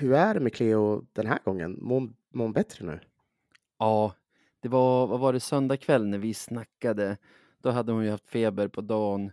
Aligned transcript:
hur 0.00 0.12
är 0.12 0.34
det 0.34 0.40
med 0.40 0.54
Cleo 0.54 1.06
den 1.12 1.26
här 1.26 1.38
gången? 1.44 1.78
Mår 1.80 2.00
mår 2.32 2.44
hon 2.44 2.52
bättre 2.52 2.86
nu? 2.86 3.00
Ja, 3.78 4.14
det 4.60 4.68
var, 4.68 5.06
vad 5.06 5.20
var 5.20 5.32
det, 5.32 5.40
söndag 5.40 5.76
kväll 5.76 6.06
när 6.06 6.18
vi 6.18 6.34
snackade. 6.34 7.16
Då 7.62 7.70
hade 7.70 7.92
hon 7.92 8.04
ju 8.04 8.10
haft 8.10 8.28
feber 8.28 8.68
på 8.68 8.80
dagen. 8.80 9.32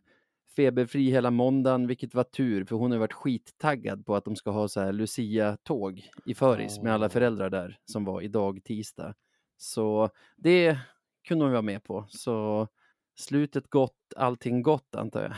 Feberfri 0.55 1.09
hela 1.09 1.31
måndagen, 1.31 1.87
vilket 1.87 2.13
var 2.13 2.23
tur, 2.23 2.65
för 2.65 2.75
hon 2.75 2.91
har 2.91 2.97
varit 2.97 3.13
skittaggad 3.13 4.05
på 4.05 4.15
att 4.15 4.25
de 4.25 4.35
ska 4.35 4.51
ha 4.51 4.67
så 4.67 4.81
här 4.81 4.91
Lucia-tåg 4.91 6.09
i 6.25 6.35
Föris 6.35 6.79
med 6.79 6.93
alla 6.93 7.09
föräldrar 7.09 7.49
där 7.49 7.79
som 7.85 8.05
var 8.05 8.21
idag 8.21 8.63
tisdag. 8.63 9.13
Så 9.57 10.09
det 10.35 10.79
kunde 11.27 11.45
hon 11.45 11.51
vara 11.51 11.61
med 11.61 11.83
på. 11.83 12.05
Så 12.09 12.67
slutet 13.15 13.69
gott, 13.69 14.13
allting 14.15 14.61
gott 14.61 14.95
antar 14.95 15.21
jag. 15.21 15.33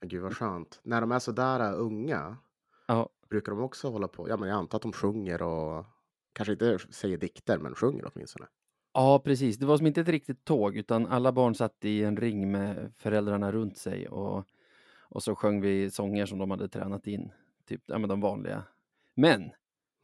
Gud 0.00 0.22
vad 0.22 0.36
skönt. 0.36 0.80
När 0.84 1.00
de 1.00 1.12
är 1.12 1.18
så 1.18 1.32
där 1.32 1.60
äh, 1.60 1.80
unga 1.80 2.36
Ja, 2.88 3.08
brukar 3.28 3.52
de 3.52 3.60
också 3.60 3.88
hålla 3.90 4.08
på. 4.08 4.28
Ja, 4.28 4.36
men 4.36 4.48
jag 4.48 4.58
antar 4.58 4.76
att 4.78 4.82
de 4.82 4.92
sjunger 4.92 5.42
och 5.42 5.84
kanske 6.32 6.52
inte 6.52 6.78
säger 6.90 7.18
dikter, 7.18 7.58
men 7.58 7.74
sjunger 7.74 8.10
åtminstone. 8.14 8.46
Ja, 8.94 9.18
precis. 9.24 9.56
Det 9.58 9.66
var 9.66 9.76
som 9.76 9.86
inte 9.86 10.00
ett 10.00 10.08
riktigt 10.08 10.44
tåg, 10.44 10.76
utan 10.76 11.06
alla 11.06 11.32
barn 11.32 11.54
satt 11.54 11.84
i 11.84 12.04
en 12.04 12.16
ring 12.16 12.50
med 12.52 12.92
föräldrarna 12.96 13.52
runt 13.52 13.78
sig 13.78 14.08
och, 14.08 14.44
och 15.00 15.22
så 15.22 15.34
sjöng 15.34 15.60
vi 15.60 15.90
sånger 15.90 16.26
som 16.26 16.38
de 16.38 16.50
hade 16.50 16.68
tränat 16.68 17.06
in. 17.06 17.32
Typ, 17.66 17.82
ja 17.86 17.98
men 17.98 18.08
de 18.08 18.20
vanliga. 18.20 18.62
Men 19.14 19.50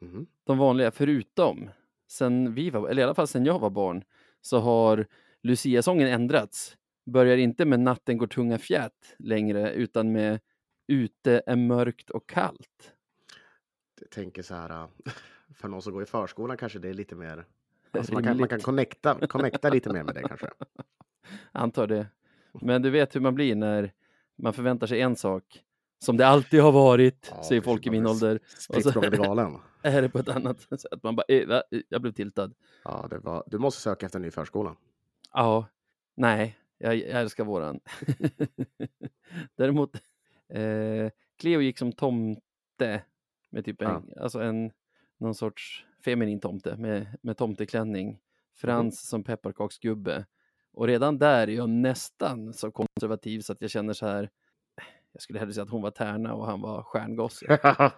Mhm. 0.01 0.27
de 0.43 0.57
vanliga 0.57 0.91
förutom, 0.91 1.69
sen 2.07 2.53
vi 2.53 2.69
var, 2.69 2.89
eller 2.89 3.01
i 3.01 3.05
alla 3.05 3.15
fall 3.15 3.27
sen 3.27 3.45
jag 3.45 3.59
var 3.59 3.69
barn, 3.69 4.03
så 4.41 4.59
har 4.59 5.07
Lucia-sången 5.41 6.07
ändrats. 6.07 6.77
Börjar 7.05 7.37
inte 7.37 7.65
med 7.65 7.79
Natten 7.79 8.17
går 8.17 8.27
tunga 8.27 8.57
fjät 8.57 9.15
längre, 9.19 9.71
utan 9.73 10.11
med 10.11 10.39
Ute 10.87 11.41
är 11.45 11.55
mörkt 11.55 12.09
och 12.09 12.29
kallt. 12.29 12.93
Jag 14.01 14.09
tänker 14.09 14.41
så 14.41 14.55
här, 14.55 14.69
äh, 14.69 14.87
för 15.55 15.67
någon 15.67 15.81
som 15.81 15.93
går 15.93 16.03
i 16.03 16.05
förskolan 16.05 16.57
kanske 16.57 16.79
det 16.79 16.89
är 16.89 16.93
lite 16.93 17.15
mer. 17.15 17.45
Alltså 17.97 18.13
man, 18.13 18.23
kan, 18.23 18.37
man 18.37 18.47
kan 18.49 18.59
connecta, 18.59 19.27
connecta 19.27 19.69
lite 19.69 19.93
mer 19.93 20.03
med 20.03 20.15
det 20.15 20.21
kanske. 20.21 20.47
Antar 21.51 21.87
det. 21.87 22.07
Men 22.61 22.81
du 22.81 22.89
vet 22.89 23.15
hur 23.15 23.21
man 23.21 23.35
blir 23.35 23.55
när 23.55 23.93
man 24.35 24.53
förväntar 24.53 24.87
sig 24.87 25.01
en 25.01 25.15
sak, 25.15 25.63
som 25.99 26.17
det 26.17 26.27
alltid 26.27 26.61
har 26.61 26.71
varit, 26.71 27.31
Ja, 27.35 27.43
säger 27.43 27.61
folk 27.61 27.87
i 27.87 27.89
min 27.89 28.07
ålder. 28.07 28.39
Spritt 28.45 28.93
så- 28.93 28.99
galen. 29.01 29.57
Är 29.81 30.01
det 30.01 30.09
på 30.09 30.19
ett 30.19 30.29
annat 30.29 30.61
sätt? 30.61 31.03
Man 31.03 31.15
bara, 31.15 31.25
eh, 31.27 31.47
va? 31.47 31.63
jag 31.89 32.01
blev 32.01 32.11
tiltad. 32.11 32.53
Ja, 32.83 33.07
det 33.09 33.17
var, 33.19 33.43
du 33.47 33.57
måste 33.57 33.81
söka 33.81 34.05
efter 34.05 34.19
en 34.19 34.23
ny 34.23 34.31
förskola. 34.31 34.75
Ja, 35.33 35.67
nej, 36.15 36.57
jag, 36.77 36.95
jag 36.95 37.21
älskar 37.21 37.43
våran. 37.43 37.79
Däremot, 39.55 39.95
eh, 40.49 41.09
Cleo 41.37 41.61
gick 41.61 41.77
som 41.77 41.91
tomte 41.91 43.01
med 43.53 43.65
typ 43.65 43.81
en, 43.81 44.13
alltså 44.17 44.39
en, 44.39 44.71
någon 45.17 45.35
sorts 45.35 45.85
feminin 46.05 46.39
tomte 46.39 46.77
med, 46.77 47.17
med 47.21 47.37
tomteklänning. 47.37 48.19
Frans 48.55 49.07
som 49.09 49.23
pepparkaksgubbe. 49.23 50.25
Och 50.73 50.87
redan 50.87 51.17
där 51.17 51.47
är 51.47 51.51
jag 51.51 51.69
nästan 51.69 52.53
så 52.53 52.71
konservativ 52.71 53.39
så 53.39 53.53
att 53.53 53.61
jag 53.61 53.71
känner 53.71 53.93
så 53.93 54.05
här, 54.05 54.29
jag 55.11 55.21
skulle 55.21 55.39
hellre 55.39 55.53
säga 55.53 55.63
att 55.63 55.69
hon 55.69 55.81
var 55.81 55.91
tärna 55.91 56.33
och 56.33 56.45
han 56.45 56.61
var 56.61 56.83
stjärngosse. 56.83 57.45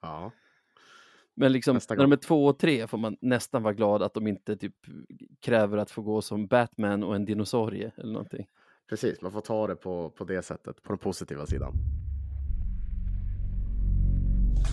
Ja, 0.00 0.32
Men 1.34 1.52
liksom, 1.52 1.80
när 1.88 1.96
de 1.96 2.12
är 2.12 2.16
två 2.16 2.46
och 2.46 2.58
tre 2.58 2.86
får 2.86 2.98
man 2.98 3.16
nästan 3.20 3.62
vara 3.62 3.74
glad 3.74 4.02
att 4.02 4.14
de 4.14 4.26
inte 4.26 4.56
typ 4.56 4.76
kräver 5.40 5.78
att 5.78 5.90
få 5.90 6.02
gå 6.02 6.22
som 6.22 6.46
Batman 6.46 7.02
och 7.02 7.16
en 7.16 7.24
dinosaurie 7.24 7.92
eller 7.96 8.12
någonting. 8.12 8.46
precis. 8.88 9.22
Man 9.22 9.32
får 9.32 9.40
ta 9.40 9.66
det 9.66 9.76
på, 9.76 10.10
på 10.10 10.24
det 10.24 10.42
sättet, 10.42 10.82
på 10.82 10.92
den 10.92 10.98
positiva 10.98 11.46
sidan. 11.46 11.72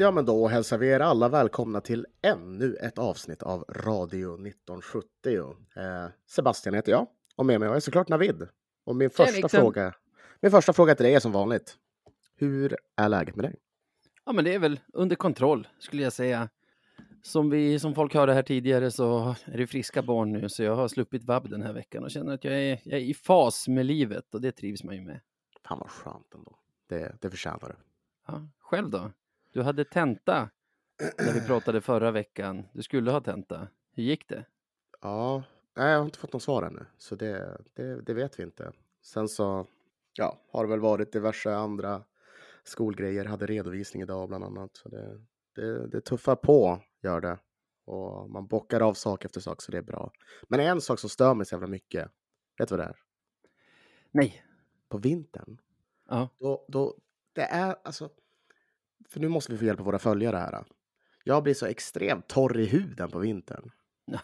Ja, 0.00 0.10
men 0.10 0.24
då 0.24 0.48
hälsar 0.48 0.78
vi 0.78 0.88
er 0.88 1.00
alla 1.00 1.28
välkomna 1.28 1.80
till 1.80 2.06
ännu 2.22 2.74
ett 2.74 2.98
avsnitt 2.98 3.42
av 3.42 3.64
Radio 3.68 4.34
1970. 4.34 5.06
Eh, 5.76 6.06
Sebastian 6.26 6.74
heter 6.74 6.92
jag 6.92 7.06
och 7.36 7.46
med 7.46 7.60
mig 7.60 7.68
har 7.68 7.76
jag 7.76 7.82
såklart 7.82 8.08
Navid. 8.08 8.48
Och 8.84 8.96
min 8.96 9.10
första, 9.10 9.36
Nixon. 9.36 9.60
fråga, 9.60 9.94
min 10.40 10.50
första 10.50 10.72
fråga 10.72 10.94
till 10.94 11.04
dig 11.04 11.14
är 11.14 11.20
som 11.20 11.32
vanligt. 11.32 11.76
Hur 12.36 12.76
är 12.96 13.08
läget 13.08 13.36
med 13.36 13.44
dig? 13.44 13.56
Ja, 14.24 14.32
men 14.32 14.44
det 14.44 14.54
är 14.54 14.58
väl 14.58 14.80
under 14.92 15.16
kontroll 15.16 15.68
skulle 15.78 16.02
jag 16.02 16.12
säga. 16.12 16.48
Som, 17.22 17.50
vi, 17.50 17.78
som 17.78 17.94
folk 17.94 18.14
hörde 18.14 18.34
här 18.34 18.42
tidigare 18.42 18.90
så 18.90 19.34
är 19.44 19.58
det 19.58 19.66
friska 19.66 20.02
barn 20.02 20.32
nu 20.32 20.48
så 20.48 20.62
jag 20.62 20.76
har 20.76 20.88
sluppit 20.88 21.24
vabb 21.24 21.50
den 21.50 21.62
här 21.62 21.72
veckan 21.72 22.04
och 22.04 22.10
känner 22.10 22.34
att 22.34 22.44
jag 22.44 22.54
är, 22.54 22.80
jag 22.84 23.00
är 23.00 23.04
i 23.04 23.14
fas 23.14 23.68
med 23.68 23.86
livet 23.86 24.34
och 24.34 24.40
det 24.40 24.52
trivs 24.52 24.84
man 24.84 24.94
ju 24.94 25.00
med. 25.00 25.20
Fan 25.68 25.78
vad 25.78 25.90
skönt 25.90 26.34
ändå. 26.34 26.58
Det, 26.88 27.16
det 27.20 27.30
förtjänar 27.30 27.68
du. 27.68 27.74
Ja, 28.26 28.48
själv 28.58 28.90
då? 28.90 29.10
Du 29.52 29.62
hade 29.62 29.84
tenta 29.84 30.50
när 31.18 31.32
vi 31.32 31.40
pratade 31.46 31.80
förra 31.80 32.10
veckan. 32.10 32.66
Du 32.72 32.82
skulle 32.82 33.10
ha 33.10 33.20
tenta. 33.20 33.68
Hur 33.92 34.02
gick 34.02 34.28
det? 34.28 34.44
Ja, 35.00 35.42
nej, 35.76 35.90
jag 35.90 35.98
har 35.98 36.04
inte 36.04 36.18
fått 36.18 36.32
något 36.32 36.42
svar 36.42 36.62
ännu, 36.62 36.86
så 36.98 37.14
det, 37.16 37.58
det, 37.74 38.00
det 38.02 38.14
vet 38.14 38.38
vi 38.38 38.42
inte. 38.42 38.72
Sen 39.02 39.28
så 39.28 39.66
ja, 40.12 40.40
har 40.52 40.64
det 40.64 40.70
väl 40.70 40.80
varit 40.80 41.12
diverse 41.12 41.54
andra 41.54 42.04
skolgrejer. 42.64 43.24
Hade 43.24 43.46
redovisning 43.46 44.02
idag 44.02 44.28
bland 44.28 44.44
annat. 44.44 44.76
Så 44.76 44.88
det, 44.88 45.20
det, 45.54 45.86
det 45.86 46.00
tuffar 46.00 46.36
på, 46.36 46.80
gör 47.02 47.20
det. 47.20 47.38
Och 47.84 48.30
man 48.30 48.46
bockar 48.46 48.80
av 48.80 48.94
sak 48.94 49.24
efter 49.24 49.40
sak, 49.40 49.62
så 49.62 49.72
det 49.72 49.78
är 49.78 49.82
bra. 49.82 50.12
Men 50.48 50.60
en 50.60 50.80
sak 50.80 50.98
som 50.98 51.10
stör 51.10 51.34
mig 51.34 51.46
så 51.46 51.54
jävla 51.54 51.66
mycket, 51.66 52.10
vet 52.58 52.68
du 52.68 52.76
vad 52.76 52.84
det 52.86 52.88
är? 52.88 52.96
Nej. 54.10 54.44
På 54.88 54.98
vintern, 54.98 55.58
Ja. 56.08 56.28
då, 56.38 56.64
då, 56.68 56.96
det 57.32 57.42
är 57.42 57.76
alltså, 57.84 58.10
för 59.12 59.20
nu 59.20 59.28
måste 59.28 59.52
vi 59.52 59.58
få 59.58 59.64
hjälp 59.64 59.80
av 59.80 59.86
våra 59.86 59.98
följare 59.98 60.36
här. 60.36 60.64
Jag 61.24 61.42
blir 61.42 61.54
så 61.54 61.66
extremt 61.66 62.28
torr 62.28 62.58
i 62.58 62.66
huden 62.66 63.10
på 63.10 63.18
vintern. 63.18 63.70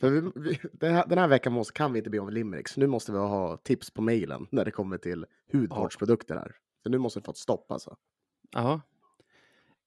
För 0.00 0.10
vi, 0.10 0.30
vi, 0.34 0.60
den, 0.72 0.94
här, 0.94 1.06
den 1.06 1.18
här 1.18 1.28
veckan 1.28 1.52
måste, 1.52 1.72
kan 1.72 1.92
vi 1.92 1.98
inte 1.98 2.10
be 2.10 2.18
om 2.18 2.30
limericks. 2.30 2.76
Nu 2.76 2.86
måste 2.86 3.12
vi 3.12 3.18
ha 3.18 3.56
tips 3.56 3.90
på 3.90 4.02
mejlen 4.02 4.46
när 4.50 4.64
det 4.64 4.70
kommer 4.70 4.98
till 4.98 5.26
hudvårdsprodukter 5.52 6.34
här. 6.36 6.56
För 6.82 6.90
nu 6.90 6.98
måste 6.98 7.20
vi 7.20 7.24
få 7.24 7.30
ett 7.30 7.36
stopp 7.36 7.72
alltså. 7.72 7.96
Ja. 8.50 8.80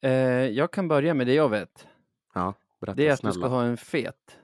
Eh, 0.02 0.12
jag 0.48 0.72
kan 0.72 0.88
börja 0.88 1.14
med 1.14 1.28
det 1.28 1.34
jag 1.34 1.50
vet. 1.50 1.88
Ja, 2.34 2.54
berätta 2.82 2.96
Det 2.96 3.08
är 3.08 3.14
att 3.14 3.20
snälla. 3.20 3.34
du 3.34 3.40
ska 3.40 3.48
ha 3.48 3.64
en 3.64 3.78
fet. 3.78 4.38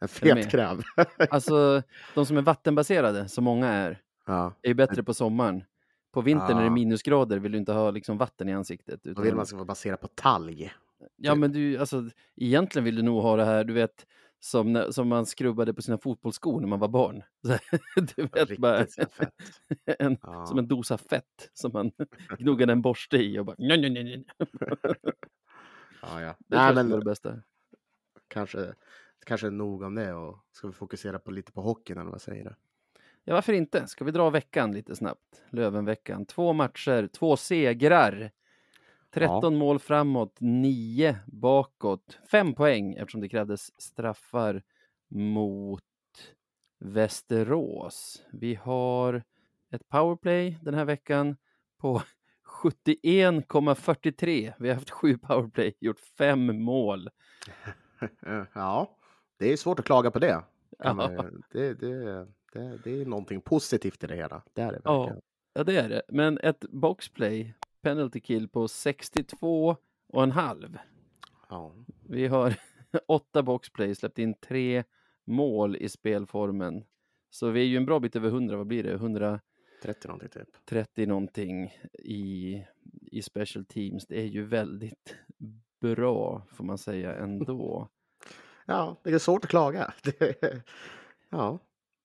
En 0.00 0.08
fet 0.08 0.50
kräm. 0.50 0.82
Alltså, 1.30 1.82
de 2.14 2.26
som 2.26 2.36
är 2.36 2.42
vattenbaserade, 2.42 3.28
som 3.28 3.44
många 3.44 3.68
är, 3.68 4.02
ja, 4.26 4.54
är 4.62 4.68
ju 4.68 4.74
bättre 4.74 5.02
på 5.02 5.14
sommaren. 5.14 5.64
På 6.12 6.20
vintern 6.20 6.54
när 6.56 6.60
det 6.60 6.66
är 6.68 6.70
minusgrader 6.70 7.38
vill 7.38 7.52
du 7.52 7.58
inte 7.58 7.72
ha 7.72 7.90
liksom 7.90 8.18
vatten 8.18 8.48
i 8.48 8.52
ansiktet. 8.52 9.00
då 9.04 9.10
Utan, 9.10 9.24
vill 9.24 9.34
man 9.34 9.46
ska 9.46 9.56
vara 9.56 9.64
baserad 9.66 10.00
på 10.00 10.08
talg. 10.08 10.72
ja, 11.16 11.34
men 11.34 11.52
du, 11.52 11.76
alltså, 11.78 12.10
egentligen 12.36 12.84
vill 12.84 12.96
du 12.96 13.02
nog 13.02 13.22
ha 13.22 13.36
det 13.36 13.44
här, 13.44 13.64
du 13.64 13.72
vet, 13.72 14.06
som, 14.40 14.72
när, 14.72 14.90
som 14.90 15.08
man 15.08 15.26
skrubbade 15.26 15.74
på 15.74 15.82
sina 15.82 15.98
fotbollsskor 15.98 16.60
när 16.60 16.68
man 16.68 16.78
var 16.78 16.88
barn. 16.88 17.22
Så, 17.46 17.58
du 18.16 18.22
vet, 18.26 18.58
bara, 18.58 18.80
Riktigt 18.82 19.12
fett. 19.12 19.34
en, 19.98 20.16
Ja. 20.22 20.46
som 20.46 20.58
en 20.58 20.68
dosa 20.68 20.98
fett 20.98 21.50
som 21.54 21.70
man 21.72 21.90
gnuggade 22.38 22.72
en 22.72 22.82
borste 22.82 23.16
i 23.16 23.38
och 23.38 23.44
bara... 23.46 23.56
Nej, 23.58 23.80
nej, 23.80 23.90
nej. 23.90 24.24
Ja, 26.02 26.20
ja. 26.22 26.34
Det 26.38 26.56
Nej, 26.56 26.74
men 26.74 26.88
det 26.90 27.00
bästa. 27.04 27.42
kanske, 28.28 28.74
kanske 29.26 29.46
är 29.46 29.50
nog 29.50 29.82
om 29.82 29.94
det 29.94 30.14
och 30.14 30.38
ska 30.52 30.66
vi 30.66 30.72
fokusera 30.72 31.18
på 31.18 31.30
lite 31.30 31.52
på 31.52 31.60
hockeyn 31.62 31.98
eller 31.98 32.10
vad 32.10 32.22
säger 32.22 32.44
du? 32.44 32.54
Ja, 33.24 33.34
varför 33.34 33.52
inte? 33.52 33.86
Ska 33.86 34.04
vi 34.04 34.10
dra 34.10 34.30
veckan 34.30 34.72
lite 34.72 34.96
snabbt? 34.96 35.42
Lövenveckan. 35.50 36.26
Två 36.26 36.52
matcher, 36.52 37.06
två 37.06 37.36
segrar. 37.36 38.30
13 39.10 39.56
mål 39.56 39.78
framåt, 39.78 40.36
9 40.40 41.16
bakåt. 41.26 42.18
Fem 42.30 42.54
poäng 42.54 42.94
eftersom 42.94 43.20
det 43.20 43.28
krävdes 43.28 43.82
straffar 43.82 44.62
mot 45.08 45.82
Västerås. 46.78 48.22
Vi 48.32 48.54
har 48.54 49.22
ett 49.70 49.88
powerplay 49.88 50.58
den 50.62 50.74
här 50.74 50.84
veckan 50.84 51.36
på 51.78 52.02
71,43. 52.62 54.52
Vi 54.58 54.68
har 54.68 54.74
haft 54.74 54.90
sju 54.90 55.18
powerplay, 55.18 55.74
gjort 55.80 56.00
fem 56.00 56.62
mål. 56.62 57.08
Ja, 58.54 58.96
det 59.38 59.52
är 59.52 59.56
svårt 59.56 59.78
att 59.78 59.84
klaga 59.84 60.10
på 60.10 60.18
det. 60.18 60.44
Ja. 60.78 61.24
det, 61.52 61.74
det, 61.74 62.26
det, 62.52 62.78
det 62.84 63.00
är 63.00 63.06
någonting 63.06 63.40
positivt 63.40 64.04
i 64.04 64.06
det 64.06 64.16
hela. 64.16 64.42
Det 64.52 64.62
är 64.62 64.72
det 64.72 64.80
Ja. 64.84 64.98
verkligen. 65.00 65.22
Ja, 65.52 65.64
det 65.64 65.76
är 65.76 65.88
det. 65.88 66.02
Men 66.08 66.38
ett 66.38 66.60
boxplay, 66.70 67.54
penalty 67.82 68.20
kill 68.20 68.48
på 68.48 68.68
62 68.68 69.76
och 70.08 70.22
en 70.22 70.30
halv. 70.32 70.78
Ja. 71.48 71.74
Vi 72.08 72.26
har 72.26 72.54
åtta 73.06 73.42
boxplay, 73.42 73.94
släppt 73.94 74.18
in 74.18 74.34
tre 74.34 74.84
mål 75.24 75.76
i 75.76 75.88
spelformen. 75.88 76.84
Så 77.30 77.50
vi 77.50 77.60
är 77.60 77.64
ju 77.64 77.76
en 77.76 77.86
bra 77.86 78.00
bit 78.00 78.16
över 78.16 78.28
100, 78.28 78.56
vad 78.56 78.66
blir 78.66 78.82
det? 78.82 78.92
130 78.92 79.40
30 79.82 80.08
någonting 80.08 80.28
typ. 80.96 81.08
någonting 81.08 81.72
i, 81.98 82.64
i 83.12 83.22
special 83.22 83.64
teams. 83.64 84.06
Det 84.06 84.20
är 84.20 84.26
ju 84.26 84.44
väldigt 84.44 85.16
bra, 85.80 86.42
får 86.52 86.64
man 86.64 86.78
säga 86.78 87.14
ändå. 87.16 87.88
Ja, 88.66 88.96
det 89.02 89.10
är 89.10 89.18
svårt 89.18 89.44
att 89.44 89.50
klaga. 89.50 89.94
Ja. 91.30 91.58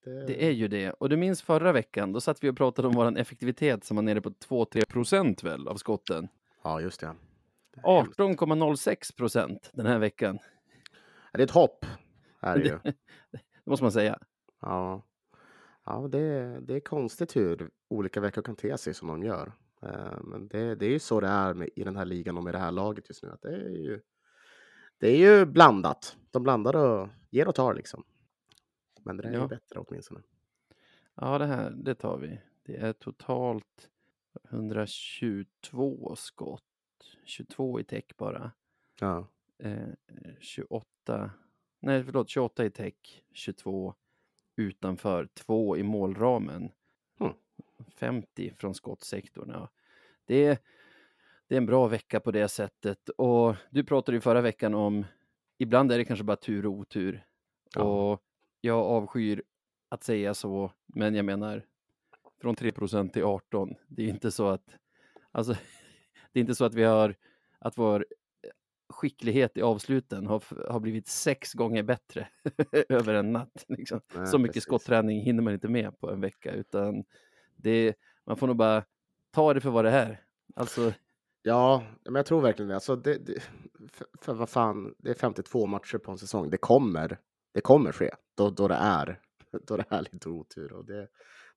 Det, 0.06 0.26
Det 0.26 0.46
är 0.46 0.52
ju 0.52 0.68
det. 0.68 0.92
Och 0.92 1.10
du 1.10 1.18
minns 1.18 1.42
förra 1.42 1.72
veckan, 1.72 2.12
då 2.14 2.22
satt 2.22 2.44
vi 2.44 2.50
och 2.50 2.58
pratade 2.58 2.88
om 2.88 2.94
våran 2.94 3.18
effektivitet 3.18 3.84
som 3.84 3.96
var 3.96 4.02
nere 4.04 4.22
på 4.22 4.30
2-3 4.30 4.86
procent 4.86 5.44
väl 5.44 5.68
av 5.68 5.76
skotten. 5.76 6.28
Ja, 6.64 6.82
just 6.82 7.00
det. 7.00 7.16
Det 7.74 7.82
är 7.82 8.02
hemskt. 8.02 8.20
18,06 8.20 9.16
procent 9.18 9.70
den 9.74 9.86
här 9.86 10.00
veckan. 10.00 10.40
Det 11.34 11.40
är 11.40 11.44
ett 11.44 11.52
hopp. 11.52 11.86
Är 12.40 12.58
det 12.58 12.64
ju. 12.64 12.80
Det 13.32 13.70
måste 13.72 13.84
man 13.84 13.92
säga. 13.92 14.20
Ja, 14.62 15.02
ja 15.86 16.08
det, 16.12 16.60
det 16.62 16.76
är 16.76 16.80
konstigt 16.80 17.36
hur 17.36 17.70
olika 17.88 18.20
veckor 18.20 18.42
kan 18.42 18.56
te 18.56 18.78
sig 18.78 18.94
som 18.94 19.08
de 19.08 19.24
gör. 19.24 19.52
Eh, 19.82 20.18
Men 20.24 20.48
det, 20.48 20.76
det 20.76 20.86
är 20.86 20.90
ju 20.90 21.00
så 21.00 21.22
det 21.22 21.28
är 21.28 21.54
med, 21.54 21.70
i 21.76 21.84
den 21.84 21.96
här 21.96 22.06
ligan 22.06 22.38
och 22.38 22.44
med 22.44 22.54
det 22.54 22.60
här 22.60 22.72
laget 22.72 23.10
just 23.10 23.24
nu. 23.24 23.30
Att 23.30 23.42
det, 23.42 23.56
är 23.56 23.70
ju, 23.70 24.02
det 24.98 25.08
är 25.08 25.18
ju 25.18 25.46
blandat. 25.46 26.16
De 26.32 26.44
blandar 26.44 26.76
och 26.76 27.10
ger 27.30 27.48
och 27.48 27.56
tar 27.56 27.74
liksom. 27.74 28.04
Men 29.06 29.18
det 29.18 29.24
där 29.24 29.30
är 29.30 29.34
Ja. 29.34 29.42
ju 29.42 29.48
bättre 29.48 29.80
åtminstone. 29.80 30.22
Ja, 31.16 31.38
det 31.38 31.46
här, 31.46 31.72
det 31.72 31.96
tar 31.96 32.18
vi. 32.18 32.40
Det 32.64 32.76
är 32.78 32.94
totalt 32.94 33.90
122 34.50 36.16
skott. 36.16 36.64
22 37.26 37.80
i 37.80 37.84
tech 37.84 38.06
bara. 38.18 38.52
Ja, 39.00 39.28
Eh, 39.58 39.88
28, 40.40 41.32
nej 41.80 42.04
förlåt, 42.04 42.30
28 42.30 42.66
i 42.66 42.70
tech, 42.72 43.24
22 43.32 43.94
utanför, 44.56 45.26
2 45.34 45.78
i 45.78 45.84
målramen. 45.84 46.72
Mm. 47.20 47.34
50 47.96 48.54
från 48.58 48.76
skottsektorn. 48.76 49.50
Ja. 49.50 49.70
Det, 50.26 50.46
är, 50.46 50.58
det 51.48 51.56
är 51.56 51.58
en 51.58 51.66
bra 51.66 51.88
vecka 51.88 52.20
på 52.20 52.32
det 52.32 52.48
sättet. 52.48 53.10
Och 53.10 53.56
du 53.70 53.84
pratade 53.84 54.18
ju 54.18 54.22
förra 54.22 54.42
veckan 54.42 54.74
om, 54.74 55.06
ibland 55.58 55.92
är 55.92 55.98
det 55.98 56.06
kanske 56.06 56.24
bara 56.24 56.38
tur 56.38 56.66
och 56.66 56.72
otur. 56.74 57.26
Ja. 57.76 57.84
Och 57.84 58.22
jag 58.66 58.86
avskyr 58.86 59.44
att 59.90 60.04
säga 60.04 60.34
så, 60.34 60.72
men 60.88 61.16
jag 61.16 61.26
menar 61.26 61.66
från 62.42 62.56
3% 62.56 63.10
till 63.10 63.24
18. 63.24 63.76
Det 63.88 64.04
är 64.04 64.08
inte 64.08 64.32
så 64.32 64.48
att, 64.48 64.76
alltså, 65.32 65.54
det 66.32 66.40
är 66.40 66.42
inte 66.42 66.56
så 66.56 66.66
att 66.66 66.74
vi 66.74 66.84
har, 66.84 67.16
att 67.60 67.78
vår 67.78 68.06
skicklighet 68.90 69.58
i 69.58 69.62
avsluten 69.62 70.28
har, 70.28 70.70
har 70.72 70.80
blivit 70.80 71.08
sex 71.08 71.54
gånger 71.54 71.84
bättre 71.84 72.28
över 72.90 73.14
en 73.14 73.32
natt. 73.32 73.66
Liksom. 73.68 74.02
Nej, 74.14 74.28
Så 74.28 74.38
mycket 74.38 74.54
precis. 74.54 74.64
skottträning 74.64 75.22
hinner 75.22 75.44
man 75.44 75.54
inte 75.54 75.68
med 75.68 76.00
på 76.00 76.12
en 76.12 76.22
vecka, 76.22 76.52
utan 76.52 77.04
det, 77.56 77.96
man 78.26 78.38
får 78.38 78.48
nog 78.48 78.56
bara 78.56 78.84
ta 79.32 79.54
det 79.54 79.62
för 79.62 79.70
vad 79.70 79.86
det 79.86 79.92
är. 79.92 80.22
Alltså, 80.56 80.94
ja 81.42 81.84
men 82.04 82.16
jag 82.16 82.26
tror 82.26 82.42
verkligen 82.42 82.70
det. 82.70 82.76
Alltså 82.76 82.96
det, 82.96 83.18
det 83.26 83.40
för, 83.92 84.08
för 84.22 84.34
vad 84.34 84.50
fan, 84.50 84.96
det 84.98 85.10
är 85.10 85.14
52 85.14 85.66
matcher 85.66 85.98
på 85.98 86.12
en 86.12 86.18
säsong. 86.18 86.50
Det 86.50 86.58
kommer, 86.58 87.20
det 87.56 87.62
kommer 87.62 87.92
ske 87.92 88.10
då, 88.36 88.50
då 88.50 88.68
det 88.68 88.76
är 88.76 89.20
då 89.68 89.78
det 89.78 89.86
är 89.90 90.02
lite 90.02 90.30
otur. 90.30 90.74
Och 90.74 90.86
det, 90.86 91.08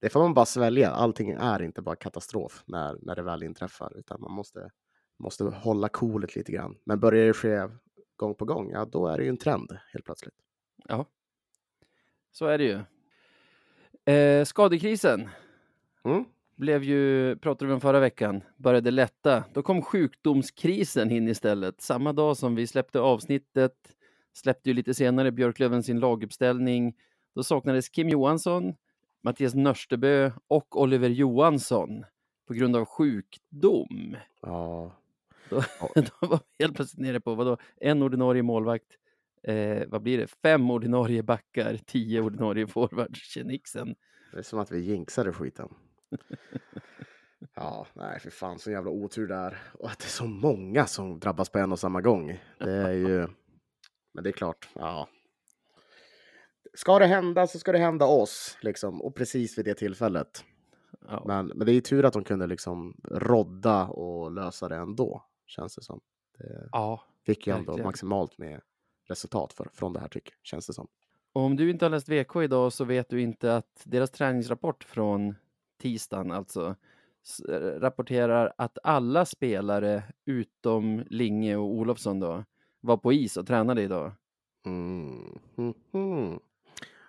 det 0.01 0.11
får 0.11 0.21
man 0.21 0.35
bara 0.35 0.47
svälja. 0.47 0.91
Allting 0.91 1.31
är 1.31 1.63
inte 1.63 1.83
bara 1.83 1.97
katastrof 1.97 2.63
när, 2.67 2.99
när 3.03 3.17
det 3.17 3.23
väl 3.23 3.43
inträffar, 3.43 3.93
utan 3.99 4.21
man 4.21 4.33
måste, 4.33 4.71
måste 5.19 5.45
hålla 5.45 5.89
coolet 5.89 6.37
lite 6.37 6.53
grann. 6.53 6.77
Men 6.85 7.01
börjar 7.01 7.27
det 7.27 7.33
ske 7.33 7.69
gång 8.17 8.35
på 8.35 8.45
gång, 8.45 8.71
ja 8.71 8.85
då 8.85 9.07
är 9.07 9.19
det 9.19 9.23
ju 9.25 9.29
en 9.29 9.37
trend 9.37 9.79
helt 9.93 10.05
plötsligt. 10.05 10.35
ja, 10.89 11.07
så 12.33 12.47
är 12.47 12.59
det 12.59 12.65
ju. 12.65 12.81
Eh, 14.15 14.45
skadekrisen 14.45 15.29
Mm. 16.05 16.25
blev 16.57 16.83
ju, 16.85 17.37
pratade 17.37 17.67
vi 17.67 17.73
om 17.75 17.81
förra 17.81 18.01
veckan, 18.01 18.43
började 18.57 18.91
lätta. 18.91 19.45
Då 19.55 19.63
kom 19.63 19.83
sjukdomskrisen 19.83 21.11
in 21.11 21.29
istället. 21.29 21.81
Samma 21.81 22.13
dag 22.13 22.37
som 22.37 22.55
vi 22.55 22.67
släppte 22.67 23.01
avsnittet 23.01 23.75
släppte 24.39 24.71
ju 24.71 24.75
lite 24.75 24.95
senare 24.95 25.33
Björklöven 25.33 25.83
sin 25.83 26.01
laguppställning. 26.01 26.95
Då 27.35 27.43
saknades 27.43 27.89
Kim 27.89 28.09
Johansson, 28.09 28.75
Mattias 29.23 29.55
Nörstebö 29.55 30.31
och 30.49 30.81
Oliver 30.81 31.09
Johansson 31.09 32.05
på 32.49 32.55
grund 32.55 32.77
av 32.77 32.85
sjukdom. 32.85 34.17
Ja, 34.43 34.93
Då, 35.51 35.63
då 35.95 36.27
var 36.29 36.41
vi 36.59 36.65
helt 36.65 36.77
plötsligt 36.77 37.03
nere 37.07 37.21
på 37.21 37.35
vadå? 37.35 37.57
en 37.77 38.03
ordinarie 38.03 38.43
målvakt, 38.43 38.87
eh, 39.43 39.83
vad 39.89 40.03
blir 40.03 40.19
det? 40.19 40.27
Fem 40.27 40.71
ordinarie 40.71 41.23
backar, 41.23 41.77
tio 41.87 42.21
ordinarie 42.21 42.67
forwards, 42.67 43.21
Tjenixen. 43.21 43.95
det 44.33 44.39
är 44.39 44.43
som 44.43 44.59
att 44.59 44.73
vi 44.73 44.79
jinxade 44.81 45.33
skiten. 45.33 45.69
Ja, 47.55 47.87
nej 47.95 48.21
för 48.21 48.31
fan 48.31 48.59
så 48.59 48.71
jävla 48.71 48.91
otur 48.91 49.27
där. 49.29 49.59
Och 49.73 49.91
att 49.91 49.99
det 49.99 50.05
är 50.05 50.09
så 50.09 50.25
många 50.27 50.87
som 50.87 51.19
drabbas 51.19 51.49
på 51.51 51.59
en 51.59 51.73
och 51.73 51.79
samma 51.79 52.01
gång. 52.01 52.41
Det 52.59 52.73
är 52.73 52.93
ju... 52.93 53.27
Men 54.19 54.23
det 54.23 54.31
är 54.31 54.33
klart, 54.33 54.69
ja. 54.75 55.09
Ska 56.75 56.99
det 56.99 57.07
hända 57.07 57.47
så 57.47 57.59
ska 57.59 57.73
det 57.73 57.79
hända 57.79 58.07
oss, 58.07 58.59
liksom. 58.61 59.03
Och 59.03 59.15
precis 59.15 59.59
vid 59.59 59.65
det 59.65 59.75
tillfället. 59.75 60.45
Ja. 61.09 61.25
Men, 61.27 61.47
men 61.47 61.67
det 61.67 61.73
är 61.73 61.81
tur 61.81 62.05
att 62.05 62.13
de 62.13 62.25
kunde 62.25 62.47
liksom 62.47 63.01
rodda 63.05 63.87
och 63.87 64.33
lösa 64.33 64.69
det 64.69 64.77
ändå, 64.77 65.25
känns 65.47 65.75
det 65.75 65.83
som. 65.83 66.01
Det 66.39 66.69
ja, 66.73 67.03
fick 67.27 67.47
ju 67.47 67.53
ändå 67.53 67.73
verkligen. 67.73 67.87
maximalt 67.87 68.39
med 68.39 68.61
resultat 69.09 69.53
för, 69.53 69.69
från 69.73 69.93
det 69.93 70.01
här 70.01 70.09
tycker 70.09 70.35
känns 70.43 70.67
det 70.67 70.73
som. 70.73 70.89
Och 71.33 71.43
om 71.43 71.57
du 71.57 71.71
inte 71.71 71.85
har 71.85 71.91
läst 71.91 72.09
VK 72.09 72.37
idag 72.37 72.73
så 72.73 72.85
vet 72.85 73.09
du 73.09 73.21
inte 73.21 73.57
att 73.57 73.83
deras 73.85 74.11
träningsrapport 74.11 74.85
från 74.85 75.35
tisdagen 75.81 76.33
alltså 76.33 76.77
rapporterar 77.77 78.53
att 78.59 78.79
alla 78.83 79.25
spelare 79.25 80.03
utom 80.25 81.05
Linge 81.11 81.57
och 81.57 81.67
Olofsson 81.67 82.21
då 82.21 82.45
var 82.81 82.97
på 82.97 83.13
is 83.13 83.37
och 83.37 83.47
tränade 83.47 83.83
idag. 83.83 84.13
Mm. 84.67 85.39
Mhm. 85.93 86.41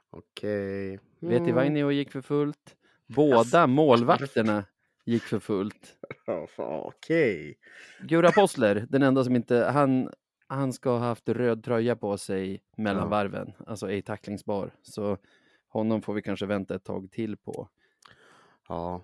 Okej. 0.10 1.00
Veti 1.20 1.44
Mm. 1.44 1.56
Vainio 1.56 1.92
gick 1.92 2.12
för 2.12 2.22
fullt. 2.22 2.76
Båda 3.08 3.68
målvakterna 3.68 4.66
gick 5.06 5.24
för 5.24 5.40
fullt. 5.40 5.98
Okej. 6.58 7.58
Gura 8.02 8.32
Possler, 8.32 8.86
den 8.90 9.04
enda 9.04 9.24
som 9.24 9.36
inte, 9.36 9.58
han, 9.74 10.10
han 10.48 10.74
ska 10.74 10.90
ha 10.90 11.00
haft 11.00 11.30
röd 11.30 11.64
tröja 11.64 11.96
på 11.96 12.18
sig 12.18 12.62
mellan 12.78 13.04
Ja. 13.04 13.10
varven, 13.10 13.54
alltså 13.68 13.90
ej 13.90 14.02
tacklingsbar. 14.02 14.72
Så 14.82 15.18
honom 15.68 16.02
får 16.02 16.14
vi 16.14 16.22
kanske 16.22 16.46
vänta 16.46 16.76
ett 16.76 16.84
tag 16.84 17.12
till 17.12 17.38
på. 17.38 17.70
Ja, 18.68 19.02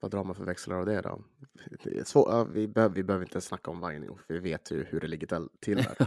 vad 0.00 0.10
drar 0.10 0.24
man 0.24 0.34
för 0.34 0.44
växlar 0.44 0.76
av 0.76 0.86
det 0.86 1.00
då? 1.00 1.24
Det 1.84 2.08
svår, 2.08 2.44
vi, 2.44 2.68
behöver, 2.68 2.94
vi 2.94 3.02
behöver 3.02 3.24
inte 3.24 3.40
snacka 3.40 3.70
om 3.70 3.80
Vainio, 3.80 4.18
för 4.26 4.34
vi 4.34 4.40
vet 4.40 4.70
ju 4.70 4.84
hur 4.84 5.00
det 5.00 5.06
ligger 5.06 5.48
till- 5.60 5.76
där. 5.76 6.06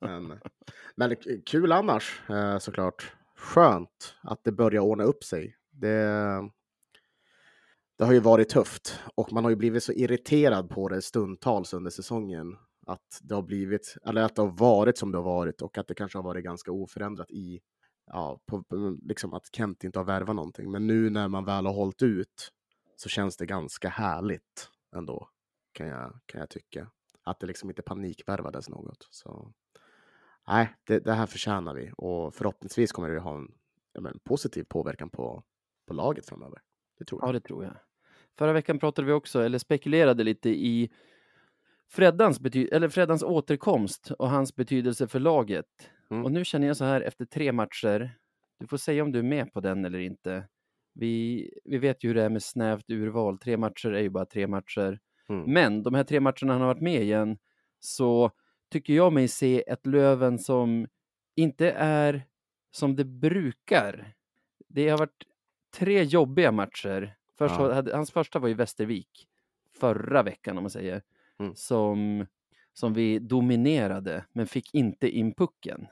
men, 0.00 0.40
men 0.96 1.16
kul 1.46 1.72
annars, 1.72 2.22
eh, 2.30 2.58
såklart. 2.58 3.12
Skönt 3.36 4.14
att 4.22 4.44
det 4.44 4.52
börjar 4.52 4.80
ordna 4.80 5.04
upp 5.04 5.24
sig. 5.24 5.56
Det, 5.70 6.04
det 7.98 8.04
har 8.04 8.12
ju 8.12 8.20
varit 8.20 8.48
tufft 8.48 9.00
och 9.14 9.32
man 9.32 9.44
har 9.44 9.50
ju 9.50 9.56
blivit 9.56 9.82
så 9.82 9.92
irriterad 9.92 10.70
på 10.70 10.88
det 10.88 11.02
stundtals 11.02 11.74
under 11.74 11.90
säsongen. 11.90 12.56
Att 12.86 13.20
det 13.22 13.34
har 13.34 13.42
blivit, 13.42 13.96
eller 14.06 14.22
att 14.22 14.36
det 14.36 14.42
har 14.42 14.58
varit 14.58 14.98
som 14.98 15.12
det 15.12 15.18
har 15.18 15.24
varit 15.24 15.62
och 15.62 15.78
att 15.78 15.88
det 15.88 15.94
kanske 15.94 16.18
har 16.18 16.22
varit 16.22 16.44
ganska 16.44 16.72
oförändrat 16.72 17.30
i, 17.30 17.60
ja, 18.06 18.40
på, 18.46 18.64
liksom 19.02 19.34
att 19.34 19.42
Kent 19.52 19.84
inte 19.84 19.98
har 19.98 20.06
värvat 20.06 20.36
någonting. 20.36 20.70
Men 20.70 20.86
nu 20.86 21.10
när 21.10 21.28
man 21.28 21.44
väl 21.44 21.66
har 21.66 21.72
hållit 21.72 22.02
ut 22.02 22.50
så 22.96 23.08
känns 23.08 23.36
det 23.36 23.46
ganska 23.46 23.88
härligt 23.88 24.70
ändå, 24.96 25.28
kan 25.72 25.86
jag, 25.86 26.20
kan 26.26 26.40
jag 26.40 26.50
tycka. 26.50 26.90
Att 27.22 27.40
det 27.40 27.46
liksom 27.46 27.70
inte 27.70 27.82
panikvärvades 27.82 28.68
något. 28.68 29.08
Så 29.10 29.52
nej, 30.48 30.74
det, 30.84 30.98
det 30.98 31.12
här 31.12 31.26
förtjänar 31.26 31.74
vi 31.74 31.92
och 31.96 32.34
förhoppningsvis 32.34 32.92
kommer 32.92 33.08
det 33.08 33.20
ha 33.20 33.36
en 33.36 33.54
men, 33.98 34.18
positiv 34.18 34.64
påverkan 34.64 35.10
på, 35.10 35.42
på 35.86 35.94
laget 35.94 36.26
framöver. 36.26 36.60
Det 36.98 37.04
tror 37.04 37.22
jag. 37.22 37.28
Ja, 37.28 37.32
det 37.32 37.40
tror 37.40 37.64
jag. 37.64 37.76
Förra 38.38 38.52
veckan 38.52 38.78
pratade 38.78 39.06
vi 39.06 39.12
också, 39.12 39.40
eller 39.40 39.58
spekulerade 39.58 40.24
lite 40.24 40.50
i 40.50 40.90
Freddans, 41.88 42.40
bety- 42.40 42.68
eller 42.72 42.88
Freddans 42.88 43.22
återkomst 43.22 44.10
och 44.10 44.30
hans 44.30 44.56
betydelse 44.56 45.08
för 45.08 45.20
laget. 45.20 45.90
Mm. 46.10 46.24
Och 46.24 46.32
nu 46.32 46.44
känner 46.44 46.66
jag 46.66 46.76
så 46.76 46.84
här 46.84 47.00
efter 47.00 47.24
tre 47.24 47.52
matcher, 47.52 48.18
du 48.58 48.66
får 48.66 48.76
säga 48.76 49.02
om 49.02 49.12
du 49.12 49.18
är 49.18 49.22
med 49.22 49.52
på 49.52 49.60
den 49.60 49.84
eller 49.84 49.98
inte. 49.98 50.48
Vi, 50.94 51.50
vi 51.64 51.78
vet 51.78 52.04
ju 52.04 52.08
hur 52.08 52.14
det 52.14 52.22
är 52.22 52.28
med 52.28 52.42
snävt 52.42 52.90
urval, 52.90 53.38
tre 53.38 53.56
matcher 53.56 53.88
är 53.92 54.00
ju 54.02 54.10
bara 54.10 54.24
tre 54.26 54.46
matcher. 54.46 55.00
Mm. 55.28 55.52
Men 55.52 55.82
de 55.82 55.94
här 55.94 56.04
tre 56.04 56.20
matcherna 56.20 56.52
han 56.52 56.60
har 56.60 56.68
varit 56.68 56.80
med 56.82 57.02
igen 57.02 57.38
så 57.80 58.30
tycker 58.70 58.92
jag 58.94 59.12
mig 59.12 59.28
se 59.28 59.64
ett 59.70 59.86
Löven 59.86 60.38
som 60.38 60.86
inte 61.36 61.70
är 61.78 62.22
som 62.70 62.96
det 62.96 63.04
brukar. 63.04 64.14
Det 64.68 64.88
har 64.88 64.98
varit 64.98 65.24
tre 65.76 66.02
jobbiga 66.02 66.52
matcher 66.52 67.16
Först 67.38 67.54
Ja. 67.58 67.74
hade, 67.74 67.96
hans 67.96 68.10
första 68.10 68.38
var 68.38 68.48
i 68.48 68.54
Västervik 68.54 69.28
förra 69.80 70.22
veckan 70.22 70.56
om 70.58 70.62
man 70.64 70.70
säger. 70.70 71.02
Mm. 71.38 71.54
Som, 71.54 72.26
som 72.72 72.94
vi 72.94 73.18
dominerade 73.18 74.24
men 74.32 74.46
fick 74.46 74.74
inte 74.74 75.08
in 75.08 75.34
pucken. 75.34 75.86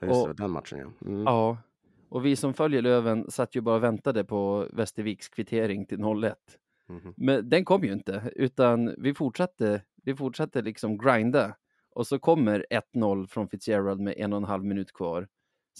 Ja, 0.00 0.06
Just 0.06 0.22
Och- 0.22 0.28
det, 0.28 0.34
den 0.42 0.50
matchen 0.50 0.78
ja. 0.78 1.08
Mm. 1.08 1.22
Ja, 1.22 1.58
och 2.14 2.26
vi 2.26 2.36
som 2.36 2.54
följer 2.54 2.82
Löven 2.82 3.30
satt 3.30 3.56
ju 3.56 3.60
bara 3.60 3.76
och 3.76 3.82
väntade 3.82 4.24
på 4.24 4.68
Västerviks 4.72 5.28
kvittering 5.28 5.86
till 5.86 5.98
0-1. 5.98 6.34
Mhm. 6.88 7.14
Men 7.16 7.48
den 7.48 7.64
kom 7.64 7.84
ju 7.84 7.92
inte, 7.92 8.32
utan 8.36 8.94
vi 8.98 9.14
fortsatte, 9.14 9.82
vi 10.02 10.14
fortsatte 10.16 10.62
liksom 10.62 10.98
grinda. 10.98 11.56
Och 11.90 12.06
så 12.06 12.18
kommer 12.18 12.66
1-0 12.70 13.26
från 13.26 13.48
Fitzgerald 13.48 14.00
med 14.00 14.14
en 14.16 14.32
och 14.32 14.36
en 14.36 14.44
halv 14.44 14.64
minut 14.64 14.92
kvar. 14.92 15.28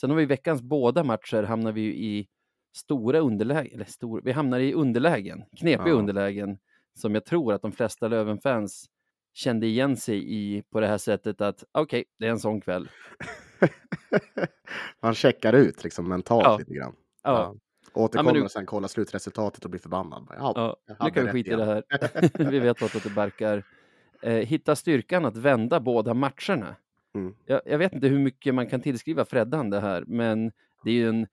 Sen 0.01 0.11
har 0.11 0.17
vi 0.17 0.25
veckans 0.27 0.63
båda 0.63 1.05
matcher 1.05 1.43
hamnar 1.43 1.73
vi 1.73 1.81
ju 1.81 1.95
i 1.95 2.29
stora 2.77 3.19
underlägen, 3.19 3.75
eller 3.75 3.85
stor, 3.85 4.21
vi 4.25 4.33
hamnar 4.33 4.59
i 4.61 4.75
underlägen, 4.75 5.45
knepiga 5.61 5.89
Ja. 5.89 5.95
underlägen, 5.95 6.59
som 6.95 7.15
jag 7.15 7.25
tror 7.25 7.53
att 7.53 7.63
de 7.63 7.73
flesta 7.73 8.09
Löven-fans 8.09 8.87
kände 9.33 9.67
igen 9.67 9.97
sig 9.97 10.35
i 10.35 10.63
på 10.63 10.81
det 10.81 10.87
här 10.87 10.99
sättet 10.99 11.41
att 11.41 11.65
okej, 11.73 12.05
det 12.19 12.27
är 12.27 12.31
en 12.31 12.39
sån 12.39 12.61
kväll. 12.61 12.89
Man 15.03 15.15
checkar 15.15 15.53
ut 15.53 15.85
liksom 15.85 16.09
mentalt 16.09 16.45
Ja. 16.45 16.57
lite 16.59 16.75
grann. 16.75 16.95
Ja, 17.23 17.55
Återkommer 17.95 18.33
nu- 18.33 18.43
och 18.43 18.51
sen 18.51 18.67
kollar 18.67 18.89
slutresultatet 18.89 19.65
och 19.65 19.71
blir 19.71 19.81
förbannad. 19.81 20.27
Ja, 20.39 20.53
ja 20.87 20.97
nu 21.05 21.11
kan 21.11 21.25
vi 21.25 21.31
skita 21.31 21.53
i 21.53 21.57
det 21.57 21.65
här. 21.65 21.83
vi 22.51 22.59
vet 22.59 22.81
vartåt 22.81 23.03
det 23.03 23.11
barkar. 23.11 23.63
Eh, 24.23 24.33
hitta 24.33 24.77
styrkan 24.77 25.25
att 25.25 25.37
vända 25.37 25.81
båda 25.81 26.15
matcherna. 26.15 26.77
Mm. 27.15 27.35
Jag, 27.47 27.61
jag 27.65 27.79
vet 27.79 27.93
inte 27.93 28.07
hur 28.09 28.19
mycket 28.19 28.55
man 28.55 28.67
kan 28.67 28.81
tillskriva 28.81 29.25
Freddan 29.25 29.71
det 29.71 29.81
här, 29.81 30.05
men 30.07 30.53
det 30.85 30.91
är 30.91 30.95
ju 30.95 31.09
en 31.09 31.27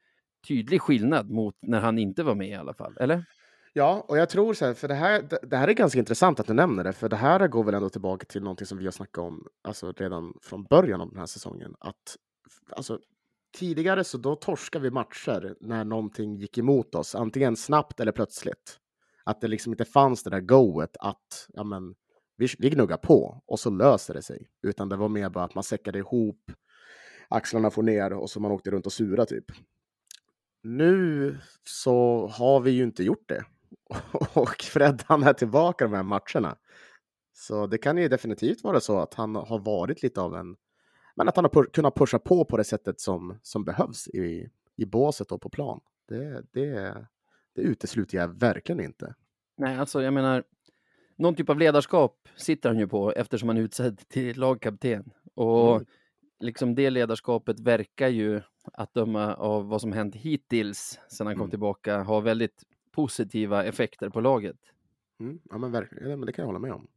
tydlig 0.48 0.82
skillnad 0.82 1.30
mot 1.30 1.56
när 1.62 1.80
han 1.80 2.00
inte 2.00 2.24
var 2.24 2.36
med 2.36 2.48
i 2.50 2.54
alla 2.56 2.74
fall, 2.74 2.98
eller? 3.00 3.26
Ja, 3.74 4.06
och 4.08 4.18
jag 4.18 4.30
tror 4.30 4.54
så 4.54 4.66
här, 4.66 4.74
för 4.74 4.88
det 4.88 4.94
här, 4.94 5.22
det, 5.22 5.40
det 5.44 5.58
här 5.58 5.68
är 5.68 5.74
ganska 5.74 6.00
intressant 6.00 6.40
att 6.40 6.48
du 6.48 6.54
nämner 6.54 6.84
det, 6.84 6.94
för 6.94 7.10
det 7.10 7.16
här 7.16 7.48
går 7.48 7.64
väl 7.64 7.74
ändå 7.74 7.90
tillbaka 7.90 8.26
till 8.26 8.44
någonting 8.44 8.68
som 8.68 8.78
vi 8.78 8.86
har 8.86 8.92
snackat 8.92 9.18
om 9.18 9.48
alltså 9.62 9.92
redan 9.92 10.34
från 10.42 10.64
början 10.64 11.02
av 11.02 11.10
den 11.10 11.20
här 11.20 11.26
säsongen. 11.26 11.76
Att 11.80 12.18
alltså, 12.70 13.00
tidigare 13.58 14.04
så 14.04 14.18
då 14.18 14.36
torskade 14.36 14.84
vi 14.84 14.92
matcher 14.92 15.56
när 15.62 15.86
någonting 15.86 16.36
gick 16.36 16.58
emot 16.58 16.96
oss, 16.96 17.16
antingen 17.16 17.56
snabbt 17.56 18.00
eller 18.00 18.12
plötsligt. 18.12 18.78
Att 19.24 19.42
det 19.42 19.48
liksom 19.48 19.74
inte 19.74 19.86
fanns 19.86 20.24
det 20.24 20.30
där 20.30 20.42
goet 20.42 20.98
att 21.00 21.48
ja, 21.54 21.64
men, 21.64 21.96
vi, 22.38 22.48
vi 22.60 22.70
gnuggar 22.70 22.98
på 22.98 23.44
och 23.46 23.60
så 23.60 23.70
löser 23.70 24.14
det 24.14 24.22
sig. 24.22 24.50
Utan 24.64 24.90
det 24.90 24.96
var 24.96 25.10
mer 25.10 25.30
bara 25.30 25.44
att 25.44 25.56
man 25.56 25.64
säckade 25.64 26.00
ihop, 26.00 26.52
axlarna 27.30 27.72
får 27.72 27.84
ner 27.84 28.14
och 28.14 28.30
så 28.30 28.40
man 28.40 28.52
åkte 28.52 28.72
runt 28.72 28.86
och 28.86 28.94
sura 28.94 29.26
typ. 29.26 29.46
Nu 30.64 31.38
så 31.64 32.28
har 32.28 32.60
vi 32.60 32.72
ju 32.72 32.84
inte 32.84 33.04
gjort 33.04 33.30
det. 33.30 33.46
Och 34.34 34.62
Fred 34.62 35.04
han 35.08 35.24
är 35.24 35.34
tillbaka 35.34 35.86
de 35.88 35.94
här 35.94 36.04
matcherna. 36.04 36.58
Så 37.34 37.68
det 37.68 37.78
kan 37.78 37.98
ju 37.98 38.08
definitivt 38.08 38.64
vara 38.64 38.80
så 38.80 39.00
att 39.00 39.14
han 39.14 39.36
har 39.36 39.60
varit 39.60 40.04
lite 40.04 40.22
av 40.22 40.36
en... 40.36 40.56
Men 41.16 41.28
att 41.30 41.36
han 41.36 41.46
har 41.46 41.50
pu- 41.50 41.72
kunnat 41.74 41.96
pusha 41.96 42.20
på 42.20 42.46
på 42.46 42.58
det 42.58 42.64
sättet 42.64 43.00
som, 43.00 43.40
som 43.42 43.64
behövs 43.66 44.08
i, 44.08 44.50
i 44.78 44.86
båset 44.86 45.32
och 45.32 45.42
på 45.42 45.50
plan. 45.50 45.80
Det, 46.08 46.44
det, 46.54 47.08
det 47.56 47.62
utesluter 47.62 48.18
jag 48.18 48.28
verkligen 48.40 48.82
inte. 48.82 49.16
Nej, 49.58 49.78
alltså 49.78 50.02
jag 50.02 50.14
menar, 50.14 50.44
någon 51.18 51.36
typ 51.36 51.50
av 51.50 51.60
ledarskap 51.60 52.28
sitter 52.36 52.70
han 52.70 52.80
ju 52.80 52.88
på 52.88 53.12
eftersom 53.12 53.50
han 53.50 53.58
är 53.58 53.62
utsedd 53.62 54.02
till 54.10 54.40
lagkapten. 54.40 55.12
Och 55.36 55.76
Mm. 55.76 55.86
liksom 56.40 56.76
det 56.76 56.90
ledarskapet 56.90 57.60
verkar 57.60 58.08
ju, 58.08 58.42
att 58.74 58.94
döma 58.94 59.34
av 59.36 59.68
vad 59.68 59.82
som 59.82 59.92
hänt 59.92 60.16
hittills 60.16 61.00
sedan 61.10 61.28
han 61.28 61.36
kom 61.36 61.42
Mm. 61.42 61.50
tillbaka, 61.50 62.02
ha 62.04 62.20
väldigt 62.20 62.64
positiva 62.92 63.64
effekter 63.64 64.10
på 64.10 64.22
laget. 64.22 64.58
Mm, 65.20 65.40
ja, 65.50 65.58
men 65.58 65.72
verkligen. 65.72 66.10
Ja, 66.10 66.16
men 66.16 66.26
det 66.26 66.32
kan 66.32 66.44
jag 66.44 66.48
hålla 66.48 66.60
med 66.60 66.74
om. 66.74 66.88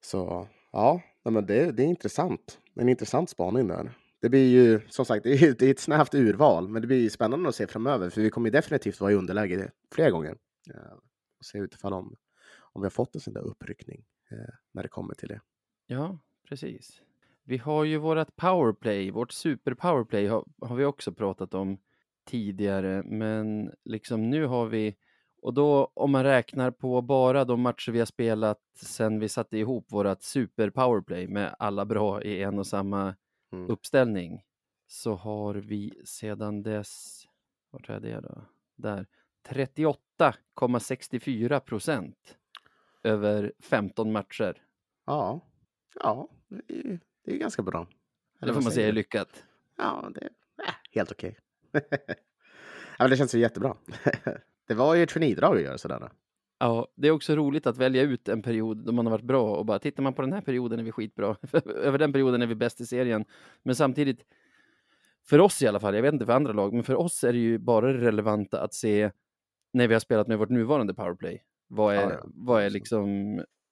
Så 0.00 0.48
ja, 0.72 1.02
men 1.22 1.46
det, 1.46 1.72
det 1.72 1.82
är 1.82 1.86
intressant. 1.86 2.60
En 2.74 2.88
intressant 2.88 3.30
spaning 3.30 3.68
där. 3.68 3.90
Det 4.20 4.28
blir 4.28 4.50
ju 4.50 4.80
som 4.88 5.04
sagt, 5.04 5.22
det 5.24 5.30
är, 5.30 5.54
det 5.58 5.66
är 5.66 5.70
ett 5.70 5.80
snävt 5.80 6.14
urval, 6.14 6.68
men 6.68 6.82
det 6.82 6.88
blir 6.88 7.08
spännande 7.08 7.48
att 7.48 7.54
se 7.54 7.66
framöver, 7.66 8.10
för 8.10 8.20
vi 8.20 8.30
kommer 8.30 8.50
definitivt 8.50 9.00
vara 9.00 9.12
i 9.12 9.14
underläge 9.14 9.70
flera 9.94 10.10
gånger. 10.10 10.36
Eh, 10.74 10.92
och 11.38 11.44
se 11.44 11.58
utifall 11.58 11.92
om, 11.92 12.16
om 12.58 12.82
vi 12.82 12.84
har 12.84 12.90
fått 12.90 13.14
en 13.14 13.20
sån 13.20 13.34
där 13.34 13.40
uppryckning 13.40 14.04
eh, 14.30 14.54
när 14.72 14.82
det 14.82 14.88
kommer 14.88 15.14
till 15.14 15.28
det. 15.28 15.40
Ja, 15.86 16.18
precis. 16.48 17.02
Vi 17.44 17.58
har 17.58 17.84
ju 17.84 17.96
vårt 17.96 18.36
powerplay, 18.36 19.10
vårt 19.10 19.32
super 19.32 19.74
powerplay 19.74 20.26
har, 20.26 20.44
har 20.60 20.76
vi 20.76 20.84
också 20.84 21.12
pratat 21.12 21.54
om 21.54 21.78
tidigare, 22.26 23.02
men 23.02 23.72
liksom 23.84 24.30
nu 24.30 24.46
har 24.46 24.66
vi, 24.66 24.96
och 25.42 25.54
då 25.54 25.90
om 25.94 26.10
man 26.10 26.24
räknar 26.24 26.70
på 26.70 27.02
bara 27.02 27.44
de 27.44 27.60
matcher 27.60 27.92
vi 27.92 27.98
har 27.98 28.06
spelat 28.06 28.60
sen 28.76 29.20
vi 29.20 29.28
satte 29.28 29.58
ihop 29.58 29.92
vårt 29.92 30.22
super 30.22 30.70
powerplay 30.70 31.28
med 31.28 31.56
alla 31.58 31.84
bra 31.84 32.22
i 32.22 32.42
en 32.42 32.58
och 32.58 32.66
samma 32.66 33.14
Mm. 33.52 33.70
uppställning, 33.70 34.42
så 34.86 35.14
har 35.14 35.54
vi 35.54 36.02
sedan 36.04 36.62
dess, 36.62 37.22
vart 37.70 37.88
är 37.88 38.00
det 38.00 38.20
då? 38.20 38.42
Där, 38.76 39.06
38,64 39.48 41.60
procent 41.60 42.36
över 43.02 43.52
15 43.60 44.12
matcher. 44.12 44.62
Ja, 45.06 45.40
ja, 46.00 46.28
det 46.48 46.74
är, 46.78 47.00
det 47.24 47.34
är 47.34 47.38
ganska 47.38 47.62
bra. 47.62 47.86
Eller 48.40 48.52
Det 48.52 48.54
får 48.54 48.62
man 48.62 48.72
säga 48.72 48.88
är 48.88 48.92
lyckat. 48.92 49.44
Ja, 49.76 50.10
det 50.14 50.20
är 50.20 50.30
äh, 50.66 50.74
helt 50.92 51.12
okej. 51.12 51.36
Ja, 51.76 52.98
men 52.98 53.10
det 53.10 53.16
känns 53.16 53.34
ju 53.34 53.38
jättebra. 53.38 53.76
det 54.68 54.74
var 54.74 54.94
ju 54.94 55.02
ett 55.02 55.12
genidrag 55.12 55.56
att 55.56 55.62
göra 55.62 55.78
sådär. 55.78 56.10
Ja, 56.58 56.88
det 56.94 57.08
är 57.08 57.12
också 57.12 57.36
roligt 57.36 57.66
att 57.66 57.78
välja 57.78 58.02
ut 58.02 58.28
en 58.28 58.42
period 58.42 58.76
då 58.76 58.92
man 58.92 59.06
har 59.06 59.10
varit 59.10 59.24
bra 59.24 59.56
och 59.56 59.66
bara 59.66 59.78
tittar 59.78 60.02
man 60.02 60.14
på 60.14 60.22
den 60.22 60.32
här 60.32 60.40
perioden 60.40 60.78
är 60.78 60.84
vi 60.84 60.92
skitbra. 60.92 61.36
Över 61.66 61.98
den 61.98 62.12
perioden 62.12 62.42
är 62.42 62.46
vi 62.46 62.54
bäst 62.54 62.80
i 62.80 62.86
serien. 62.86 63.24
Men 63.62 63.74
samtidigt, 63.74 64.24
för 65.26 65.38
oss 65.38 65.62
i 65.62 65.66
alla 65.66 65.80
fall, 65.80 65.94
jag 65.94 66.02
vet 66.02 66.12
inte 66.12 66.26
för 66.26 66.32
andra 66.32 66.52
lag, 66.52 66.72
men 66.74 66.84
för 66.84 66.94
oss 66.94 67.24
är 67.24 67.32
det 67.32 67.38
ju 67.38 67.58
bara 67.58 67.92
det 67.92 67.98
relevanta 67.98 68.60
att 68.60 68.74
se 68.74 69.10
när 69.72 69.88
vi 69.88 69.94
har 69.94 70.00
spelat 70.00 70.26
med 70.26 70.38
vårt 70.38 70.48
nuvarande 70.48 70.94
powerplay. 70.94 71.42
Vad 71.68 71.94
är, 71.94 72.00
Ja, 72.00 72.12
ja, 72.12 72.24
vad 72.24 72.62
är 72.62 72.70
liksom 72.70 73.06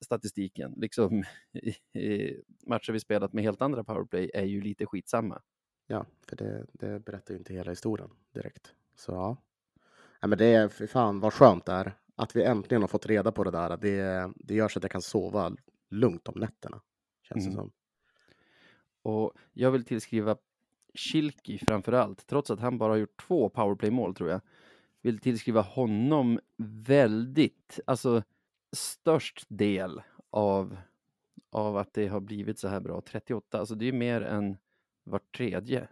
statistiken? 0.05 0.73
Liksom, 0.77 1.23
matcher 2.67 2.91
vi 2.91 2.99
spelat 2.99 3.33
med 3.33 3.43
helt 3.43 3.61
andra 3.61 3.83
powerplay 3.83 4.31
är 4.33 4.45
ju 4.45 4.61
lite 4.61 4.85
skitsamma. 4.85 5.41
Ja, 5.87 6.05
för 6.27 6.35
det, 6.35 6.65
det 6.73 6.99
berättar 6.99 7.33
ju 7.33 7.37
inte 7.37 7.53
hela 7.53 7.71
historien 7.71 8.09
direkt. 8.33 8.73
Så 8.95 9.11
ja. 9.11 9.37
ja 10.19 10.27
men 10.27 10.37
det 10.37 10.45
är, 10.45 10.67
för 10.67 10.87
fan 10.87 11.19
vad 11.19 11.33
skönt 11.33 11.65
det 11.65 11.71
är 11.71 11.93
att 12.15 12.35
vi 12.35 12.43
äntligen 12.43 12.81
har 12.81 12.87
fått 12.87 13.05
reda 13.05 13.31
på 13.31 13.43
det 13.43 13.51
där. 13.51 13.77
Det, 13.77 14.31
det 14.35 14.55
gör 14.55 14.67
så 14.67 14.79
att 14.79 14.83
jag 14.83 14.91
kan 14.91 15.01
sova 15.01 15.55
lugnt 15.89 16.27
om 16.27 16.39
nätterna. 16.39 16.81
Känns 17.21 17.45
Mm. 17.45 17.55
det 17.55 17.61
som. 17.61 17.71
Och 19.01 19.33
jag 19.53 19.71
vill 19.71 19.85
tillskriva 19.85 20.37
Kilki 20.93 21.57
framför 21.67 21.91
allt, 21.91 22.27
trots 22.27 22.51
att 22.51 22.59
han 22.59 22.77
bara 22.77 22.93
har 22.93 22.97
gjort 22.97 23.21
två 23.27 23.49
powerplay-mål 23.49 24.15
tror 24.15 24.29
jag. 24.29 24.41
Vill 25.01 25.19
tillskriva 25.19 25.61
honom 25.61 26.39
väldigt, 26.57 27.79
alltså 27.85 28.23
störst 28.71 29.45
del 29.47 30.01
av, 30.29 30.77
av 31.51 31.77
att 31.77 31.93
det 31.93 32.07
har 32.07 32.19
blivit 32.19 32.59
så 32.59 32.67
här 32.67 32.79
bra. 32.79 33.01
38, 33.01 33.59
alltså 33.59 33.75
det 33.75 33.85
är 33.87 33.93
mer 33.93 34.21
än 34.21 34.57
vart 35.05 35.37
tredje. 35.37 35.87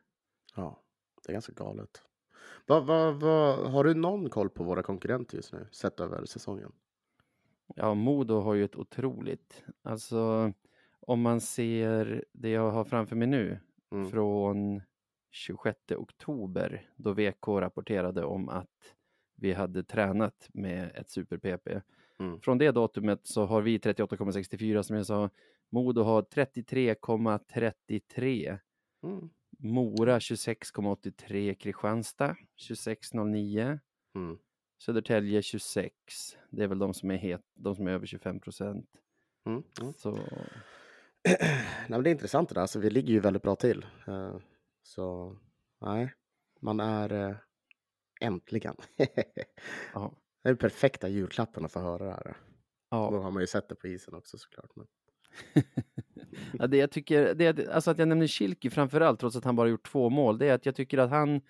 Ja, 0.56 0.84
det 1.24 1.32
är 1.32 1.34
ganska 1.34 1.54
galet. 1.54 2.02
Vad, 2.66 2.86
vad, 2.86 3.20
vad, 3.20 3.72
har 3.72 3.84
du 3.84 3.94
någon 3.94 4.30
koll 4.30 4.50
på 4.50 4.64
våra 4.64 4.84
konkurrenter 4.84 5.36
just 5.36 5.54
nu, 5.54 5.68
sett 5.72 6.00
över 6.00 6.26
säsongen? 6.26 6.72
Ja, 7.76 7.94
Modo 7.94 8.40
har 8.40 8.54
ju 8.54 8.66
ett 8.66 8.76
otroligt, 8.76 9.64
alltså 9.82 10.54
om 11.00 11.22
man 11.22 11.42
ser 11.42 12.26
det 12.32 12.50
jag 12.50 12.72
har 12.72 12.86
framför 12.86 13.16
mig 13.16 13.28
nu 13.28 13.60
Mm. 13.94 14.12
från 14.12 14.82
26 15.32 15.78
oktober 15.98 16.90
då 16.96 17.14
VK 17.14 17.48
rapporterade 17.48 18.24
om 18.26 18.50
att 18.50 18.96
vi 19.36 19.54
hade 19.54 19.84
tränat 19.84 20.50
med 20.54 20.92
ett 20.96 21.10
super-PP. 21.10 21.82
Mm. 22.20 22.42
Från 22.42 22.58
det 22.58 22.72
datumet 22.72 23.28
så 23.28 23.46
har 23.46 23.62
vi 23.62 23.78
38,64 23.78 24.82
som 24.82 24.96
jag 24.96 25.06
sa. 25.06 25.30
Modo 25.70 26.02
har 26.02 26.22
33,33. 26.22 28.60
Mm. 29.04 29.30
Mora 29.60 30.20
26,83. 30.20 31.54
Kristianstad 31.56 32.36
26,09. 32.70 33.80
Mm. 34.16 34.38
Södertälje 34.84 35.42
26. 35.42 35.94
Det 36.50 36.64
är 36.64 36.68
väl 36.68 36.80
de 36.80 36.94
som 36.94 37.12
är, 37.12 37.16
het, 37.18 37.42
de 37.54 37.76
som 37.76 37.88
är 37.88 37.92
över 37.92 38.06
25 38.06 38.40
procent. 38.40 38.90
Mm. 39.46 39.64
Mm. 39.82 39.94
Så 39.98 40.12
Nej, 41.24 41.90
men 41.90 42.04
det 42.04 42.10
är 42.10 42.12
intressant 42.12 42.50
det 42.50 42.56
där. 42.56 42.62
Alltså, 42.62 42.80
vi 42.80 42.90
ligger 42.90 43.14
ju 43.14 43.20
väldigt 43.20 43.44
bra 43.44 43.56
till. 43.56 43.86
Eh, 44.08 44.38
Så 44.84 45.38
nej, 45.82 46.14
man 46.62 46.80
är 46.80 47.14
eh, 47.30 47.36
äntligen. 48.22 48.76
ja. 49.94 50.16
det 50.44 50.50
är 50.50 50.56
perfekta 50.56 51.08
julklappen 51.10 51.66
att 51.66 51.72
få 51.72 51.80
höra 51.80 52.06
det 52.06 52.12
här. 52.12 52.38
ja. 52.90 53.10
Då 53.12 53.20
har 53.20 53.32
man 53.32 53.42
ju 53.44 53.48
sett 53.48 53.70
det 53.70 53.76
på 53.76 53.88
isen 53.88 54.14
också 54.14 54.38
såklart. 54.38 54.72
Men... 54.76 54.88
ja, 56.60 56.68
det 56.68 56.78
jag 56.78 56.92
tycker, 56.92 57.34
det, 57.34 57.68
alltså 57.70 57.92
att 57.92 58.00
jag 58.00 58.08
nämner 58.08 58.28
Kilki 58.28 58.70
framför 58.70 59.02
allt, 59.02 59.20
trots 59.20 59.36
att 59.36 59.44
han 59.46 59.56
bara 59.56 59.68
gjort 59.70 59.88
två 59.92 60.10
mål, 60.10 60.38
det 60.38 60.48
är 60.50 60.54
att 60.54 60.66
jag 60.66 60.76
tycker 60.76 60.98
att 60.98 61.10
han, 61.10 61.42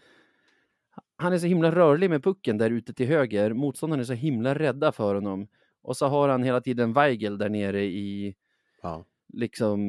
han 1.16 1.34
är 1.34 1.38
så 1.38 1.48
himla 1.48 1.72
rörlig 1.72 2.10
med 2.10 2.24
pucken 2.24 2.58
där 2.58 2.70
ute 2.70 2.94
till 2.94 3.08
höger. 3.08 3.54
Motståndarna 3.54 4.02
är 4.02 4.06
så 4.06 4.14
himla 4.14 4.56
rädda 4.56 4.92
för 4.92 5.16
honom. 5.16 5.48
Och 5.82 5.98
så 5.98 6.08
har 6.08 6.30
han 6.30 6.44
hela 6.44 6.62
tiden 6.62 6.94
Weigel 6.94 7.38
där 7.38 7.50
nere 7.50 7.84
i, 7.84 8.36
Ja. 8.82 9.06
liksom, 9.34 9.80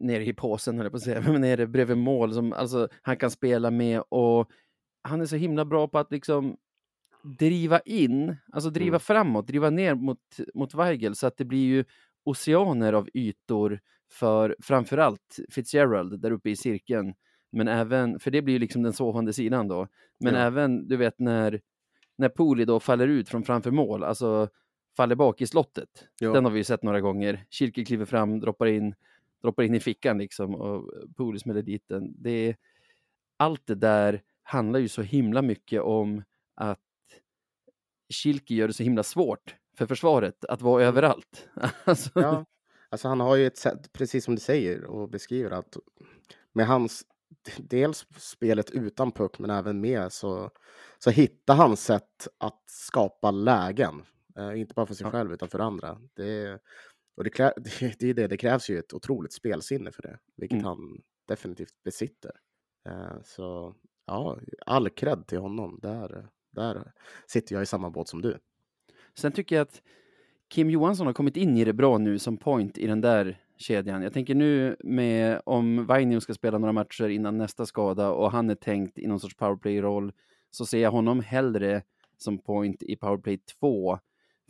nere 0.00 0.24
i 0.24 0.32
påsen 0.32 0.76
höll 0.76 0.84
jag 0.84 0.92
på 0.92 0.96
att 0.96 1.02
säga, 1.02 1.20
men 1.26 1.40
nere 1.40 1.66
bredvid 1.66 1.96
mål 1.98 2.34
som 2.34 2.52
alltså, 2.52 2.88
han 3.02 3.16
kan 3.16 3.30
spela 3.30 3.70
med 3.70 4.02
och 4.08 4.50
han 5.02 5.20
är 5.20 5.26
så 5.26 5.36
himla 5.36 5.64
bra 5.64 5.88
på 5.88 5.98
att 5.98 6.12
liksom 6.12 6.56
driva 7.38 7.80
in, 7.80 8.36
alltså 8.52 8.70
driva 8.70 8.88
Mm. 8.88 9.00
framåt, 9.00 9.46
driva 9.46 9.70
ner 9.70 9.94
mot, 9.94 10.18
mot 10.54 10.74
Weigel 10.74 11.14
så 11.14 11.26
att 11.26 11.36
det 11.36 11.44
blir 11.44 11.64
ju 11.66 11.84
oceaner 12.24 12.92
av 12.92 13.08
ytor 13.14 13.80
för 14.12 14.56
framförallt 14.62 15.36
Fitzgerald 15.50 16.20
där 16.20 16.30
uppe 16.30 16.50
i 16.50 16.56
cirkeln. 16.56 17.14
Men 17.52 17.68
även, 17.68 18.18
för 18.20 18.30
det 18.30 18.42
blir 18.42 18.54
ju 18.54 18.58
liksom 18.58 18.82
den 18.82 18.92
sovande 18.92 19.32
sidan 19.32 19.68
då. 19.68 19.88
Men 20.20 20.34
Ja. 20.34 20.40
även, 20.40 20.88
du 20.88 20.96
vet 20.96 21.18
när, 21.18 21.60
när 22.18 22.28
Pooley 22.28 22.64
då 22.64 22.80
faller 22.80 23.08
ut 23.08 23.28
från 23.28 23.44
framför 23.44 23.70
mål, 23.70 24.04
alltså 24.04 24.48
faller 24.96 25.14
bak 25.14 25.40
i 25.40 25.46
slottet. 25.46 25.88
Ja. 26.20 26.32
Den 26.32 26.44
har 26.44 26.52
vi 26.52 26.58
ju 26.58 26.64
sett 26.64 26.82
några 26.82 27.00
gånger. 27.00 27.44
Kirke 27.50 27.84
kliver 27.84 28.04
fram, 28.04 28.40
droppar 28.40 28.66
in, 28.66 28.94
droppar 29.42 29.62
in 29.62 29.74
i 29.74 29.80
fickan 29.80 30.18
liksom 30.18 30.54
och 30.54 30.90
Pooley 31.16 31.38
smäller 31.38 31.62
dit 31.62 31.84
den. 31.88 32.14
Det 32.22 32.30
är, 32.30 32.56
allt 33.36 33.66
det 33.66 33.74
där 33.74 34.22
handlar 34.42 34.80
ju 34.80 34.88
så 34.88 35.02
himla 35.02 35.42
mycket 35.42 35.82
om 35.82 36.22
att 36.54 36.80
Kilke 38.12 38.54
gör 38.54 38.66
det 38.66 38.74
så 38.74 38.82
himla 38.82 39.02
svårt 39.02 39.54
för 39.78 39.86
försvaret 39.86 40.44
att 40.44 40.62
vara 40.62 40.84
överallt. 40.84 41.48
Alltså, 41.84 42.10
Ja, 42.14 42.44
alltså 42.90 43.08
han 43.08 43.20
har 43.20 43.36
ju 43.36 43.46
ett 43.46 43.58
sätt, 43.58 43.92
precis 43.92 44.24
som 44.24 44.34
du 44.34 44.40
säger 44.40 44.84
och 44.84 45.10
beskriver 45.10 45.50
att 45.50 45.76
med 46.52 46.66
hans 46.66 47.02
dels 47.58 48.06
spelet 48.18 48.70
utan 48.70 49.12
puck 49.12 49.38
men 49.38 49.50
även 49.50 49.80
med 49.80 50.12
så, 50.12 50.50
så 50.98 51.10
hittar 51.10 51.54
han 51.54 51.76
sätt 51.76 52.28
att 52.38 52.62
skapa 52.66 53.30
lägen. 53.30 54.02
Eh, 54.38 54.60
inte 54.60 54.74
bara 54.74 54.86
för 54.86 54.94
sig 54.94 55.10
själv 55.10 55.32
utan 55.32 55.48
för 55.48 55.58
andra. 55.58 55.98
Det, 56.16 56.58
och 57.16 57.24
det, 57.24 57.30
klä, 57.30 57.52
det, 57.80 57.96
det 58.00 58.12
det, 58.12 58.26
det 58.26 58.36
krävs 58.36 58.70
ju 58.70 58.78
ett 58.78 58.92
otroligt 58.94 59.32
spelsinne 59.32 59.92
för 59.92 60.02
det, 60.02 60.18
vilket 60.36 60.56
Mm. 60.58 60.64
han 60.64 60.78
definitivt 61.28 61.82
besitter. 61.84 62.30
Eh, 62.88 63.16
så 63.24 63.74
ja, 64.06 64.38
all 64.66 64.90
cred 64.90 65.26
till 65.26 65.38
honom. 65.38 65.78
Där, 65.82 66.28
där 66.52 66.92
sitter 67.26 67.54
jag 67.54 67.62
i 67.62 67.66
samma 67.66 67.90
båt 67.90 68.08
som 68.08 68.22
du. 68.22 68.38
Sen 69.18 69.32
tycker 69.32 69.56
jag 69.56 69.62
att 69.62 69.82
Kim 70.48 70.70
Johansson 70.70 71.06
har 71.06 71.14
kommit 71.14 71.36
in 71.36 71.56
i 71.56 71.64
det 71.64 71.72
bra 71.72 71.98
nu 71.98 72.18
som 72.18 72.36
point 72.36 72.78
i 72.78 72.86
den 72.86 73.00
där 73.00 73.38
kedjan. 73.56 74.02
Jag 74.02 74.12
tänker 74.12 74.34
nu 74.34 74.76
med 74.84 75.40
om 75.44 75.86
Vainio 75.86 76.20
ska 76.20 76.34
spela 76.34 76.58
några 76.58 76.72
matcher 76.72 77.08
innan 77.08 77.38
nästa 77.38 77.66
skada 77.66 78.10
och 78.10 78.32
han 78.32 78.50
är 78.50 78.54
tänkt 78.54 78.98
i 78.98 79.06
någon 79.06 79.20
sorts 79.20 79.36
powerplay-roll 79.36 80.12
så 80.50 80.66
ser 80.66 80.78
jag 80.78 80.90
honom 80.90 81.20
hellre 81.20 81.82
som 82.16 82.38
point 82.38 82.82
i 82.82 82.96
powerplay 82.96 83.38
2. 83.38 83.98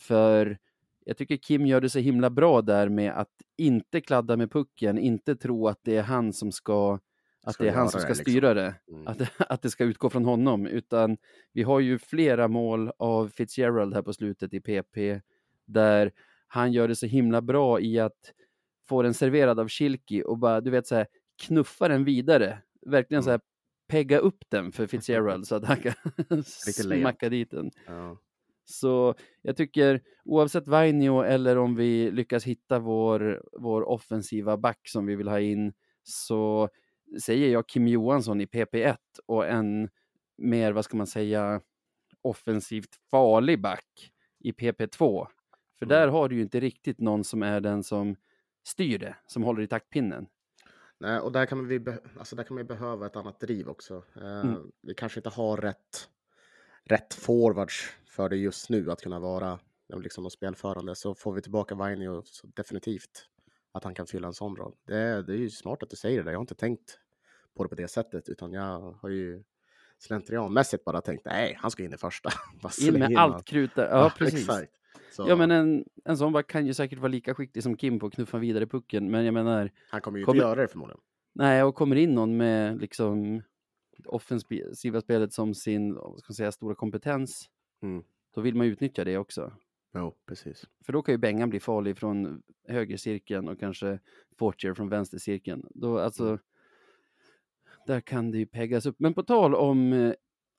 För 0.00 0.58
jag 1.04 1.16
tycker 1.16 1.36
Kim 1.36 1.66
gör 1.66 1.80
det 1.80 1.90
så 1.90 1.98
himla 1.98 2.30
bra 2.30 2.62
där 2.62 2.88
med 2.88 3.12
att 3.12 3.32
inte 3.56 4.00
kladda 4.00 4.36
med 4.36 4.52
pucken, 4.52 4.98
inte 4.98 5.36
tro 5.36 5.68
att 5.68 5.78
det 5.82 5.96
är 5.96 6.02
han 6.02 6.32
som 6.32 6.52
ska 6.52 6.98
att 7.44 7.58
det 7.58 7.68
är 7.68 7.72
han 7.72 7.88
som 7.88 7.98
det, 7.98 8.02
ska 8.02 8.08
liksom. 8.08 8.24
styra 8.24 8.54
det, 8.54 8.74
Mm. 8.88 9.06
att, 9.06 9.20
att 9.50 9.62
det 9.62 9.70
ska 9.70 9.84
utgå 9.84 10.10
från 10.10 10.24
honom, 10.24 10.66
utan 10.66 11.16
vi 11.52 11.62
har 11.62 11.80
ju 11.80 11.98
flera 11.98 12.48
mål 12.48 12.92
av 12.98 13.28
Fitzgerald 13.28 13.94
här 13.94 14.02
på 14.02 14.12
slutet 14.12 14.54
i 14.54 14.60
PP 14.60 15.20
där 15.66 16.12
han 16.46 16.72
gör 16.72 16.88
det 16.88 16.96
så 16.96 17.06
himla 17.06 17.42
bra 17.42 17.80
i 17.80 17.98
att 18.00 18.32
få 18.88 19.02
den 19.02 19.14
serverad 19.14 19.60
av 19.60 19.68
Schilki 19.68 20.22
och 20.22 20.38
bara, 20.38 20.60
du 20.60 20.70
vet, 20.70 20.86
så 20.86 20.94
här, 20.94 21.06
knuffa 21.42 21.88
den 21.88 22.04
vidare. 22.04 22.58
Verkligen 22.86 23.22
så 23.22 23.30
här, 23.30 23.40
pegga 23.88 24.18
upp 24.18 24.44
den 24.48 24.72
för 24.72 24.86
Fitzgerald 24.86 25.46
så 25.46 25.54
att 25.54 25.64
han 25.64 25.76
kan 25.76 25.94
smacka 26.44 27.28
dit 27.28 27.50
den. 27.50 27.70
Ja. 27.86 28.18
Så 28.64 29.14
jag 29.42 29.56
tycker 29.56 30.00
oavsett 30.24 30.68
Vainio 30.68 31.22
eller 31.22 31.58
om 31.58 31.76
vi 31.76 32.10
lyckas 32.10 32.44
hitta 32.44 32.78
vår, 32.78 33.42
vår 33.52 33.88
offensiva 33.88 34.56
back 34.56 34.80
som 34.88 35.06
vi 35.06 35.16
vill 35.16 35.28
ha 35.28 35.40
in 35.40 35.72
så 36.02 36.68
säger 37.20 37.52
jag 37.52 37.68
Kim 37.68 37.88
Johansson 37.88 38.40
i 38.40 38.46
PP1 38.46 38.96
och 39.26 39.46
en 39.46 39.88
mer, 40.36 40.72
vad 40.72 40.84
ska 40.84 40.96
man 40.96 41.06
säga, 41.06 41.60
offensivt 42.22 42.94
farlig 43.10 43.60
back 43.62 44.12
i 44.38 44.52
PP2. 44.52 45.26
För 45.78 45.86
Mm. 45.86 45.88
där 45.98 46.08
har 46.08 46.28
du 46.28 46.36
ju 46.36 46.42
inte 46.42 46.60
riktigt 46.60 47.00
någon 47.00 47.24
som 47.24 47.42
är 47.42 47.60
den 47.60 47.82
som 47.82 48.16
styr 48.66 48.98
det, 48.98 49.16
som 49.26 49.42
håller 49.42 49.62
i 49.62 49.66
taktpinnen. 49.66 50.26
Nej, 50.98 51.18
och 51.20 51.32
där 51.32 51.46
kan, 51.46 51.66
vi 51.68 51.80
be- 51.80 51.98
alltså 52.18 52.36
där 52.36 52.44
kan 52.44 52.54
man 52.54 52.66
behöva 52.66 53.06
ett 53.06 53.16
annat 53.16 53.40
driv 53.40 53.68
också. 53.68 54.04
Eh, 54.16 54.40
Mm. 54.40 54.70
Vi 54.82 54.94
kanske 54.94 55.18
inte 55.20 55.28
har 55.28 55.56
rätt, 55.56 56.08
rätt 56.84 57.14
forwards 57.14 57.90
för 58.06 58.28
det 58.28 58.36
just 58.36 58.70
nu 58.70 58.90
att 58.90 59.00
kunna 59.02 59.18
vara 59.20 59.58
liksom, 59.96 60.30
spelförande. 60.30 60.94
Så 60.94 61.14
får 61.14 61.32
vi 61.32 61.42
tillbaka 61.42 61.74
Vainio 61.74 62.22
definitivt 62.44 63.28
att 63.72 63.84
han 63.84 63.94
kan 63.94 64.06
fylla 64.06 64.26
en 64.26 64.34
sån 64.34 64.56
roll. 64.56 64.74
Det, 64.86 64.96
är- 64.96 65.22
det 65.22 65.32
är 65.32 65.36
ju 65.36 65.50
smart 65.50 65.82
att 65.82 65.90
du 65.90 65.96
säger 65.96 66.24
det. 66.24 66.30
Jag 66.30 66.38
har 66.38 66.42
inte 66.42 66.54
tänkt 66.54 66.98
på 67.56 67.62
det 67.62 67.68
på 67.68 67.74
det 67.74 67.88
sättet, 67.88 68.28
utan 68.28 68.52
jag 68.52 68.80
har 69.02 69.08
ju 69.08 69.42
slentrianmässigt 69.98 70.84
bara 70.84 71.00
tänkt 71.00 71.24
nej, 71.24 71.56
han 71.58 71.70
ska 71.70 71.84
in 71.84 71.92
i 71.94 71.96
första. 71.96 72.30
In 72.82 72.94
med 72.98 73.16
allt 73.18 73.44
krut 73.44 73.74
där. 73.74 73.88
Ja, 73.90 74.12
precis. 74.18 74.40
Exakt. 74.40 74.72
Så 75.12 75.26
Ja, 75.28 75.36
men 75.36 75.50
en, 75.50 75.84
en 76.04 76.16
sån 76.18 76.42
kan 76.44 76.66
ju 76.66 76.74
säkert 76.74 76.98
vara 76.98 77.08
lika 77.08 77.34
skicklig 77.34 77.62
som 77.62 77.76
Kim 77.76 77.98
på 77.98 78.06
att 78.06 78.12
knuffa 78.14 78.38
vidare 78.38 78.66
pucken, 78.66 79.10
men 79.10 79.24
jag 79.24 79.34
menar, 79.34 79.70
Han 79.90 80.00
kommer 80.00 80.18
ju 80.18 80.24
kommer- 80.24 80.36
inte 80.36 80.46
göra 80.46 80.60
det 80.62 80.68
förmodligen. 80.68 81.00
Nej, 81.32 81.62
och 81.62 81.74
kommer 81.74 81.96
in 81.96 82.14
någon 82.14 82.36
med 82.36 82.80
liksom 82.80 83.42
offensiva 84.04 85.00
spelet 85.00 85.32
som 85.32 85.54
sin 85.54 85.98
ska 86.18 86.32
säga, 86.32 86.52
stora 86.52 86.74
kompetens, 86.74 87.50
Mm. 87.82 88.04
då 88.34 88.40
vill 88.40 88.54
man 88.54 88.66
utnyttja 88.66 89.04
det 89.04 89.18
också. 89.18 89.52
Jo, 89.94 90.14
precis. 90.26 90.64
För 90.86 90.92
då 90.92 91.02
kan 91.02 91.12
ju 91.14 91.18
Bengan 91.18 91.50
bli 91.50 91.60
farlig 91.60 91.96
från 91.98 92.42
högercirkeln 92.68 93.48
och 93.48 93.60
kanske 93.60 93.98
Fortier 94.38 94.74
från 94.74 94.88
vänstercirkeln. 94.88 95.66
Då, 95.74 95.98
alltså, 95.98 96.24
Mm. 96.26 96.38
Där 97.86 98.00
kan 98.00 98.30
det 98.30 98.38
ju 98.38 98.46
peggas 98.46 98.86
upp. 98.86 98.96
Men 98.98 99.14
på 99.14 99.22
tal 99.22 99.54
om, 99.54 99.92
eh, 99.92 100.12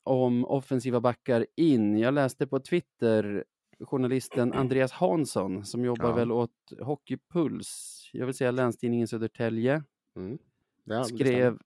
om 0.04 0.46
offensiva 0.46 1.02
backar 1.02 1.46
in, 1.56 1.98
jag 1.98 2.14
läste 2.14 2.48
på 2.48 2.60
Twitter 2.60 3.44
journalisten 3.80 4.54
Andreas 4.54 4.92
Hansson 4.92 5.66
som 5.66 5.86
jobbar 5.86 6.10
Ja. 6.10 6.16
väl 6.16 6.32
åt 6.32 6.52
Hockeypuls, 6.82 8.02
jag 8.14 8.26
vill 8.26 8.36
säga 8.36 8.52
Länstidningen 8.52 9.08
Södertälje, 9.08 9.84
Mm. 10.16 10.38
Ja, 10.84 11.04
skrev 11.04 11.60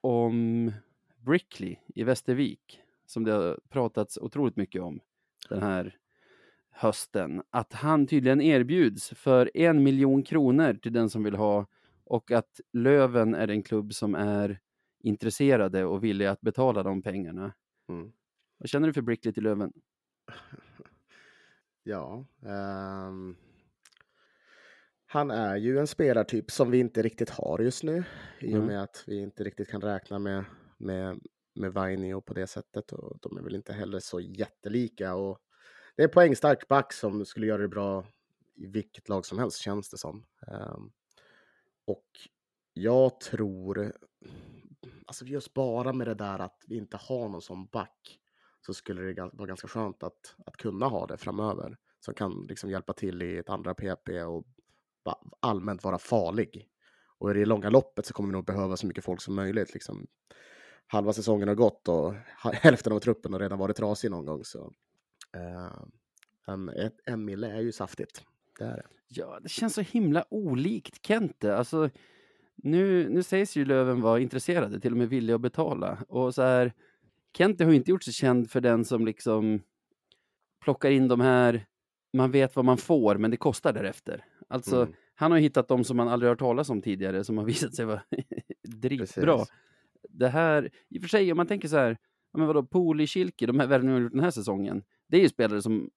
om 0.00 0.72
Brickley 1.16 1.76
i 1.94 2.02
Västervik, 2.04 2.80
som 3.06 3.24
det 3.24 3.32
har 3.32 3.58
pratats 3.68 4.18
otroligt 4.18 4.56
mycket 4.56 4.82
om 4.82 5.00
den 5.48 5.62
här 5.62 5.96
hösten, 6.70 7.42
att 7.50 7.72
han 7.72 8.06
tydligen 8.06 8.40
erbjuds 8.40 9.08
för 9.08 9.50
en 9.54 9.82
miljon 9.82 10.22
kronor 10.22 10.74
till 10.74 10.92
den 10.92 11.10
som 11.10 11.22
vill 11.22 11.34
ha 11.34 11.66
och 12.04 12.30
att 12.30 12.60
Löven 12.72 13.34
är 13.34 13.48
en 13.48 13.62
klubb 13.62 13.94
som 13.94 14.14
är 14.14 14.60
intresserade 15.00 15.84
och 15.84 16.04
villiga 16.04 16.30
att 16.30 16.40
betala 16.40 16.82
de 16.82 17.02
pengarna. 17.02 17.52
Mm. 17.88 18.12
Vad 18.58 18.68
känner 18.68 18.86
du 18.86 18.92
för 18.92 19.02
Brickley 19.02 19.34
till 19.34 19.42
Löven? 19.42 19.72
Ja. 21.82 22.24
ehm, 22.46 23.36
han 25.06 25.30
är 25.30 25.56
ju 25.56 25.78
en 25.78 25.86
spelartyp 25.86 26.50
som 26.50 26.70
vi 26.70 26.78
inte 26.78 27.02
riktigt 27.02 27.30
har 27.30 27.58
just 27.58 27.82
nu. 27.82 28.04
I 28.40 28.56
och 28.56 28.62
med 28.62 28.82
att 28.82 29.04
vi 29.06 29.22
inte 29.22 29.44
riktigt 29.44 29.70
kan 29.70 29.80
räkna 29.80 30.18
med, 30.18 30.44
med, 30.78 31.20
med 31.54 31.72
Vainio 31.72 32.20
på 32.20 32.34
det 32.34 32.46
sättet. 32.46 32.92
Och 32.92 33.18
de 33.20 33.36
är 33.36 33.42
väl 33.42 33.54
inte 33.54 33.72
heller 33.72 33.98
så 33.98 34.20
jättelika. 34.20 35.14
Och 35.14 35.38
det 35.96 36.02
är 36.02 36.08
en 36.08 36.12
poängstark 36.12 36.68
back 36.68 36.92
som 36.92 37.24
skulle 37.24 37.46
göra 37.46 37.62
det 37.62 37.68
bra 37.68 38.04
i 38.54 38.66
vilket 38.66 39.08
lag 39.08 39.26
som 39.26 39.38
helst 39.38 39.58
känns 39.58 39.90
det 39.90 39.98
som. 39.98 40.26
Ehm, 40.46 40.90
och 41.84 42.06
jag 42.72 43.20
tror, 43.20 43.92
alltså 45.06 45.24
just 45.24 45.54
bara 45.54 45.92
med 45.92 46.06
det 46.06 46.14
där 46.14 46.38
att 46.38 46.64
vi 46.66 46.76
inte 46.76 46.96
har 46.96 47.28
någon 47.28 47.42
som 47.42 47.66
back 47.66 48.18
så 48.60 48.74
skulle 48.74 49.02
det 49.02 49.30
vara 49.32 49.46
ganska 49.46 49.68
skönt 49.68 50.02
att, 50.02 50.34
att 50.46 50.56
kunna 50.56 50.86
ha 50.86 51.06
det 51.06 51.16
framöver. 51.16 51.76
Som 52.00 52.14
kan 52.14 52.46
liksom 52.48 52.70
hjälpa 52.70 52.92
till 52.92 53.22
i 53.22 53.36
ett 53.36 53.50
andra 53.50 53.74
PP 53.74 54.08
och 54.22 54.44
allmänt 55.40 55.84
vara 55.84 55.98
farlig. 55.98 56.68
Och 57.18 57.30
i 57.30 57.34
det 57.34 57.44
långa 57.44 57.70
loppet 57.70 58.06
så 58.06 58.14
kommer 58.14 58.28
vi 58.28 58.32
nog 58.32 58.44
behöva 58.44 58.76
så 58.76 58.86
mycket 58.86 59.04
folk 59.04 59.22
som 59.22 59.34
möjligt. 59.34 59.74
Liksom. 59.74 60.06
Halva 60.86 61.12
säsongen 61.12 61.48
har 61.48 61.54
gått 61.54 61.88
och 61.88 62.14
hälften 62.52 62.92
av 62.92 63.00
truppen 63.00 63.32
har 63.32 63.40
redan 63.40 63.58
varit 63.58 63.76
trasig 63.76 64.10
någon 64.10 64.26
gång. 64.26 64.44
Så, 64.44 64.72
eh, 65.36 65.82
Uh, 66.48 66.68
en, 66.76 66.90
en 67.04 67.24
mille 67.24 67.52
är 67.52 67.60
ju 67.60 67.72
saftigt. 67.72 68.24
Det 68.58 68.64
är 68.64 68.76
det. 68.76 68.86
Ja, 69.08 69.40
det 69.42 69.48
känns 69.48 69.74
så 69.74 69.80
himla 69.80 70.24
olikt 70.30 71.06
Kente. 71.06 71.56
Alltså, 71.56 71.90
nu, 72.62 73.08
nu 73.08 73.22
sägs 73.22 73.56
ju 73.56 73.64
Löven 73.64 74.00
vara 74.00 74.20
intresserade, 74.20 74.80
till 74.80 74.92
och 74.92 74.98
med 74.98 75.08
villiga 75.08 75.34
att 75.36 75.40
betala. 75.42 75.98
Och 76.08 76.34
så 76.34 76.42
här, 76.42 76.72
Kente 77.36 77.64
har 77.64 77.72
inte 77.72 77.90
gjort 77.90 78.02
sig 78.02 78.12
känd 78.12 78.50
för 78.50 78.60
den 78.60 78.84
som 78.84 79.06
liksom 79.06 79.60
plockar 80.64 80.90
in 80.90 81.08
de 81.08 81.20
här, 81.20 81.66
man 82.12 82.30
vet 82.30 82.56
vad 82.56 82.64
man 82.64 82.78
får, 82.78 83.16
men 83.16 83.30
det 83.30 83.36
kostar 83.36 83.72
därefter. 83.72 84.24
Alltså, 84.48 84.76
Mm. 84.82 84.94
han 85.14 85.30
har 85.30 85.38
ju 85.38 85.42
hittat 85.42 85.68
de 85.68 85.84
som 85.84 85.96
man 85.96 86.08
aldrig 86.08 86.30
hört 86.30 86.38
talas 86.38 86.70
om 86.70 86.82
tidigare, 86.82 87.24
som 87.24 87.38
har 87.38 87.44
visat 87.54 87.74
sig 87.74 87.84
vara 87.84 88.02
dritbra. 88.68 89.36
Precis. 89.38 89.52
Det 90.08 90.28
här, 90.28 90.70
i 90.88 90.98
och 90.98 91.02
för 91.02 91.08
sig, 91.08 91.32
om 91.32 91.36
man 91.36 91.46
tänker 91.46 91.68
så 91.68 91.76
här, 91.76 91.96
men 92.32 92.46
vadå, 92.46 92.62
Poli, 92.62 93.06
Kilke, 93.06 93.46
de 93.46 93.60
här 93.60 93.66
värvningarna 93.66 93.96
har 93.98 94.02
gjort 94.02 94.12
den 94.12 94.20
här 94.20 94.30
säsongen. 94.30 94.82
Det 95.08 95.16
är 95.16 95.20
ju 95.20 95.28
spelare 95.28 95.62
som 95.62 95.90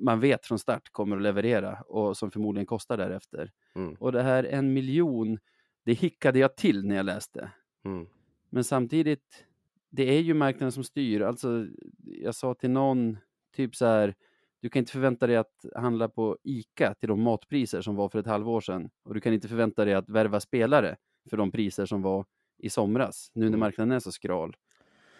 man 0.00 0.20
vet 0.20 0.46
från 0.46 0.58
start 0.58 0.88
kommer 0.92 1.16
att 1.16 1.22
leverera 1.22 1.80
och 1.80 2.16
som 2.16 2.30
förmodligen 2.30 2.66
kostar 2.66 2.96
därefter. 2.96 3.50
Mm. 3.74 3.94
Och 3.94 4.12
det 4.12 4.22
här 4.22 4.44
en 4.44 4.72
miljon, 4.72 5.38
det 5.84 5.92
hickade 5.92 6.38
jag 6.38 6.56
till 6.56 6.86
när 6.86 6.96
jag 6.96 7.06
läste. 7.06 7.50
Mm. 7.84 8.06
Men 8.50 8.64
samtidigt, 8.64 9.44
det 9.90 10.02
är 10.16 10.20
ju 10.20 10.34
marknaden 10.34 10.72
som 10.72 10.84
styr. 10.84 11.20
Alltså, 11.20 11.66
jag 12.04 12.34
sa 12.34 12.54
till 12.54 12.70
någon, 12.70 13.18
typ 13.56 13.76
så 13.76 13.86
här, 13.86 14.14
du 14.60 14.68
kan 14.68 14.80
inte 14.80 14.92
förvänta 14.92 15.26
dig 15.26 15.36
att 15.36 15.64
handla 15.76 16.08
på 16.08 16.38
ICA 16.42 16.94
till 16.94 17.08
de 17.08 17.22
matpriser 17.22 17.80
som 17.82 17.96
var 17.96 18.08
för 18.08 18.18
ett 18.18 18.26
halvår 18.26 18.60
sedan. 18.60 18.90
Och 19.04 19.14
du 19.14 19.20
kan 19.20 19.32
inte 19.32 19.48
förvänta 19.48 19.84
dig 19.84 19.94
att 19.94 20.08
värva 20.08 20.40
spelare 20.40 20.96
för 21.30 21.36
de 21.36 21.52
priser 21.52 21.86
som 21.86 22.02
var 22.02 22.26
i 22.58 22.70
somras, 22.70 23.30
nu 23.34 23.40
när 23.40 23.48
Mm. 23.48 23.60
marknaden 23.60 23.92
är 23.92 23.98
så 24.00 24.12
skral. 24.12 24.56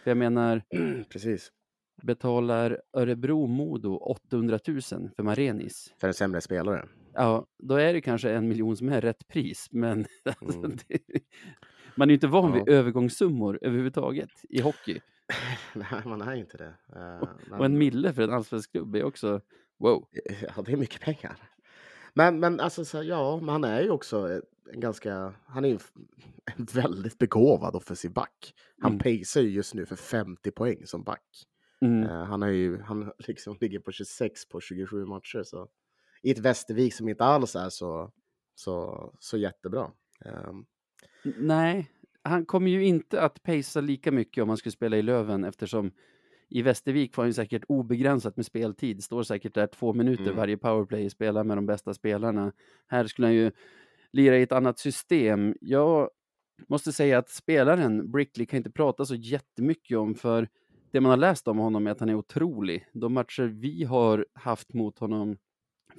För 0.04 0.10
jag 0.10 0.18
menar, 0.18 0.62
Precis. 1.10 1.52
Betalar 2.02 2.80
Örebro 2.96 3.46
Modo 3.46 3.94
800 3.96 4.58
000 4.68 4.80
för 5.16 5.22
Marenis. 5.22 5.94
För 6.00 6.08
en 6.08 6.14
sämre 6.14 6.40
spelare. 6.40 6.88
Ja, 7.14 7.46
då 7.58 7.74
är 7.74 7.92
det 7.92 8.00
kanske 8.00 8.30
en 8.30 8.48
miljon 8.48 8.76
som 8.76 8.88
är 8.88 9.00
rätt 9.00 9.28
pris, 9.28 9.68
men 9.70 10.06
alltså, 10.40 10.58
Mm. 10.58 10.76
man 11.94 12.08
är 12.08 12.10
ju 12.10 12.14
inte 12.14 12.26
van 12.26 12.52
vid 12.52 12.62
Ja. 12.66 12.72
övergångssummor 12.72 13.58
överhuvudtaget 13.62 14.30
i 14.48 14.60
hockey. 14.60 15.00
Nej, 15.74 16.02
man 16.04 16.22
är 16.22 16.34
inte 16.34 16.56
det. 16.56 16.74
Eh, 16.96 17.18
Och 17.58 17.64
en 17.64 17.72
men- 17.72 17.78
mille 17.78 18.12
för 18.12 18.22
en 18.22 18.30
allsvensk 18.30 18.70
klubb 18.72 18.94
är 18.96 19.04
också 19.04 19.40
wow. 19.78 20.08
Ja, 20.56 20.62
det 20.62 20.72
är 20.72 20.76
mycket 20.76 21.00
pengar. 21.00 21.36
Men, 22.14 22.40
men 22.40 22.60
alltså, 22.60 22.84
så, 22.84 23.02
ja, 23.02 23.36
men 23.36 23.48
han 23.48 23.64
är 23.64 23.82
ju 23.82 23.90
också 23.90 24.40
en 24.72 24.80
ganska, 24.80 25.34
han 25.46 25.64
är 25.64 25.68
en 25.72 25.78
en 26.56 26.64
väldigt 26.74 27.18
begåvad 27.18 27.74
offensiv 27.76 28.12
back. 28.12 28.54
Han 28.82 28.92
Mm. 28.92 28.98
pacear 28.98 29.42
ju 29.42 29.50
just 29.50 29.74
nu 29.74 29.86
för 29.86 29.96
50 29.96 30.50
poäng 30.50 30.86
som 30.86 31.02
back. 31.02 31.24
Mm. 31.80 32.02
Eh, 32.02 32.24
han, 32.24 32.42
är 32.42 32.48
ju, 32.48 32.80
han 32.80 33.12
liksom 33.18 33.56
ligger 33.60 33.78
på 33.78 33.92
26 33.92 34.48
på 34.48 34.60
27 34.60 35.04
matcher. 35.04 35.42
Så. 35.42 35.68
I 36.22 36.30
ett 36.30 36.38
Västervik 36.38 36.94
som 36.94 37.08
inte 37.08 37.24
alls 37.24 37.56
är 37.56 37.68
så, 37.68 38.12
så, 38.54 39.10
så 39.18 39.36
jättebra. 39.38 39.90
Ehm, 40.24 40.64
Nej, 41.38 41.90
han 42.22 42.46
kommer 42.46 42.70
ju 42.70 42.84
inte 42.84 43.20
att 43.22 43.42
pacea 43.42 43.82
lika 43.82 44.12
mycket 44.12 44.42
om 44.42 44.48
han 44.48 44.58
skulle 44.58 44.72
spela 44.72 44.96
i 44.96 45.02
Löven 45.02 45.44
eftersom 45.44 45.92
i 46.48 46.62
Västervik 46.62 47.14
får 47.14 47.22
han 47.22 47.28
ju 47.28 47.32
säkert 47.32 47.64
obegränsat 47.68 48.36
med 48.36 48.46
speltid. 48.46 49.04
Står 49.04 49.22
säkert 49.22 49.54
där 49.54 49.66
två 49.66 49.92
minuter 49.92 50.22
Mm. 50.24 50.36
varje 50.36 50.56
powerplay, 50.56 51.10
spelar 51.10 51.44
med 51.44 51.56
de 51.56 51.66
bästa 51.66 51.94
spelarna. 51.94 52.52
Här 52.86 53.06
skulle 53.06 53.26
han 53.26 53.34
ju 53.34 53.52
lira 54.12 54.38
i 54.38 54.42
ett 54.42 54.52
annat 54.52 54.78
system. 54.78 55.54
Jag 55.60 56.10
måste 56.68 56.92
säga 56.92 57.18
att 57.18 57.28
spelaren 57.28 58.10
Brickley 58.10 58.46
kan 58.46 58.56
inte 58.56 58.70
prata 58.70 59.04
så 59.04 59.14
jättemycket 59.14 59.98
om 59.98 60.14
för 60.14 60.48
det 60.90 61.00
man 61.00 61.10
har 61.10 61.16
läst 61.16 61.48
om 61.48 61.58
honom 61.58 61.86
är 61.86 61.90
att 61.90 62.00
han 62.00 62.08
är 62.08 62.14
otrolig. 62.14 62.86
De 62.92 63.12
matcher 63.12 63.42
vi 63.42 63.84
har 63.84 64.26
haft 64.34 64.72
mot 64.74 64.98
honom, 64.98 65.38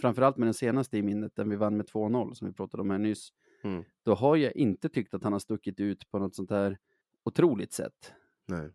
framförallt 0.01 0.37
med 0.37 0.47
den 0.47 0.53
senaste 0.53 0.97
i 0.97 1.01
minnet, 1.01 1.35
den 1.35 1.49
vi 1.49 1.55
vann 1.55 1.77
med 1.77 1.85
2-0 1.85 2.33
som 2.33 2.47
vi 2.47 2.53
pratade 2.53 2.81
om 2.81 2.89
här 2.89 2.97
nyss, 2.97 3.29
Mm. 3.63 3.83
då 4.03 4.13
har 4.13 4.35
jag 4.35 4.55
inte 4.55 4.89
tyckt 4.89 5.13
att 5.13 5.23
han 5.23 5.33
har 5.33 5.39
stuckit 5.39 5.79
ut 5.79 6.11
på 6.11 6.19
något 6.19 6.35
sånt 6.35 6.49
här 6.49 6.77
otroligt 7.23 7.73
sätt. 7.73 8.13
nej. 8.45 8.69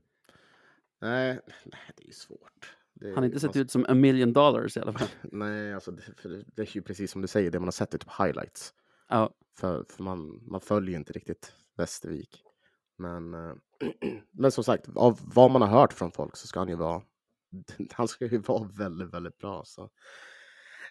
nej, 1.01 1.41
nej, 1.65 1.81
det 1.97 2.03
är 2.03 2.07
ju 2.07 2.13
svårt. 2.13 2.77
Det, 2.95 3.07
Han 3.09 3.17
har 3.17 3.25
inte 3.25 3.41
sett 3.41 3.55
man- 3.55 3.63
ut 3.63 3.71
som 3.71 3.87
a 3.89 3.95
million 3.95 4.33
dollars 4.33 4.77
i 4.77 4.81
alla 4.81 4.93
fall. 4.93 5.09
Nej, 5.33 5.75
alltså 5.75 5.91
det, 5.91 6.03
för 6.17 6.45
det, 6.55 6.63
är 6.63 6.77
ju 6.77 6.83
precis 6.83 7.11
som 7.11 7.23
du 7.23 7.29
säger, 7.29 7.51
det 7.51 7.59
man 7.59 7.67
har 7.67 7.73
sett 7.73 7.95
är 7.95 7.99
typ 7.99 8.11
highlights. 8.19 8.75
Ja, 9.09 9.35
För, 9.59 9.85
för 9.89 10.03
man, 10.03 10.41
man 10.47 10.61
följer 10.61 10.97
inte 10.99 11.13
riktigt 11.13 11.53
Västervik. 11.77 12.43
Men, 12.97 13.35
eh, 13.35 13.55
men 14.31 14.51
som 14.53 14.65
sagt, 14.65 14.89
av 14.95 15.21
vad 15.35 15.51
man 15.51 15.63
har 15.63 15.69
hört 15.69 15.93
från 15.93 16.13
folk 16.13 16.37
så 16.37 16.47
ska 16.47 16.61
han 16.61 16.69
ju 16.69 16.77
vara, 16.77 17.03
han 17.93 18.09
ska 18.09 18.27
ju 18.27 18.39
vara 18.39 18.69
väldigt, 18.79 19.15
väldigt 19.15 19.39
bra. 19.39 19.63
Så. 19.65 19.91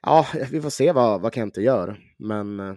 Ja, 0.01 0.27
vi 0.51 0.61
får 0.61 0.69
se 0.69 0.91
vad, 0.91 1.21
vad 1.21 1.33
Kente 1.33 1.61
gör. 1.61 1.99
Men 2.17 2.59
eh, 2.59 2.75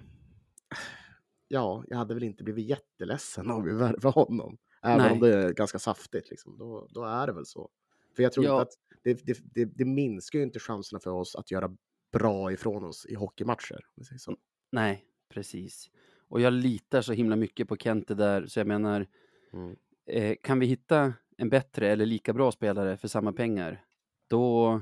ja, 1.48 1.84
jag 1.88 1.96
hade 1.98 2.14
väl 2.14 2.22
inte 2.22 2.44
blivit 2.44 2.66
jätteledsen 2.68 3.50
om 3.50 3.64
vi 3.64 3.72
värvar 3.72 4.12
honom. 4.12 4.58
Även 4.82 4.98
Nej. 4.98 5.12
om 5.12 5.20
det 5.20 5.34
är 5.34 5.52
ganska 5.52 5.78
saftigt, 5.78 6.30
liksom. 6.30 6.58
då, 6.58 6.88
då 6.90 7.04
är 7.04 7.26
det 7.26 7.32
väl 7.32 7.46
så. 7.46 7.70
För 8.16 8.22
jag 8.22 8.32
tror 8.32 8.46
Ja. 8.46 8.52
inte 8.52 8.62
att 8.62 8.74
det, 9.02 9.26
det, 9.26 9.38
det, 9.54 9.64
det 9.64 9.84
minskar 9.84 10.38
ju 10.38 10.44
inte 10.44 10.58
chanserna 10.58 11.00
för 11.00 11.10
oss 11.10 11.36
att 11.36 11.50
göra 11.50 11.76
bra 12.12 12.52
ifrån 12.52 12.84
oss 12.84 13.06
i 13.06 13.14
hockeymatcher. 13.14 13.80
så. 14.18 14.36
nej, 14.72 15.04
precis. 15.28 15.90
Och 16.28 16.40
jag 16.40 16.52
litar 16.52 17.02
så 17.02 17.12
himla 17.12 17.36
mycket 17.36 17.68
på 17.68 17.76
Kente 17.76 18.14
där, 18.14 18.46
så 18.46 18.60
jag 18.60 18.66
menar, 18.66 19.06
Mm. 19.52 19.76
eh, 20.06 20.36
kan 20.42 20.58
vi 20.58 20.66
hitta 20.66 21.12
en 21.36 21.48
bättre 21.48 21.88
eller 21.88 22.06
lika 22.06 22.32
bra 22.32 22.52
spelare 22.52 22.96
för 22.96 23.08
samma 23.08 23.32
pengar, 23.32 23.84
då, 24.28 24.80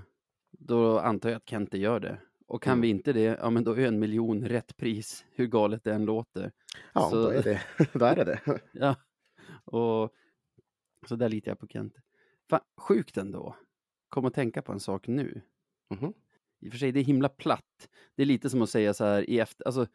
då 0.50 0.98
antar 0.98 1.28
jag 1.30 1.37
att 1.37 1.48
Kente 1.48 1.78
gör 1.78 2.00
det. 2.00 2.18
Och 2.46 2.62
kan 2.62 2.72
Mm. 2.72 2.80
vi 2.82 2.88
inte 2.88 3.12
det, 3.12 3.20
ja 3.40 3.50
men 3.50 3.64
då 3.64 3.72
är 3.72 3.87
en 3.87 3.98
miljon 3.98 4.44
rätt 4.48 4.76
pris, 4.76 5.24
hur 5.30 5.46
galet 5.46 5.85
det 5.85 5.92
än 5.94 6.04
låter. 6.04 6.52
Ja, 6.92 7.11
Så- 7.11 7.22
då 7.22 7.28
är 7.28 7.42
det 7.42 7.61
då 7.92 8.04
är 8.04 8.16
det. 8.16 8.24
det. 8.24 8.40
Ja, 8.72 8.96
och 9.64 10.12
så 11.09 11.16
där 11.16 11.28
litar 11.28 11.50
jag 11.50 11.59
på 11.59 11.66
Kente. 11.66 12.00
Fan, 12.50 12.61
sjukt 12.76 13.16
ändå. 13.16 13.56
Kom 14.09 14.24
att 14.24 14.35
tänka 14.35 14.62
på 14.62 14.72
en 14.72 14.80
sak 14.80 15.06
nu. 15.09 15.40
Mhm. 15.90 16.12
I 16.61 16.68
och 16.68 16.72
för 16.72 16.78
sig, 16.78 16.92
det 16.92 17.00
är 17.00 17.04
himla 17.04 17.28
platt. 17.28 17.88
Det 18.14 18.22
är 18.22 18.26
lite 18.26 18.50
som 18.50 18.62
att 18.62 18.70
säga 18.70 18.94
så 18.94 19.04
här 19.04 19.30
i 19.30 19.38
efter, 19.40 19.66
alltså, 19.66 19.87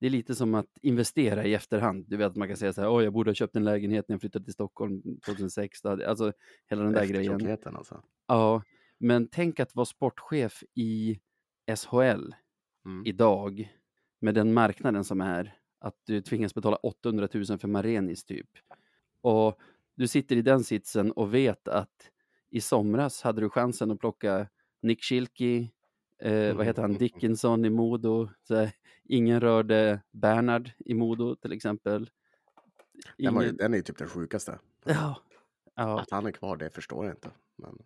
det 0.00 0.06
är 0.06 0.10
lite 0.10 0.34
som 0.34 0.54
att 0.54 0.78
investera 0.82 1.44
i 1.44 1.54
efterhand. 1.54 2.04
Du 2.08 2.16
vet 2.16 2.26
att 2.26 2.36
man 2.36 2.48
kan 2.48 2.56
säga 2.56 2.72
så 2.72 2.80
här, 2.80 2.88
åh, 2.90 3.04
jag 3.04 3.12
borde 3.12 3.30
ha 3.30 3.34
köpt 3.34 3.56
en 3.56 3.64
lägenhet 3.64 4.08
när 4.08 4.14
jag 4.14 4.20
flyttade 4.20 4.44
till 4.44 4.54
Stockholm 4.54 5.02
2006. 5.26 5.82
Då 5.82 5.88
hade- 5.88 6.08
Alltså, 6.10 6.32
hela 6.66 6.82
den 6.82 6.92
där 6.92 7.00
grejen. 7.14 7.32
Alltså. 7.76 8.02
Ja, 8.26 8.62
men 8.98 9.28
tänk 9.28 9.60
att 9.60 9.74
vara 9.74 9.86
sportchef 9.86 10.62
i 10.74 11.20
SHL 11.76 12.34
Mm. 12.84 13.06
idag 13.06 13.72
med 14.20 14.34
den 14.34 14.52
marknaden 14.52 15.04
som 15.04 15.20
är, 15.20 15.58
att 15.80 15.96
du 16.04 16.20
tvingas 16.20 16.54
betala 16.54 16.76
800 16.76 17.28
000 17.34 17.44
för 17.58 17.68
Marenis 17.68 18.24
typ. 18.24 18.48
Och 19.20 19.58
du 19.94 20.08
sitter 20.08 20.36
i 20.36 20.42
den 20.42 20.64
sitsen 20.64 21.12
och 21.12 21.34
vet 21.34 21.68
att 21.68 22.10
i 22.50 22.60
somras 22.60 23.22
hade 23.22 23.40
du 23.40 23.50
chansen 23.50 23.90
att 23.90 23.98
plocka 24.00 24.48
Nick 24.82 25.02
Schilke, 25.02 25.68
eh, 26.18 26.56
vad 26.56 26.66
heter 26.66 26.82
han, 26.82 26.94
Dickinson 26.94 27.64
i 27.64 27.70
Modo, 27.70 28.28
här, 28.48 28.70
ingen 29.04 29.40
rörde 29.40 30.00
Bernhard 30.10 30.70
i 30.78 30.94
Modo 30.94 31.34
till 31.34 31.52
exempel. 31.52 32.10
Den, 33.18 33.34
var 33.34 33.42
ju, 33.42 33.48
Ingen- 33.48 33.56
den 33.56 33.72
är 33.72 33.76
ju 33.76 33.82
typ 33.82 33.98
den 33.98 34.08
sjukaste. 34.08 34.58
Ja, 34.84 35.16
ja. 35.74 36.00
Att 36.00 36.10
han 36.10 36.26
är 36.26 36.30
kvar, 36.32 36.56
det 36.56 36.70
förstår 36.70 37.04
jag 37.06 37.14
inte. 37.14 37.30
Men, 37.56 37.78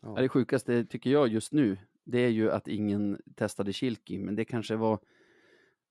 ja. 0.00 0.14
Det 0.14 0.28
sjukaste 0.28 0.84
tycker 0.84 1.10
jag 1.10 1.28
just 1.28 1.52
nu, 1.52 1.78
det 2.04 2.18
är 2.18 2.28
ju 2.28 2.50
att 2.50 2.68
ingen 2.68 3.22
testade 3.34 3.72
Kilki, 3.72 4.18
men 4.18 4.36
det 4.36 4.44
kanske 4.44 4.76
var 4.76 4.98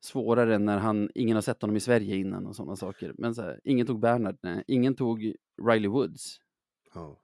svårare 0.02 0.58
när 0.58 0.78
han, 0.78 1.10
ingen 1.16 1.36
har 1.36 1.42
sett 1.42 1.62
honom 1.62 1.76
i 1.76 1.80
Sverige 1.80 2.16
innan 2.16 2.48
och 2.48 2.56
sådana 2.56 2.76
saker. 2.76 3.14
Men 3.18 3.36
så 3.36 3.42
här, 3.42 3.60
ingen 3.64 3.88
tog 3.88 4.00
Bernhard, 4.00 4.38
nej. 4.42 4.64
ingen 4.68 4.96
tog 4.96 5.36
Riley 5.68 5.88
Woods. 5.88 6.42
Ja. 6.94 7.20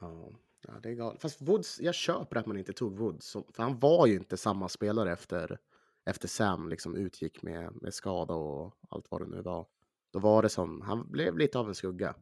Ja. 0.00 0.30
Ja, 0.66 0.72
det 0.82 0.88
är 0.88 0.94
galet. 0.94 1.22
Fast 1.22 1.42
Woods, 1.42 1.80
jag 1.80 1.94
köper 1.94 2.36
att 2.36 2.46
man 2.46 2.56
inte 2.58 2.72
tog 2.72 2.96
Woods. 2.98 3.32
För 3.32 3.62
han 3.62 3.78
var 3.78 4.06
ju 4.06 4.14
inte 4.14 4.36
samma 4.36 4.68
spelare 4.68 5.12
efter, 5.12 5.58
efter 6.06 6.28
Sam 6.28 6.68
liksom 6.68 6.96
utgick 6.96 7.42
med, 7.42 7.82
med 7.82 7.94
skada 7.94 8.34
och 8.34 8.74
allt 8.88 9.10
vad 9.10 9.20
det 9.20 9.26
nu 9.36 9.42
var. 9.42 9.66
Då 10.12 10.18
var 10.18 10.42
det 10.42 10.48
som, 10.48 10.80
han 10.80 11.10
blev 11.10 11.38
lite 11.38 11.58
av 11.58 11.68
en 11.68 11.74
skugga. 11.74 12.14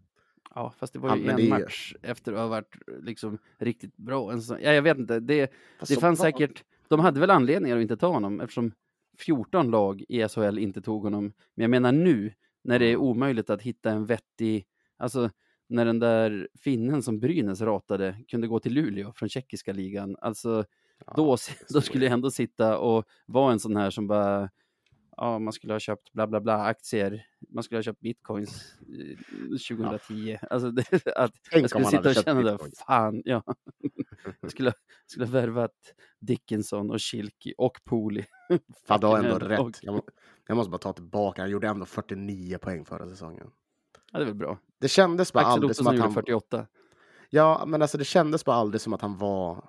Ja, 0.55 0.73
fast 0.79 0.93
det 0.93 0.99
var 0.99 1.17
ju 1.17 1.23
men 1.25 1.35
en 1.39 1.45
ju- 1.45 1.51
match 1.51 1.95
efter 2.03 2.33
att 2.33 2.39
ha 2.39 2.47
varit 2.49 2.77
liksom 3.03 3.39
riktigt 3.59 3.97
bra. 3.97 4.33
En 4.33 4.43
sån, 4.43 4.59
ja, 4.63 4.73
jag 4.73 4.83
vet 4.83 4.99
inte, 4.99 5.21
det, 5.21 5.53
Fast 5.79 5.95
det 5.95 6.01
fanns 6.01 6.19
var- 6.19 6.27
säkert, 6.27 6.65
de 6.89 7.01
hade 7.01 7.21
väl 7.21 7.31
anledningar 7.31 7.77
att 7.77 7.83
inte 7.83 7.97
ta 7.97 8.07
honom 8.09 8.41
eftersom 8.41 8.73
14 9.19 9.71
lag 9.71 10.05
i 10.09 10.29
SHL 10.29 10.59
inte 10.59 10.83
tog 10.83 11.03
honom. 11.03 11.33
Men 11.55 11.63
jag 11.63 11.71
menar 11.71 11.93
nu, 11.93 12.33
när 12.63 12.79
det 12.79 12.87
är 12.87 12.97
omöjligt 12.97 13.51
att 13.51 13.63
hitta 13.63 13.91
en 13.91 14.07
vettig, 14.07 14.67
alltså 14.97 15.31
när 15.69 15.85
den 15.85 15.99
där 15.99 16.49
finnen 16.61 17.03
som 17.03 17.21
Brynäs 17.21 17.61
ratade 17.61 18.17
kunde 18.29 18.47
gå 18.47 18.61
till 18.61 18.73
Luleå 18.73 19.13
från 19.13 19.29
tjeckiska 19.29 19.73
ligan, 19.73 20.17
alltså 20.21 20.65
Ja, 21.07 21.13
då, 21.17 21.37
då 21.69 21.81
skulle 21.81 22.05
jag 22.05 22.13
ändå 22.13 22.31
sitta 22.31 22.79
och 22.79 23.05
vara 23.27 23.53
en 23.53 23.61
sån 23.61 23.77
här 23.77 23.91
som 23.91 24.07
bara, 24.07 24.51
ja, 25.17 25.39
man 25.39 25.53
skulle 25.53 25.73
ha 25.73 25.81
köpt 25.81 26.13
bla 26.13 26.27
bla 26.27 26.41
bla 26.41 26.63
aktier, 26.65 27.27
man 27.49 27.63
skulle 27.63 27.79
ha 27.79 27.83
köpt 27.83 28.01
bitcoins 28.01 28.75
eh, 28.81 29.77
2010. 29.79 30.39
Alltså 30.51 30.71
det, 30.71 31.07
att 31.17 31.33
Tänk 31.51 31.63
jag 31.63 31.71
skulle 31.71 31.85
sitta 31.85 32.09
och 32.09 32.15
känna 32.15 32.43
det, 32.43 32.59
fan, 32.87 33.23
ja. 33.25 33.43
jag 34.41 34.51
skulle, 34.51 34.73
skulle 35.07 35.27
ha 35.27 35.33
värvat 35.33 35.95
Dickinson 36.21 36.91
och 36.91 37.03
Schilke 37.03 37.53
och 37.59 37.79
Pooley. 37.85 38.25
Fan, 38.87 39.01
du 39.01 39.07
har 39.07 39.19
ändå 39.25 39.39
rätt. 39.39 39.61
Och- 39.61 40.11
jag 40.47 40.57
måste 40.57 40.71
bara 40.71 40.79
ta 40.79 40.93
tillbaka, 40.93 41.43
han 41.43 41.51
gjorde 41.51 41.69
ändå 41.69 41.87
49 41.87 42.59
poäng 42.59 42.85
förra 42.85 43.09
säsongen. 43.09 43.51
Ja, 44.15 44.19
det 44.19 44.25
är 44.25 44.27
väl 44.27 44.35
bra. 44.35 44.59
Det 44.79 44.89
kändes 44.89 45.33
bara 45.33 45.45
Axel 45.45 45.53
aldrig 45.53 45.77
som 45.77 45.87
att 45.87 45.99
han... 45.99 46.13
48. 46.13 46.67
Ja, 47.31 47.65
men 47.67 47.83
alltså 47.83 47.99
det 47.99 48.05
kändes 48.05 48.45
bara 48.45 48.57
aldrig 48.57 48.81
som 48.81 48.93
att 48.93 49.01
han 49.01 49.19
var, 49.19 49.65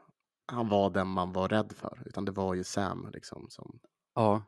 han 0.45 0.69
var 0.69 0.89
den 0.89 1.07
man 1.07 1.33
var 1.33 1.47
rädd 1.47 1.73
för. 1.75 2.01
Utan 2.05 2.25
det 2.25 2.31
var 2.31 2.53
ju 2.53 2.63
Sam 2.63 3.09
liksom 3.13 3.45
som... 3.49 3.79
Ja. 4.15 4.43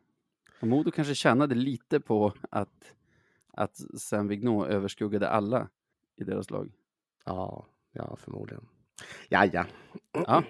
Och 0.62 0.68
Modo 0.68 0.92
kanske 0.92 1.16
tjänade 1.16 1.56
lite 1.56 2.00
på 2.00 2.34
att, 2.52 2.94
att 3.54 3.78
Sam 4.00 4.28
Vigneault 4.28 4.70
överskuggade 4.70 5.30
alla 5.30 5.68
i 6.16 6.24
deras 6.24 6.50
lag. 6.50 6.72
Ja, 7.26 7.66
Ja, 7.98 8.16
förmodligen. 8.16 8.68
Ja, 9.30 9.46
ja. 9.46 9.66
Ja. 10.12 10.44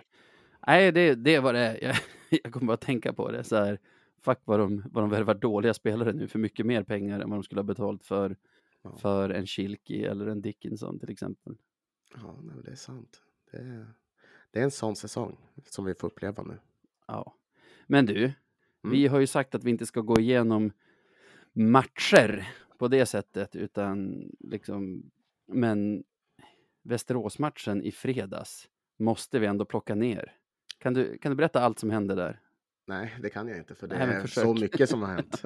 Nej, 0.67 0.91
det, 0.91 1.15
det 1.15 1.39
var 1.39 1.53
det. 1.53 1.79
Jag, 1.81 1.95
jag 2.43 2.53
kommer 2.53 2.67
bara 2.67 2.77
tänka 2.77 3.13
på 3.13 3.31
det. 3.31 3.43
Så 3.43 3.55
här, 3.55 3.79
fuck 4.21 4.39
vad 4.45 4.59
de, 4.59 4.83
vad 4.91 5.03
de 5.03 5.09
värvar 5.09 5.33
dåliga 5.33 5.73
spelare 5.73 6.13
nu 6.13 6.27
för 6.27 6.39
mycket 6.39 6.65
mer 6.65 6.83
pengar 6.83 7.19
än 7.19 7.29
vad 7.29 7.39
de 7.39 7.43
skulle 7.43 7.61
ha 7.61 7.65
betalt 7.65 8.05
för, 8.05 8.35
Ja. 8.91 8.97
för 8.97 9.29
en 9.29 9.47
Schilke 9.47 10.09
eller 10.09 10.27
en 10.27 10.41
Dickinson 10.41 10.99
till 10.99 11.09
exempel. 11.09 11.57
Ja, 12.15 12.35
nej, 12.41 12.55
men 12.55 12.63
det 12.63 12.71
är 12.71 12.75
sant. 12.75 13.21
Det 13.51 13.57
är, 13.57 13.87
det 14.51 14.59
är 14.59 14.63
en 14.63 14.71
sån 14.71 14.95
säsong 14.95 15.37
som 15.69 15.85
vi 15.85 15.93
får 15.95 16.07
uppleva 16.07 16.43
nu. 16.43 16.59
Ja. 17.07 17.35
Men 17.87 18.05
du, 18.05 18.33
Mm. 18.83 18.91
vi 18.99 19.07
har 19.07 19.19
ju 19.19 19.27
sagt 19.27 19.55
att 19.55 19.63
vi 19.63 19.69
inte 19.69 19.85
ska 19.85 20.01
gå 20.01 20.19
igenom 20.19 20.71
matcher 21.53 22.47
på 22.77 22.87
det 22.87 23.05
sättet, 23.05 23.55
utan 23.55 24.23
liksom, 24.39 25.11
men 25.47 26.03
Västeråsmatchen 26.83 27.81
i 27.83 27.91
fredags 27.91 28.69
måste 28.97 29.39
vi 29.39 29.45
ändå 29.47 29.65
plocka 29.65 29.95
ner. 29.95 30.35
Kan 30.79 30.93
du, 30.93 31.17
kan 31.17 31.31
du 31.31 31.35
berätta 31.35 31.61
allt 31.61 31.79
som 31.79 31.89
hände 31.89 32.15
där? 32.15 32.41
Nej, 32.87 33.15
det 33.21 33.29
kan 33.29 33.47
jag 33.47 33.57
inte 33.57 33.75
för 33.75 33.87
det 33.87 33.97
Nej, 34.05 34.15
är 34.15 34.21
försök. 34.21 34.43
så 34.43 34.53
mycket 34.53 34.89
som 34.89 35.01
har 35.01 35.09
hänt. 35.15 35.43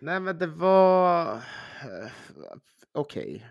Nej, 0.00 0.20
men 0.20 0.38
det 0.38 0.46
var... 0.46 1.34
eh, 1.36 2.10
Okej. 2.92 3.50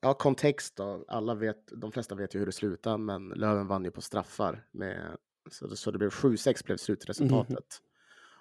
Ja, 0.00 0.14
kontext 0.14 0.76
då. 0.76 1.04
Alla 1.08 1.34
vet, 1.34 1.66
de 1.80 1.92
flesta 1.92 2.14
vet 2.14 2.34
ju 2.34 2.38
hur 2.38 2.46
det 2.46 2.52
slutar, 2.52 2.98
men 2.98 3.28
Löven 3.28 3.66
vann 3.66 3.84
ju 3.84 3.90
på 3.90 4.00
straffar. 4.00 4.66
Med, 4.70 5.16
så, 5.50 5.66
det, 5.66 5.76
så 5.76 5.90
det 5.90 5.98
blev 5.98 6.10
7-6 6.10 6.64
blev 6.66 6.76
slutresultatet. 6.76 7.80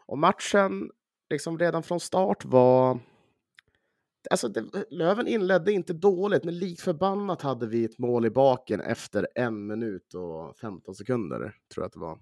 Och 0.05 0.17
matchen, 0.17 0.91
liksom 1.29 1.59
redan 1.59 1.83
från 1.83 1.99
start 1.99 2.45
var... 2.45 2.99
Alltså, 4.29 4.47
det, 4.47 4.85
Löven 4.89 5.27
inledde 5.27 5.71
inte 5.71 5.93
dåligt, 5.93 6.43
men 6.43 6.59
likt 6.59 6.81
förbannat 6.81 7.41
hade 7.41 7.67
vi 7.67 7.85
ett 7.85 7.97
mål 7.97 8.25
i 8.25 8.29
baken 8.29 8.81
efter 8.81 9.27
en 9.35 9.67
minut 9.67 10.13
och 10.13 10.57
15 10.57 10.95
sekunder, 10.95 11.39
tror 11.73 11.83
jag 11.83 11.85
att 11.85 11.93
det 11.93 11.99
var. 11.99 12.19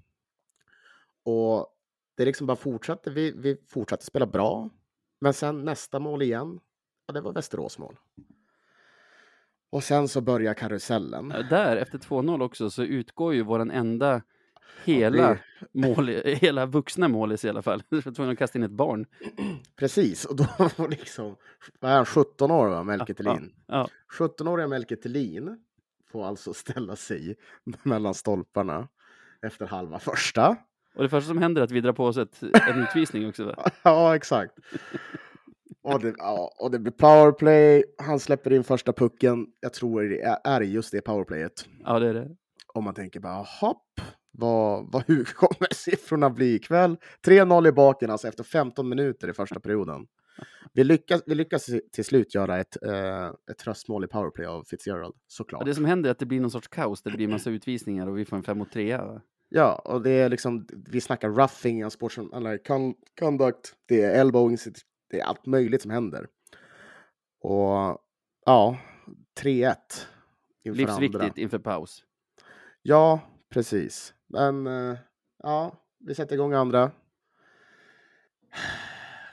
Och 1.24 1.68
det 2.26 2.30
liksom 2.30 2.48
bara 2.48 2.58
fortsatte. 2.58 3.10
Vi, 3.10 3.32
vi 3.38 3.58
fortsatte 3.70 4.06
spela 4.06 4.26
bra. 4.26 4.70
Men 5.22 5.34
sen 5.34 5.66
nästa 5.66 6.00
mål 6.00 6.22
igen, 6.22 6.60
ja, 7.08 7.14
det 7.14 7.22
var 7.22 7.34
Västerås 7.34 7.78
mål. 7.78 8.00
Och 9.70 9.84
sen 9.84 10.08
så 10.08 10.22
börjar 10.22 10.54
karusellen. 10.54 11.34
Ja, 11.36 11.44
Där, 11.44 11.78
efter 11.78 11.98
2-0 11.98 12.42
också, 12.44 12.70
så 12.70 12.84
utgår 12.84 13.34
ju 13.34 13.42
våran 13.44 13.72
enda 13.72 14.22
hela, 14.86 15.28
det- 15.30 15.40
mål, 15.88 16.08
hela 16.26 16.66
vuxna 16.66 17.08
målis 17.08 17.46
i 17.46 17.50
alla 17.50 17.62
fall. 17.62 17.84
Jag 17.90 18.02
var 18.06 18.12
tvungen 18.12 18.32
att 18.34 18.38
kasta 18.40 18.58
in 18.60 18.64
ett 18.64 18.72
barn. 18.72 19.06
Precis, 19.76 20.26
och 20.26 20.36
då 20.36 20.44
var 20.78 20.88
liksom, 20.88 21.36
vad 21.80 21.92
är 21.92 21.96
han, 21.96 22.06
17 22.06 22.52
år 22.52 22.68
va, 22.68 22.84
Melke 22.84 23.14
Thelin? 23.14 23.54
Ja, 23.68 23.88
17-åriga 24.20 24.68
Melke 24.68 24.96
Thelin 24.96 25.64
får 26.12 26.26
alltså 26.26 26.54
ställa 26.54 26.96
sig 26.96 27.36
mellan 27.84 28.14
stolparna 28.14 28.88
efter 29.42 29.66
halva 29.66 30.00
första. 30.00 30.58
Och 30.96 31.04
det 31.04 31.10
första 31.10 31.28
som 31.28 31.38
händer 31.38 31.62
är 31.62 31.66
att 31.66 31.72
vi 31.72 31.82
drar 31.82 31.94
på 31.94 32.06
oss 32.06 32.18
ett, 32.18 32.44
en 32.44 32.84
utvisning 32.84 33.28
också. 33.30 33.46
Va? 33.46 33.72
Ja, 33.84 34.16
exakt. 34.16 34.54
Och 35.84 36.00
det, 36.00 36.14
ja, 36.18 36.52
och 36.60 36.72
det 36.72 36.80
blir 36.80 36.92
powerplay. 36.92 37.84
Han 37.98 38.20
släpper 38.20 38.54
in 38.54 38.64
första 38.64 38.94
pucken. 38.94 39.48
Jag 39.60 39.74
tror 39.74 40.04
det 40.04 40.22
är, 40.44 40.62
just 40.62 40.92
det 40.92 41.02
powerplayet. 41.02 41.66
Ja, 41.86 42.00
det 42.00 42.08
är 42.08 42.14
det. 42.14 42.36
Om 42.74 42.84
man 42.84 42.94
tänker 42.94 43.20
bara, 43.20 43.46
hopp, 43.62 44.02
vad, 44.32 44.92
vad, 44.92 45.04
hur 45.08 45.24
kommer 45.36 45.74
siffrorna 45.74 46.30
bli 46.30 46.56
ikväll? 46.56 46.98
3-0 47.28 47.68
i 47.68 47.72
baken, 47.72 48.10
alltså 48.10 48.28
efter 48.28 48.44
15 48.44 48.90
minuter 48.90 49.30
i 49.30 49.34
första 49.34 49.60
perioden. 49.60 50.08
Vi 50.74 50.84
lyckas, 50.84 51.22
vi 51.26 51.36
lyckas 51.36 51.70
till 51.94 52.06
slut 52.06 52.36
göra 52.36 52.60
ett, 52.60 52.84
eh, 52.84 53.28
ett 53.52 53.58
tröstmål 53.58 54.04
i 54.04 54.08
powerplay 54.08 54.48
av 54.48 54.64
Fitzgerald, 54.64 55.16
såklart. 55.28 55.62
Ja, 55.62 55.66
det 55.66 55.76
som 55.76 55.86
händer 55.86 56.10
är 56.10 56.12
att 56.12 56.20
det 56.20 56.26
blir 56.26 56.40
någon 56.40 56.52
sorts 56.52 56.68
kaos. 56.68 57.02
Det 57.02 57.12
blir 57.12 57.28
massa 57.28 57.50
utvisningar 57.50 58.08
och 58.08 58.18
vi 58.18 58.26
får 58.26 58.38
en 58.38 58.44
5 58.44 58.58
mot 58.58 58.72
3. 58.72 59.00
Ja, 59.54 59.76
och 59.76 60.02
det 60.02 60.10
är 60.12 60.30
liksom, 60.30 60.68
vi 60.88 61.02
snackar 61.02 61.30
roughing, 61.30 61.84
con, 62.68 62.94
conduct, 63.20 63.74
det 63.86 64.02
är 64.02 64.20
elbowing, 64.22 64.58
det 65.10 65.20
är 65.20 65.24
allt 65.26 65.46
möjligt 65.46 65.82
som 65.82 65.92
händer. 65.92 66.28
Och 67.42 67.98
ja, 68.46 68.78
3-1 69.42 69.76
inför 70.64 70.78
Livsviktigt 70.78 71.22
andra. 71.22 71.34
inför 71.36 71.60
paus. 71.60 72.04
Ja, 72.82 73.20
precis. 73.50 74.14
Men 74.28 74.68
eh, 74.68 74.98
ja, 75.44 75.76
vi 76.00 76.16
sätter 76.16 76.36
igång 76.36 76.54
andra. 76.54 76.92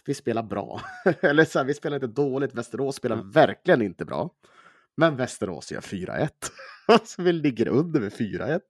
Vi 0.05 0.15
spelar 0.15 0.43
bra. 0.43 0.81
Eller 1.21 1.45
så 1.45 1.59
här, 1.59 1.67
vi 1.67 1.75
spelar 1.75 1.97
inte 1.97 2.07
dåligt. 2.07 2.55
Västerås 2.55 2.97
spelar 2.97 3.17
Mm. 3.17 3.31
verkligen 3.31 3.83
inte 3.83 4.05
bra. 4.05 4.31
Men 4.97 5.17
Västerås 5.17 5.73
gör 5.73 5.81
4-1. 5.81 6.29
så 7.05 7.23
vi 7.23 7.33
ligger 7.33 7.69
under 7.69 8.01
med 8.01 8.13
4-1. 8.13 8.61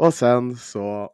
Och 0.00 0.14
sen 0.14 0.56
så 0.56 1.10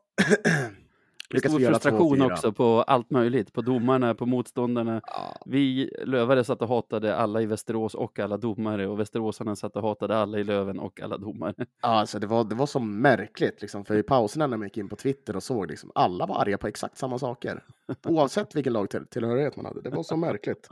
är 1.34 1.38
stor 1.38 1.58
frustration 1.58 2.22
också 2.22 2.52
på 2.52 2.82
allt 2.82 3.10
möjligt. 3.10 3.52
På 3.52 3.60
domarna, 3.60 4.14
på 4.14 4.26
motståndarna. 4.26 5.00
Ja, 5.04 5.42
Vi 5.46 5.90
lövare 6.04 6.44
satt 6.44 6.62
och 6.62 6.68
hatade 6.68 7.16
alla 7.16 7.42
i 7.42 7.46
Västerås 7.46 7.94
och 7.94 8.18
alla 8.18 8.36
domare 8.36 8.86
och 8.86 9.00
västeråsarna 9.00 9.56
satt 9.56 9.76
och 9.76 9.82
hatade 9.82 10.16
alla 10.16 10.38
i 10.38 10.44
Löven 10.44 10.78
och 10.78 11.00
alla 11.00 11.18
domare. 11.18 11.54
alltså 11.82 12.18
det 12.18 12.26
var, 12.26 12.44
det 12.44 12.54
var 12.54 12.66
så 12.66 12.80
märkligt, 12.80 13.62
liksom, 13.62 13.84
för 13.84 13.96
i 13.96 14.02
pauserna 14.02 14.46
när 14.46 14.56
man 14.56 14.66
gick 14.66 14.76
in 14.76 14.88
på 14.88 14.96
Twitter 14.96 15.36
och 15.36 15.42
såg, 15.42 15.70
liksom, 15.70 15.90
alla 15.94 16.26
var 16.26 16.40
arga 16.40 16.58
på 16.58 16.66
exakt 16.66 16.98
samma 16.98 17.18
saker. 17.18 17.64
Oavsett 18.06 18.56
vilken 18.56 18.72
lagtillhörighet 18.72 19.56
man 19.56 19.66
hade. 19.66 19.82
Det 19.82 19.90
var 19.90 20.02
så 20.02 20.16
märkligt. 20.26 20.68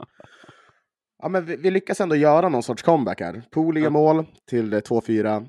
Ja, 1.21 1.29
men 1.29 1.45
vi, 1.45 1.55
vi 1.55 1.71
lyckas 1.71 2.01
ändå 2.01 2.15
göra 2.15 2.49
någon 2.49 2.63
sorts 2.63 2.83
comeback 2.83 3.21
här. 3.21 3.43
Pool 3.51 3.89
mål 3.89 4.25
till 4.49 4.73
eh, 4.73 4.77
2-4. 4.77 5.47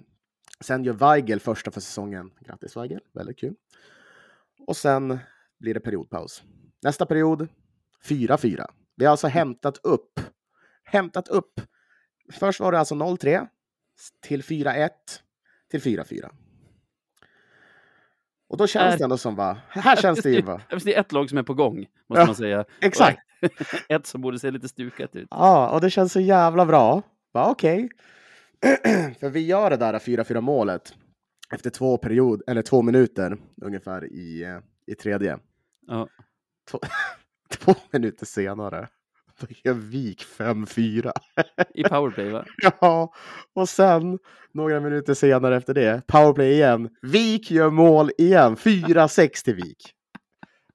Sen 0.65 0.85
gör 0.85 0.93
Weigel 0.93 1.41
första 1.41 1.71
för 1.71 1.81
säsongen. 1.81 2.31
Grattis 2.41 2.77
Weigel, 2.77 3.01
väldigt 3.13 3.39
kul. 3.39 3.55
Och 4.67 4.77
sen 4.77 5.19
blir 5.61 5.75
det 5.75 5.81
periodpaus. 5.81 6.43
Nästa 6.83 7.07
period, 7.07 7.49
4-4. 8.05 8.67
Vi 8.97 9.05
har 9.05 9.11
alltså 9.11 9.27
hämtat 9.29 9.79
upp. 9.83 10.21
Hämtat 10.85 11.29
upp. 11.29 11.61
Först 12.33 12.61
var 12.61 12.73
det 12.73 12.79
alltså 12.79 12.95
0-3 12.95 13.47
till 14.23 14.43
4-1 14.43 14.91
till 15.71 15.81
4-4. 15.81 16.31
Och 18.49 18.57
då 18.57 18.67
känns 18.67 18.91
Här- 18.91 18.99
det 18.99 19.05
ändå 19.05 19.19
som 19.19 19.37
va, 19.37 19.59
här 19.69 19.97
känns 19.97 20.23
det 20.23 20.31
ju 20.31 20.43
va. 20.43 20.61
Det 20.85 20.95
är 20.95 21.01
ett 21.01 21.13
lag 21.13 21.29
som 21.29 21.39
är 21.39 21.43
på 21.43 21.55
gång, 21.55 21.87
måste 22.07 22.21
Ja, 22.21 22.27
man 22.27 22.35
säga. 22.35 22.65
Exakt. 22.81 23.19
Ett 23.89 24.07
som 24.07 24.21
borde 24.21 24.39
se 24.39 24.51
lite 24.51 24.69
stukat 24.69 25.17
ut. 25.17 25.29
Ja, 25.31 25.71
och 25.71 25.81
det 25.81 25.91
känns 25.91 26.13
så 26.13 26.21
jävla 26.21 26.67
bra. 26.67 27.03
Va, 27.33 27.51
okej. 27.51 27.89
För 29.21 29.31
vi 29.31 29.41
gör 29.41 29.71
det 29.71 29.77
där 29.77 29.99
4-4 29.99 30.41
målet 30.41 30.95
efter 31.53 31.71
två 31.71 31.99
period, 31.99 32.43
eller 32.47 32.63
två 32.63 32.83
minuter 32.83 33.39
ungefär 33.63 34.13
i, 34.13 34.43
eh, 34.45 34.59
i 34.87 34.95
tredje. 34.95 35.39
Ja. 35.87 36.09
Två, 36.71 36.81
två 37.59 37.75
minuter 37.91 38.27
senare, 38.27 38.89
då 39.41 39.47
gör 39.65 39.75
Vik 39.75 40.25
5-4. 40.25 41.13
I 41.75 41.83
powerplay, 41.83 42.31
va? 42.31 42.45
Ja, 42.81 43.13
och 43.55 43.69
sen 43.69 44.19
några 44.53 44.81
minuter 44.81 45.15
senare 45.15 45.57
efter 45.57 45.75
det, 45.75 46.07
powerplay 46.07 46.53
igen. 46.53 46.91
Vik 47.03 47.51
gör 47.51 47.71
mål 47.71 48.11
igen, 48.19 48.57
4-6 48.57 49.45
till 49.45 49.55
Vik. 49.55 49.93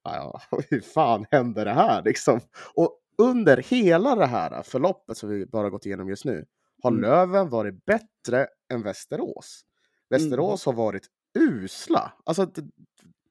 Ja, 0.04 0.42
ja, 0.50 0.58
hur 0.70 0.82
fan 0.82 1.26
händer 1.32 1.66
det 1.66 1.74
här 1.74 2.04
liksom? 2.04 2.40
Och 2.74 2.98
under 3.18 3.58
hela 3.58 4.16
det 4.16 4.26
här 4.26 4.64
förloppet 4.64 5.18
som 5.18 5.30
vi 5.30 5.46
bara 5.46 5.70
gått 5.70 5.86
igenom 5.86 6.10
just 6.10 6.26
nu 6.26 6.46
har 6.84 6.92
Mm. 6.92 7.02
Löven 7.02 7.50
varit 7.50 7.86
bättre 7.86 8.48
än 8.74 8.82
Västerås. 8.82 9.62
Västerås 10.10 10.66
har 10.66 10.74
varit 10.74 11.08
usla. 11.40 12.14
Alltså, 12.26 12.52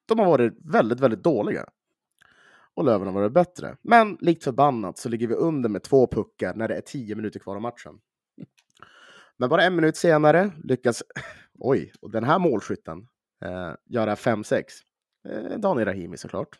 de 0.07 0.19
har 0.19 0.27
varit 0.27 0.53
väldigt, 0.65 1.01
väldigt 1.01 1.23
dåliga. 1.23 1.67
Och 2.75 2.85
Löven 2.85 3.07
har 3.07 3.15
varit 3.15 3.33
bättre. 3.33 3.77
Men 3.83 4.17
likt 4.21 4.45
förbannat 4.45 4.99
så 4.99 5.09
ligger 5.09 5.27
vi 5.27 5.35
under 5.35 5.69
med 5.69 5.83
två 5.83 6.07
puckar 6.07 6.55
när 6.55 6.69
det 6.69 6.77
är 6.77 6.81
tio 6.81 7.15
minuter 7.15 7.41
kvar 7.41 7.57
av 7.57 7.63
matchen. 7.63 8.01
Men 9.37 9.49
bara 9.49 9.63
en 9.63 9.77
minut 9.77 9.97
senare 9.97 10.53
lyckas, 10.65 11.03
oj, 11.59 11.93
och 12.01 12.11
den 12.11 12.25
här 12.25 12.39
målskytten 12.39 13.07
eh, 13.45 13.73
göra 13.87 14.15
5-6. 14.15 14.65
Eh, 15.29 15.59
Daniel 15.59 15.89
Rahimi 15.89 16.17
såklart. 16.17 16.59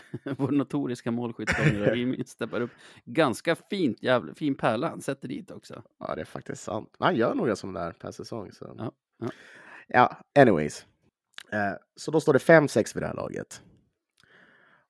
Vår 0.38 0.50
notoriska 0.50 1.10
målskytt 1.10 1.58
Daniel 1.58 1.84
Rahimi 1.86 2.24
steppar 2.24 2.60
upp. 2.60 2.70
Ganska 3.04 3.56
fint, 3.56 4.02
jävla 4.02 4.34
fin 4.34 4.54
pärla 4.54 4.88
han 4.88 5.00
sätter 5.00 5.28
dit 5.28 5.50
också. 5.50 5.82
Ja, 5.98 6.14
det 6.14 6.20
är 6.20 6.24
faktiskt 6.24 6.62
sant. 6.62 6.96
Han 6.98 7.16
gör 7.16 7.34
några 7.34 7.56
sådana 7.56 7.80
där 7.80 7.92
per 7.92 8.10
säsong. 8.10 8.52
Så. 8.52 8.74
Ja, 8.78 8.92
ja. 9.18 9.30
ja, 9.88 10.16
anyways. 10.42 10.86
Eh, 11.50 11.72
så 11.96 12.10
då 12.10 12.20
står 12.20 12.32
det 12.32 12.38
5-6 12.38 12.94
vid 12.94 13.02
det 13.02 13.06
här 13.06 13.14
laget. 13.14 13.62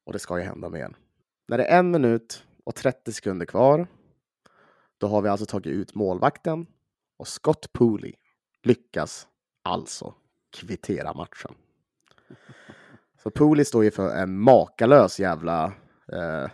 Och 0.04 0.12
det 0.12 0.18
ska 0.18 0.38
ju 0.38 0.44
hända 0.44 0.68
mer. 0.68 0.96
När 1.48 1.58
det 1.58 1.64
är 1.64 1.78
en 1.78 1.90
minut 1.90 2.44
och 2.64 2.74
30 2.74 3.12
sekunder 3.12 3.46
kvar, 3.46 3.86
då 4.98 5.06
har 5.06 5.22
vi 5.22 5.28
alltså 5.28 5.46
tagit 5.46 5.66
ut 5.66 5.94
målvakten 5.94 6.66
och 7.16 7.28
Scott 7.28 7.72
Pooley 7.72 8.14
lyckas 8.62 9.28
alltså 9.62 10.14
kvittera 10.50 11.14
matchen. 11.14 11.54
Så 13.22 13.30
Pooley 13.30 13.64
står 13.64 13.84
ju 13.84 13.90
för 13.90 14.08
en 14.16 14.38
makalös 14.38 15.20
jävla, 15.20 15.72
eh, 16.12 16.50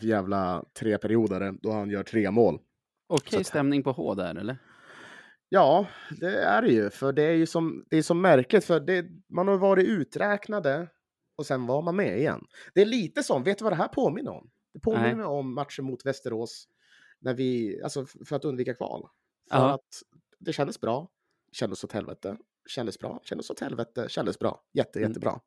jävla 0.00 0.64
tre 0.78 0.98
perioder 0.98 1.54
då 1.62 1.72
han 1.72 1.90
gör 1.90 2.02
tre 2.02 2.30
mål. 2.30 2.58
Okej 3.06 3.40
att- 3.40 3.46
stämning 3.46 3.82
på 3.82 3.92
H 3.92 4.14
där, 4.14 4.34
eller? 4.34 4.56
Ja, 5.48 5.86
det 6.20 6.38
är 6.40 6.62
det 6.62 6.68
ju. 6.68 6.90
För 6.90 7.12
det 7.12 7.22
är 7.22 7.32
ju 7.34 7.46
som, 7.46 7.84
det 7.90 7.96
är 7.96 8.02
så 8.02 8.14
märkligt. 8.14 8.64
För 8.64 8.80
det, 8.80 9.06
man 9.28 9.48
har 9.48 9.58
varit 9.58 9.86
uträknade 9.88 10.88
och 11.36 11.46
sen 11.46 11.66
var 11.66 11.82
man 11.82 11.96
med 11.96 12.18
igen. 12.18 12.44
Det 12.74 12.80
är 12.82 12.86
lite 12.86 13.22
som, 13.22 13.42
vet 13.44 13.58
du 13.58 13.64
vad 13.64 13.72
det 13.72 13.76
här 13.76 13.88
påminner 13.88 14.30
om? 14.30 14.50
Det 14.74 14.80
påminner 14.80 15.06
Nej. 15.06 15.16
mig 15.16 15.26
om 15.26 15.54
matchen 15.54 15.84
mot 15.84 16.06
Västerås. 16.06 16.68
När 17.20 17.34
vi, 17.34 17.80
alltså 17.82 18.06
för 18.06 18.36
att 18.36 18.44
undvika 18.44 18.74
kval. 18.74 19.08
För 19.50 19.56
Ja. 19.58 19.74
att 19.74 19.88
det 20.38 20.52
kändes 20.52 20.80
bra. 20.80 21.08
Kändes 21.52 21.84
åt 21.84 21.92
helvete. 21.92 22.36
Kändes 22.68 22.98
bra. 22.98 23.20
Kändes 23.24 23.50
åt 23.50 23.60
helvete. 23.60 24.06
Kändes 24.08 24.38
bra. 24.38 24.62
Jätte, 24.72 24.98
Mm. 24.98 25.10
jättebra. 25.10 25.40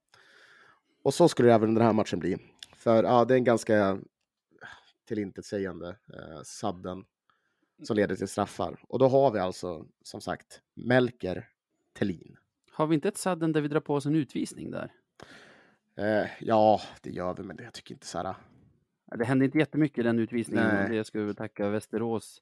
Och 1.04 1.14
så 1.14 1.30
skulle 1.30 1.50
det 1.50 1.56
även 1.56 1.74
den 1.74 1.84
här 1.84 1.94
matchen 1.94 2.20
bli. 2.20 2.38
För 2.76 3.04
ja, 3.04 3.26
det 3.26 3.34
är 3.34 3.38
en 3.38 3.44
ganska 3.44 4.00
tillintetsägande 5.06 5.88
eh, 5.90 6.42
sadden 6.44 7.06
som 7.84 7.96
leder 7.96 8.16
till 8.16 8.28
straffar. 8.28 8.80
Och 8.88 9.00
då 9.00 9.08
har 9.08 9.32
vi 9.32 9.40
alltså, 9.40 9.86
som 10.02 10.22
sagt, 10.22 10.62
Melker 10.74 11.50
Tellin. 11.94 12.38
Har 12.72 12.88
vi 12.88 12.96
inte 12.96 13.08
ett 13.08 13.18
sudden 13.18 13.52
där 13.52 13.62
vi 13.62 13.68
drar 13.68 13.80
på 13.80 13.96
oss 13.96 14.06
en 14.06 14.16
utvisning 14.16 14.72
där? 14.72 14.92
Eh, 15.96 16.28
ja, 16.40 16.82
det 17.02 17.10
gör 17.10 17.34
vi, 17.34 17.44
men 17.44 17.56
det, 17.56 17.64
jag 17.64 17.74
tycker 17.74 17.96
inte 17.96 18.08
så 18.08 18.18
här. 18.18 18.36
Det 19.18 19.26
hände 19.26 19.46
inte 19.46 19.58
jättemycket 19.58 19.98
i 19.98 20.04
den 20.04 20.20
utvisningen 20.20 20.68
Nej. 20.68 21.04
vi 21.14 21.20
väl 21.20 21.36
tacka 21.36 21.70
Västerås. 21.70 22.42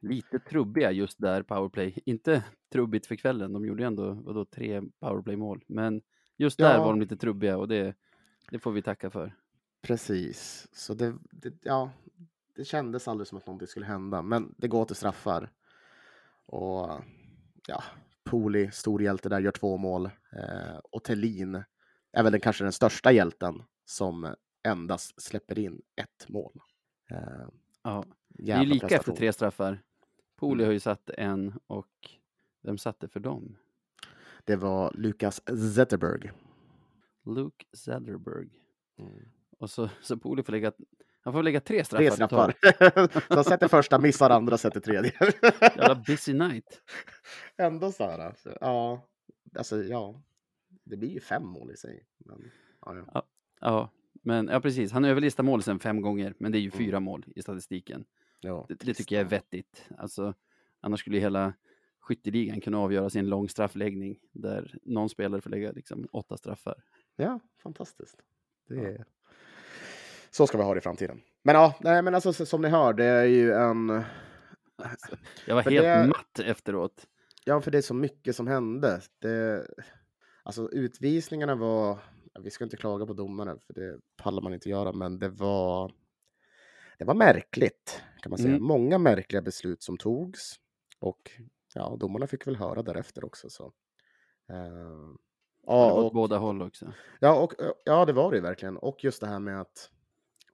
Lite 0.00 0.38
trubbiga 0.38 0.90
just 0.90 1.20
där 1.20 1.42
powerplay. 1.42 1.98
Inte 2.04 2.44
trubbigt 2.72 3.06
för 3.06 3.16
kvällen, 3.16 3.52
de 3.52 3.66
gjorde 3.66 3.84
ändå 3.84 4.12
vadå, 4.12 4.44
tre 4.44 4.82
powerplay-mål. 5.00 5.64
Men 5.66 6.02
just 6.36 6.58
där 6.58 6.74
Ja. 6.74 6.80
var 6.80 6.86
de 6.90 7.00
lite 7.00 7.16
trubbiga 7.16 7.58
och 7.58 7.68
det, 7.68 7.94
det 8.50 8.58
får 8.58 8.72
vi 8.72 8.82
tacka 8.82 9.10
för. 9.10 9.34
Precis, 9.82 10.68
så 10.72 10.94
det, 10.94 11.14
det, 11.30 11.54
ja, 11.62 11.90
det 12.56 12.64
kändes 12.64 13.08
aldrig 13.08 13.26
som 13.26 13.38
att 13.38 13.46
någonting 13.46 13.68
skulle 13.68 13.86
hända, 13.86 14.22
men 14.22 14.54
det 14.58 14.68
går 14.68 14.84
till 14.84 14.96
straffar. 14.96 15.50
Och 16.46 17.00
ja, 17.68 17.82
Poli, 18.24 18.70
stor 18.70 19.02
hjälte 19.02 19.28
där, 19.28 19.40
gör 19.40 19.50
två 19.50 19.76
mål. 19.76 20.06
Eh, 20.32 20.76
och 20.90 21.04
Tellin 21.04 21.62
är 22.12 22.22
väl 22.22 22.32
den, 22.32 22.40
kanske 22.40 22.64
den 22.64 22.72
största 22.72 23.12
hjälten 23.12 23.62
som 23.84 24.34
endast 24.62 25.22
släpper 25.22 25.58
in 25.58 25.82
ett 25.96 26.28
mål. 26.28 26.60
Eh, 27.10 27.48
Ja. 27.82 28.04
Det 28.28 28.52
är 28.52 28.62
ju 28.62 28.66
lika 28.68 28.86
efter 28.96 29.12
tre 29.12 29.32
straffar. 29.32 29.82
Poli 30.36 30.54
Mm. 30.62 30.66
har 30.66 30.72
ju 30.72 30.80
satt 30.80 31.10
en 31.10 31.58
och 31.66 32.10
vem 32.62 32.78
satte 32.78 33.08
för 33.08 33.20
dem? 33.20 33.56
Det 34.44 34.56
var 34.56 34.92
Lukas 34.94 35.42
Zetterberg. 35.74 36.30
Luke 37.26 37.64
Zederberg. 37.76 38.48
Mm. 38.98 39.28
Och 39.58 39.70
så, 39.70 39.90
så 40.02 40.16
Poli 40.16 40.42
får 40.42 40.52
lägga, 40.52 40.72
han 41.20 41.32
får 41.32 41.42
lägga 41.42 41.60
tre 41.60 41.84
straffar. 41.84 42.04
Tre 42.04 42.10
straffar. 42.10 42.54
De 43.36 43.44
sätter 43.44 43.68
första, 43.68 43.98
missar 43.98 44.30
andra, 44.30 44.58
sätter 44.58 44.80
tredje. 44.80 45.12
Jävla 45.60 46.02
busy 46.06 46.32
night. 46.32 46.82
Ändå 47.56 47.92
så 47.92 48.04
här. 48.04 48.18
Alltså, 48.18 48.56
ja, 48.60 49.08
alltså 49.58 49.82
ja. 49.82 50.22
Det 50.84 50.96
blir 50.96 51.08
ju 51.10 51.20
fem 51.20 51.46
mål 51.46 51.70
i 51.72 51.76
sig. 51.76 52.06
Men, 52.18 52.50
ja, 52.86 52.96
ja. 53.12 53.22
Ja, 53.60 53.90
men 54.22 54.48
ja 54.48 54.60
precis. 54.60 54.92
Han 54.92 55.04
överlistar 55.04 55.44
mål 55.44 55.62
sen 55.62 55.78
fem 55.78 56.00
gånger, 56.00 56.34
men 56.38 56.52
det 56.52 56.58
är 56.58 56.60
ju 56.60 56.66
Mm. 56.74 56.78
fyra 56.78 57.00
mål 57.00 57.24
i 57.36 57.42
statistiken. 57.42 58.04
Ja, 58.40 58.66
Det, 58.68 58.74
det 58.74 58.94
tycker 58.94 59.16
jag 59.16 59.24
är 59.24 59.28
vettigt. 59.30 59.88
Alltså, 59.98 60.34
annars 60.80 61.00
skulle 61.00 61.16
ju 61.16 61.20
hela 61.22 61.54
skytteligan 62.04 62.60
kunna 62.60 62.78
avgöras 62.78 63.16
i 63.16 63.18
en 63.18 63.28
lång 63.28 63.48
straffläggning 63.48 64.18
där 64.32 64.78
någon 64.82 65.08
spelare 65.08 65.40
får 65.40 65.50
lägga 65.50 65.72
liksom 65.72 66.06
åtta 66.12 66.36
straffar. 66.36 66.82
Ja, 67.16 67.40
fantastiskt. 67.62 68.16
Det 68.68 68.74
är... 68.74 69.04
Så 70.30 70.46
ska 70.46 70.58
vi 70.58 70.64
ha 70.64 70.74
det 70.74 70.78
i 70.78 70.80
framtiden. 70.80 71.20
Men 71.42 71.54
ja, 71.54 71.74
nej, 71.80 72.02
men 72.02 72.14
alltså 72.14 72.32
som 72.46 72.62
ni 72.62 72.68
hör, 72.68 72.92
det 72.92 73.04
är 73.04 73.24
ju 73.24 73.52
en... 73.52 73.88
Jag 75.46 75.54
var 75.54 75.62
För 75.62 75.70
helt 75.70 75.84
det- 75.84 76.06
matt 76.06 76.38
efteråt. 76.48 77.06
Ja, 77.44 77.60
för 77.60 77.70
det 77.70 77.78
är 77.78 77.82
så 77.82 77.94
mycket 77.94 78.36
som 78.36 78.46
hände. 78.46 79.00
Det... 79.18 79.66
Alltså 80.42 80.70
utvisningarna 80.72 81.54
var... 81.54 81.98
ja, 82.32 82.40
Vi 82.40 82.50
ska 82.50 82.64
inte 82.64 82.76
klaga 82.76 83.06
på 83.06 83.12
domarna, 83.12 83.58
för 83.66 83.74
det 83.74 83.98
pallar 84.16 84.42
man 84.42 84.54
inte 84.54 84.68
göra, 84.68 84.92
men 84.92 85.18
det 85.18 85.28
var... 85.28 85.92
Det 86.98 87.04
var 87.04 87.14
märkligt, 87.14 88.02
kan 88.22 88.30
man 88.30 88.38
säga. 88.38 88.50
Mm. 88.50 88.62
Många 88.62 88.98
märkliga 88.98 89.42
beslut 89.42 89.82
som 89.82 89.96
togs. 89.96 90.54
Och 91.00 91.30
ja, 91.74 91.96
domarna 92.00 92.26
fick 92.26 92.46
väl 92.46 92.56
höra 92.56 92.82
därefter 92.82 93.24
också. 93.24 93.50
Så. 93.50 93.72
Eh, 94.50 94.56
ja, 95.66 95.88
var 95.90 95.92
åt 95.92 96.04
och, 96.04 96.12
båda 96.14 96.38
håll 96.38 96.62
också. 96.62 96.92
ja, 97.20 97.40
och, 97.42 97.52
ja, 97.84 98.04
det 98.04 98.12
var 98.12 98.32
det 98.32 98.40
verkligen. 98.40 98.76
Och 98.76 99.04
just 99.04 99.20
det 99.20 99.26
här 99.26 99.38
med 99.40 99.60
att, 99.60 99.90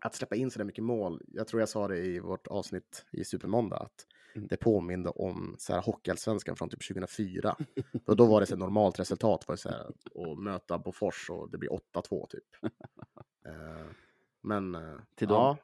att 0.00 0.14
släppa 0.14 0.36
in 0.36 0.50
så 0.50 0.58
där 0.58 0.64
mycket 0.64 0.84
mål. 0.84 1.22
Jag 1.26 1.48
tror 1.48 1.60
jag 1.62 1.68
sa 1.68 1.88
det 1.88 1.98
i 1.98 2.20
vårt 2.20 2.46
avsnitt 2.46 3.06
i 3.12 3.24
Supermåndag, 3.24 3.76
att 3.76 4.06
Mm. 4.34 4.48
det 4.48 4.56
påminde 4.56 5.10
om 5.10 5.56
så 5.58 5.72
här, 5.72 5.80
Hockeyallsvenskan 5.82 6.56
från 6.56 6.68
typ 6.68 6.88
2004. 6.88 7.56
och 8.06 8.16
då 8.16 8.26
var 8.26 8.40
det 8.40 8.46
så 8.46 8.54
här, 8.54 8.58
normalt 8.58 9.00
resultat 9.00 9.44
var 9.48 9.54
det 9.54 9.60
så 9.60 9.68
här, 9.68 9.80
att 10.14 10.38
möta 10.38 10.78
Bofors 10.78 11.30
och 11.30 11.50
det 11.50 11.58
blir 11.58 11.70
8-2 11.70 12.26
typ. 12.28 12.44
Eh, 13.46 13.86
men 14.42 14.74
eh, 14.74 14.96
Till 15.14 15.28
dem. 15.28 15.36
ja, 15.36 15.56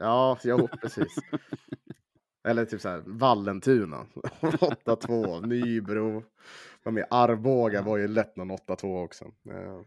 ja, 0.00 0.38
jo, 0.44 0.68
precis. 0.82 1.14
Eller 2.44 2.64
typ 2.64 2.80
så 2.80 2.88
här 2.88 3.02
Vallentuna, 3.06 4.06
8-2, 4.40 5.46
Nybro. 5.46 6.24
Var 6.82 6.92
med 6.92 7.06
Arboga 7.10 7.82
var 7.82 7.96
ju 7.96 8.08
lätt 8.08 8.36
någon 8.36 8.50
8-2 8.52 9.04
också. 9.04 9.24
Eh, 9.24 9.80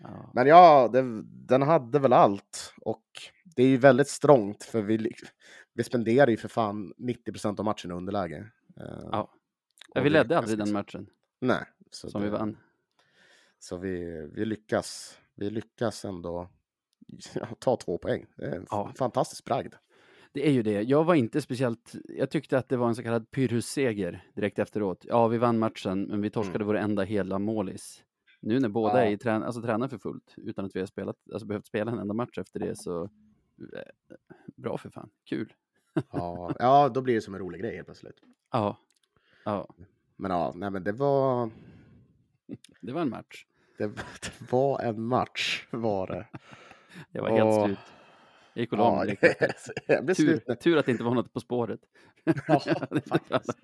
Ja. 0.00 0.30
men 0.34 0.46
ja, 0.46 0.88
det, 0.92 1.22
den 1.24 1.62
hade 1.62 1.98
väl 1.98 2.12
allt. 2.12 2.74
Och 2.80 3.04
det 3.44 3.62
är 3.62 3.66
ju 3.66 3.76
väldigt 3.76 4.08
strångt 4.08 4.64
för 4.64 4.82
vi, 4.82 5.12
vi 5.74 5.84
spenderar 5.84 6.30
ju 6.30 6.36
för 6.36 6.48
fan 6.48 6.92
90% 6.98 7.58
av 7.58 7.64
matchen 7.64 7.90
i 7.90 7.94
underläge. 7.94 8.50
Eh, 8.80 9.08
Ja. 9.12 9.32
Ja, 9.94 10.00
vi 10.02 10.10
ledde 10.10 10.38
aldrig 10.38 10.58
den 10.58 10.72
matchen 10.72 11.06
Nej. 11.40 11.64
Så, 11.90 12.10
som 12.10 12.20
det, 12.20 12.26
vi 12.26 12.32
vann. 12.32 12.56
så 13.58 13.76
vi, 13.76 14.26
vi 14.34 14.44
lyckas. 14.44 15.18
Vi 15.34 15.50
lyckas 15.50 16.04
ändå 16.04 16.48
ja, 17.34 17.46
ta 17.58 17.76
två 17.76 17.98
poäng. 17.98 18.26
Det 18.36 18.44
är 18.46 18.56
en 18.56 18.66
Ja. 18.70 18.92
fantastisk 18.98 19.44
bragd. 19.44 19.74
Det 20.32 20.48
är 20.48 20.52
ju 20.52 20.62
det. 20.62 20.82
Jag 20.82 21.04
var 21.04 21.14
inte 21.14 21.40
speciellt, 21.42 21.94
jag 22.08 22.30
tyckte 22.30 22.58
att 22.58 22.68
det 22.68 22.76
var 22.76 22.88
en 22.88 22.94
så 22.94 23.02
kallad 23.02 23.30
pyrrhusseger 23.30 24.26
direkt 24.34 24.58
efteråt. 24.58 25.04
Ja, 25.08 25.28
vi 25.28 25.38
vann 25.38 25.58
matchen, 25.58 26.02
men 26.02 26.20
vi 26.20 26.30
torskade 26.30 26.64
vår 26.64 26.76
enda 26.76 27.02
hela 27.02 27.38
målis. 27.38 28.04
Nu 28.40 28.60
när 28.60 28.68
båda 28.68 28.92
Mm. 28.92 29.02
Ja. 29.04 29.08
är 29.10 29.12
i 29.14 29.18
trän 29.18 29.42
alltså, 29.42 29.62
tränar 29.62 29.88
för 29.88 29.98
fullt 29.98 30.34
utan 30.36 30.64
att 30.64 30.76
vi 30.76 30.80
har 30.80 30.86
spelat, 30.86 31.16
alltså, 31.32 31.46
behövt 31.46 31.66
spela 31.66 31.92
en 31.92 31.98
enda 31.98 32.14
match 32.14 32.38
efter 32.38 32.60
det 32.60 32.76
så 32.78 33.02
eh, 33.02 33.08
bra 34.56 34.78
för 34.78 34.90
fan, 34.90 35.10
kul. 35.24 35.52
Ja, 36.12 36.54
ja, 36.58 36.88
då 36.88 37.00
blir 37.02 37.14
det 37.14 37.20
som 37.20 37.34
en 37.34 37.40
rolig 37.40 37.60
grej 37.60 37.74
helt 37.74 37.86
plötsligt. 37.86 38.16
Ja, 38.52 38.76
ja, 39.44 39.68
Men 40.16 40.30
ja, 40.30 40.52
nej 40.54 40.70
men 40.70 40.84
det 40.84 40.92
var, 40.92 41.50
det 42.80 42.92
var 42.92 43.00
en 43.00 43.10
match. 43.10 43.46
det, 43.78 43.86
det 44.22 44.52
var 44.52 44.80
en 44.80 45.02
match 45.02 45.66
var 45.70 46.06
det. 46.06 46.26
Jag 47.12 47.22
var 47.22 47.30
helt 47.30 47.64
slut. 47.64 47.78
Jag 48.58 48.62
gick 48.62 48.72
och 48.72 48.78
la 48.78 49.04
Ja, 49.06 50.02
mig 50.02 50.14
Tur, 50.14 50.54
tur 50.54 50.76
att 50.76 50.86
det 50.86 50.92
inte 50.92 51.04
var 51.04 51.14
något 51.14 51.32
på 51.32 51.40
spåret. 51.40 51.80
Ja, 52.24 52.62
Det 52.90 53.00
faktiskt. 53.00 53.58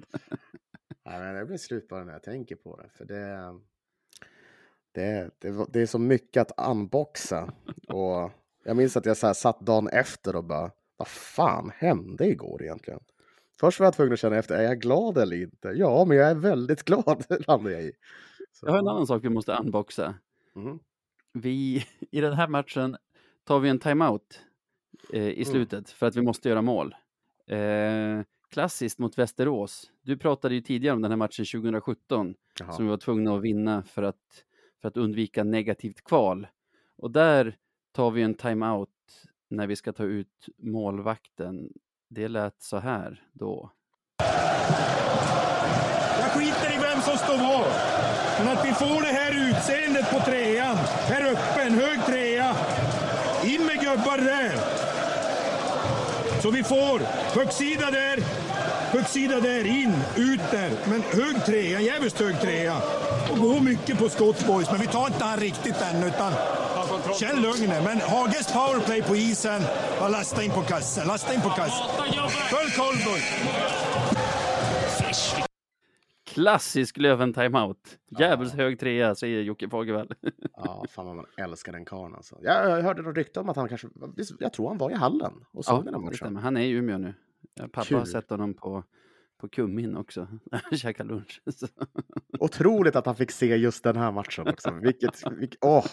Nej, 1.05 1.21
men 1.21 1.35
jag 1.35 1.47
blir 1.47 1.57
slut 1.57 1.89
bara 1.89 2.05
när 2.05 2.13
jag 2.13 2.23
tänker 2.23 2.57
på 2.57 2.77
det. 2.77 2.89
För 2.89 3.05
det, 3.05 3.55
det, 4.93 5.31
det, 5.39 5.67
det 5.73 5.81
är 5.81 5.87
så 5.87 5.99
mycket 5.99 6.41
att 6.41 6.69
unboxa. 6.71 7.53
Och 7.89 8.31
jag 8.65 8.77
minns 8.77 8.97
att 8.97 9.07
jag 9.07 9.17
så 9.17 9.27
här 9.27 9.35
satt 9.35 9.61
dagen 9.61 9.89
efter 9.89 10.37
och 10.37 10.45
bara, 10.45 10.71
vad 10.97 11.09
fan 11.09 11.71
hände 11.75 12.27
igår 12.27 12.63
egentligen? 12.63 13.01
Först 13.61 13.81
var 13.81 13.87
jag 13.87 13.95
tvungen 13.95 14.13
att 14.13 14.19
känna 14.19 14.37
efter, 14.37 14.59
är 14.59 14.63
jag 14.63 14.81
glad 14.81 15.19
eller 15.19 15.43
inte? 15.43 15.69
Ja, 15.69 16.05
men 16.05 16.17
jag 16.17 16.31
är 16.31 16.35
väldigt 16.35 16.83
glad, 16.85 17.25
landade 17.47 17.75
jag 17.75 17.83
i. 17.85 17.93
Så, 18.53 18.67
Jag 18.67 18.73
har 18.73 18.79
en 18.79 18.89
annan 18.89 19.07
sak 19.07 19.25
vi 19.25 19.29
måste 19.29 19.53
unboxa. 19.53 20.15
Mhm. 20.55 20.79
vi, 21.33 21.87
i 22.11 22.21
den 22.21 22.33
här 22.33 22.49
matchen 22.49 22.97
tar 23.45 23.61
vi 23.61 23.69
en 23.69 23.79
timeout 23.79 24.41
eh, 25.13 25.23
i 25.29 25.33
Mm. 25.33 25.45
slutet 25.45 25.91
för 25.91 26.07
att 26.07 26.17
vi 26.17 26.23
måste 26.23 26.49
göra 26.49 26.63
mål. 26.63 26.95
Eh, 27.51 28.21
klassiskt 28.51 28.99
mot 28.99 29.19
Västerås. 29.19 29.91
Du 30.03 30.17
pratade 30.17 30.55
ju 30.55 30.61
tidigare 30.61 30.95
om 30.97 31.03
den 31.03 31.11
här 31.11 31.17
matchen 31.17 31.45
2017 31.45 32.35
Jaha. 32.61 32.73
som 32.73 32.85
vi 32.85 32.91
var 32.91 32.97
tvungna 32.97 33.35
att 33.37 33.43
vinna 33.43 33.83
för 33.83 34.03
att, 34.03 34.45
för 34.81 34.89
att 34.89 34.97
undvika 34.97 35.45
negativt 35.45 36.05
kval. 36.05 36.47
Och 36.97 37.11
där 37.11 37.57
tar 37.93 38.11
vi 38.11 38.23
en 38.23 38.35
timeout 38.35 38.89
när 39.51 39.67
vi 39.67 39.77
ska 39.77 39.93
ta 39.93 40.05
ut 40.05 40.47
målvakten. 40.59 41.69
Det 42.11 42.29
lät 42.29 42.63
så 42.63 42.77
här 42.79 43.23
då. 43.33 43.71
Jag 46.21 46.31
skiter 46.31 46.75
i 46.77 46.79
vem 46.83 47.01
som 47.01 47.17
står 47.17 47.37
var. 47.39 47.67
Men 48.39 48.49
att 48.57 48.65
vi 48.65 48.73
får 48.73 49.01
det 49.03 49.13
här 49.21 49.51
utseendet 49.51 50.11
på 50.11 50.19
trean. 50.21 50.77
Här 51.11 51.33
uppe, 51.33 51.63
en 51.67 51.73
hög 51.73 51.99
trea. 52.07 52.49
In 53.45 53.67
med 53.67 53.77
gubbar 53.81 54.19
där. 54.19 54.53
Så 56.45 56.51
vi 56.51 56.65
får 56.65 57.01
högsida 57.35 57.91
där, 57.91 58.19
högsida 58.93 59.41
där, 59.41 59.67
in, 59.67 59.95
ut 60.17 60.41
där. 60.51 60.71
Men 60.89 61.03
hög 61.03 61.45
trea, 61.47 61.81
jävligt 61.81 62.21
hög 62.21 62.41
trea. 62.41 62.77
Och 63.31 63.39
går 63.39 63.61
mycket 63.61 63.99
på 63.99 64.09
skott 64.09 64.47
boys, 64.47 64.71
men 64.71 64.81
vi 64.81 64.87
tar 64.87 65.07
inte 65.07 65.25
han 65.25 65.41
riktigt 65.41 65.83
än 65.83 66.05
utan 66.05 66.33
Känn 67.21 67.43
lugnet, 67.43 67.85
men 67.85 68.01
Hages 68.01 68.53
powerplay 68.53 69.03
på 69.03 69.17
isen. 69.17 69.63
Och 70.01 70.11
lasta 70.11 70.43
in 70.43 70.51
på 70.51 70.63
kassen, 70.63 71.07
lasta 71.07 71.35
in 71.35 71.41
på 71.41 71.49
kassen. 71.49 71.87
Full 72.51 72.71
koll 72.71 72.95
boys. 73.05 73.25
Klassisk 76.35 76.97
Löven-timeout. 76.99 77.99
Djävulskt 78.19 78.57
hög 78.57 78.79
trea, 78.81 79.15
säger 79.15 79.43
Jocke 79.43 79.69
Fagervall. 79.69 80.15
Ja, 80.57 80.85
fan 80.91 81.07
vad 81.07 81.17
man 81.17 81.27
älskar 81.37 81.73
den 81.73 81.85
karln 81.85 82.15
alltså. 82.15 82.39
Jag, 82.43 82.71
jag 82.71 82.83
hörde 82.83 83.03
något 83.03 83.17
rykte 83.17 83.41
om 83.41 83.49
att 83.49 83.57
han 83.57 83.69
kanske, 83.69 83.89
jag 84.39 84.53
tror 84.53 84.69
han 84.69 84.79
var 84.79 84.91
i 84.91 84.95
hallen 84.95 85.33
och 85.53 85.65
såg 85.65 85.87
Ja, 85.87 85.91
den 85.91 86.05
matchen. 86.05 86.37
Han 86.37 86.57
är 86.57 86.61
i 86.61 86.71
Umeå 86.71 86.99
nu. 86.99 87.15
Pappa 87.61 87.81
har 87.81 87.85
Kul. 87.85 88.07
sett 88.07 88.31
honom 88.31 88.55
på, 88.55 88.85
på 89.41 89.49
Kummin 89.49 89.97
också. 89.97 90.29
Käka 90.77 91.05
lunch. 91.05 91.43
Så. 91.57 91.67
Otroligt 92.39 92.97
att 92.97 93.07
han 93.07 93.17
fick 93.17 93.31
se 93.31 93.57
just 93.57 93.85
den 93.85 93.97
här 93.97 94.13
matchen 94.13 94.49
också. 94.49 94.71
Vilket, 94.71 95.23
vilket 95.33 95.59
åh! 95.65 95.87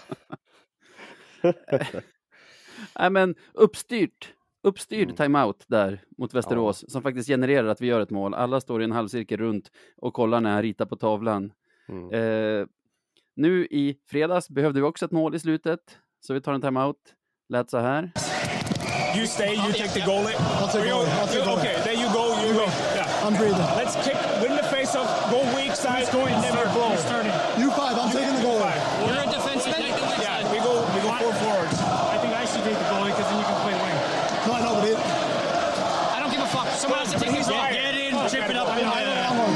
Nej, 3.00 3.10
men 3.12 3.36
uppstyrt. 3.54 4.34
Uppstyrd 4.64 5.03
Mm. 5.03 5.16
timeout 5.16 5.64
där 5.68 6.01
mot 6.18 6.34
Västerås 6.34 6.86
som 6.91 7.01
faktiskt 7.01 7.28
genererar 7.30 7.68
att 7.68 7.82
vi 7.82 7.88
gör 7.88 7.99
ett 7.99 8.09
mål. 8.09 8.34
Alla 8.34 8.62
står 8.62 8.82
i 8.82 8.84
en 8.84 8.91
halvcirkel 8.91 9.38
runt 9.39 9.72
och 10.01 10.14
kollar 10.14 10.41
när 10.41 10.51
han 10.53 10.62
ritar 10.62 10.86
på 10.86 10.95
tavlan. 10.95 11.51
Mm. 11.89 12.14
Eh, 12.14 12.66
nu 13.36 13.66
i 13.66 13.97
fredags 14.09 14.49
behövde 14.49 14.80
vi 14.82 14.86
också 14.88 15.05
ett 15.05 15.12
mål 15.12 15.36
i 15.36 15.39
slutet, 15.39 15.80
så 16.20 16.34
vi 16.34 16.41
tar 16.41 16.53
en 16.53 16.62
timeout. 16.62 16.97
Lät 17.49 17.70
så 17.70 17.78
här. 17.78 18.12
You 19.18 19.28
stay, 19.28 19.53
you 19.55 19.74
take 19.74 19.89
the 19.99 20.05
goalie. 20.12 20.36
I'll 20.62 20.72
take 20.72 20.88
goalie, 20.91 21.12
I'll 21.20 21.28
take 21.28 21.43
goalie. 21.45 21.59
Okay, 21.59 21.76
there 21.84 21.97
you 22.03 22.07
go. 22.14 22.24
You 22.47 22.53
go. 22.53 22.66
Yeah. 22.95 23.26
I'm 23.28 23.34
breathing. 23.39 23.68
Let's 23.82 23.95
kick, 24.05 24.16
win 24.41 24.55
the 24.62 24.64
face 24.76 24.95
off, 24.99 25.09
go 25.32 25.39
weak 25.57 25.76
side, 25.76 26.07
and 26.16 26.41
never 26.47 26.64
blow. 26.76 26.91
You 27.62 27.68
five, 27.80 27.95
I'm 28.01 28.12
taking 28.16 28.36
the 28.39 28.43
goalie. 28.47 28.72
You're 29.05 29.20
a 29.20 29.28
defenseman. 29.36 29.76
Take 29.84 29.95
the 29.99 30.05
weak 30.09 30.22
Yeah, 30.24 30.39
side. 30.39 30.47
we 30.53 30.59
go, 30.68 30.74
we 30.95 30.99
go 31.03 31.12
four 31.24 31.34
forwards. 31.43 31.76
I 32.16 32.18
think 32.24 32.34
I 32.41 32.45
should 32.49 32.64
take 32.64 32.80
the 32.84 32.88
goalie 32.93 33.12
because 33.12 33.28
then 33.30 33.38
you 33.41 33.47
can 33.51 33.59
play 33.66 33.76
wing. 33.84 33.97
No, 34.47 34.51
I 34.57 34.62
know, 34.66 34.74
but 34.80 34.88
it, 34.93 34.99
I 36.16 36.18
don't 36.22 36.32
give 36.34 36.43
a 36.47 36.51
fuck. 36.55 36.68
Someone 36.82 36.99
has 37.03 37.12
to 37.14 37.20
take 37.20 37.34
his 37.36 37.47
Yeah. 37.51 37.68
Get 37.74 37.95
in, 38.03 38.12
chip 38.32 38.47
it 38.49 38.55
up 38.62 38.70
in 38.80 38.86
I 38.88 39.03
there. 39.03 39.12
know, 39.12 39.30
I'm 39.30 39.39
on. 39.43 39.51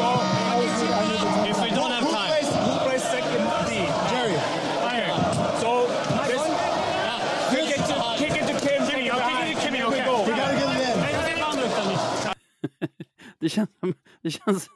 So, 0.00 0.08
If 1.52 1.56
we 1.62 1.70
don't 1.78 1.92
have 1.94 2.04
who 2.04 2.10
time. 2.18 2.28
plays, 2.32 2.48
who 2.66 2.74
plays 2.84 3.04
second 3.14 3.42
D? 3.70 3.72
Jerry. 4.10 4.36
Iron. 4.98 5.18
So, 5.62 5.70
this, 6.30 6.42
kick 7.54 7.68
it 7.76 7.82
to, 7.88 7.96
kick 8.20 8.34
it 8.40 8.44
to 8.50 8.54
Kim. 8.66 8.80
Kimmy, 8.88 9.06
I'll 9.14 9.24
kick 9.30 9.38
it 9.48 9.56
to 9.56 9.60
Kimmy, 9.64 9.80
okay. 9.88 10.04
You 10.28 10.36
gotta 10.36 10.56
get 10.60 10.68
it 10.76 10.82
in. 10.90 10.96
Det 13.46 13.50
känns, 13.50 13.70
som, 13.80 13.94
det, 14.22 14.30
känns, 14.30 14.68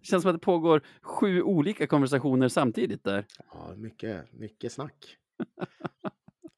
det 0.00 0.06
känns 0.06 0.22
som 0.22 0.30
att 0.30 0.34
det 0.34 0.44
pågår 0.44 0.82
sju 1.02 1.42
olika 1.42 1.86
konversationer 1.86 2.48
samtidigt 2.48 3.04
där. 3.04 3.24
Ja, 3.52 3.74
mycket, 3.76 4.32
mycket 4.32 4.72
snack. 4.72 5.16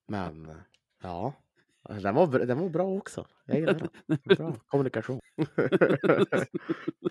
Men 0.08 0.52
ja, 1.02 1.34
den 1.88 2.14
var, 2.14 2.26
den 2.26 2.58
var 2.58 2.68
bra 2.68 2.88
också. 2.88 3.26
Jag 3.46 3.58
gillar 3.60 3.74
den. 3.74 4.18
Bra 4.36 4.56
kommunikation. 4.66 5.20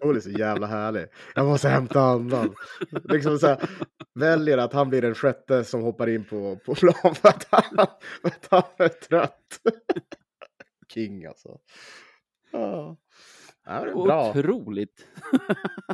Hon 0.01 0.15
är 0.15 0.20
så 0.20 0.30
jävla 0.30 0.67
härlig. 0.67 1.05
Jag 1.36 1.45
måste 1.45 1.70
hämta 1.70 2.01
andan. 2.01 2.55
Liksom 3.03 3.39
så 3.39 3.47
här, 3.47 3.70
väljer 4.13 4.57
att 4.57 4.74
han 4.74 4.89
blir 4.89 5.01
den 5.01 5.15
sjätte 5.15 5.63
som 5.63 5.82
hoppar 5.82 6.09
in 6.09 6.26
på, 6.26 6.55
på 6.65 6.76
plan 6.76 7.15
för 7.15 7.30
att 7.30 7.47
han, 7.51 7.88
för 8.22 8.28
att 8.28 8.47
han 8.51 8.63
är 8.78 8.88
trött. 8.89 9.59
King 10.93 11.26
alltså. 11.26 11.59
Ja. 12.51 12.97
Ja, 13.70 13.82
det 13.86 13.89
är 13.91 13.93
bra. 14.03 14.30
Otroligt! 14.30 15.07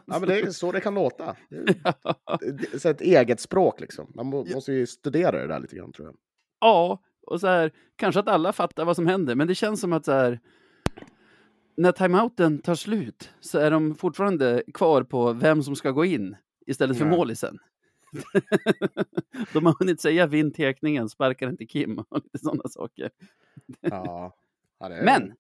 Ja, 0.05 0.19
men 0.19 0.21
det 0.29 0.39
är 0.39 0.51
så 0.51 0.71
det 0.71 0.79
kan 0.81 0.93
låta. 0.95 1.35
Det 1.49 2.85
är, 2.85 2.87
ett 2.91 3.01
eget 3.01 3.39
språk 3.39 3.79
liksom. 3.79 4.11
Man 4.15 4.25
må, 4.25 4.45
måste 4.45 4.73
ju 4.73 4.87
studera 4.87 5.31
det 5.41 5.47
där 5.47 5.59
lite 5.59 5.75
grann 5.75 5.91
tror 5.93 6.07
jag. 6.07 6.15
Ja, 6.59 6.99
och 7.27 7.39
så 7.41 7.47
här, 7.47 7.71
kanske 7.95 8.19
att 8.19 8.27
alla 8.27 8.53
fattar 8.53 8.85
vad 8.85 8.95
som 8.95 9.07
händer, 9.07 9.35
men 9.35 9.47
det 9.47 9.55
känns 9.55 9.81
som 9.81 9.93
att 9.93 10.05
så 10.05 10.11
här, 10.11 10.39
när 11.77 11.91
timeouten 11.91 12.59
tar 12.59 12.75
slut 12.75 13.29
så 13.39 13.57
är 13.59 13.71
de 13.71 13.95
fortfarande 13.95 14.63
kvar 14.73 15.03
på 15.03 15.33
vem 15.33 15.63
som 15.63 15.75
ska 15.75 15.91
gå 15.91 16.05
in 16.05 16.35
istället 16.67 16.97
för 16.97 17.05
Ja. 17.05 17.11
målisen. 17.11 17.57
de 19.53 19.65
har 19.65 19.75
hunnit 19.79 20.01
säga 20.01 20.27
vinn 20.27 20.51
tekningen, 20.53 21.09
sparkar 21.09 21.49
inte 21.49 21.65
Kim 21.65 21.99
och 21.99 22.17
lite 22.23 22.39
sådana 22.45 22.69
saker. 22.69 23.09
Ja. 23.81 24.35
Ja, 24.79 24.89
det 24.89 24.95
är- 24.95 25.05
Men 25.05 25.33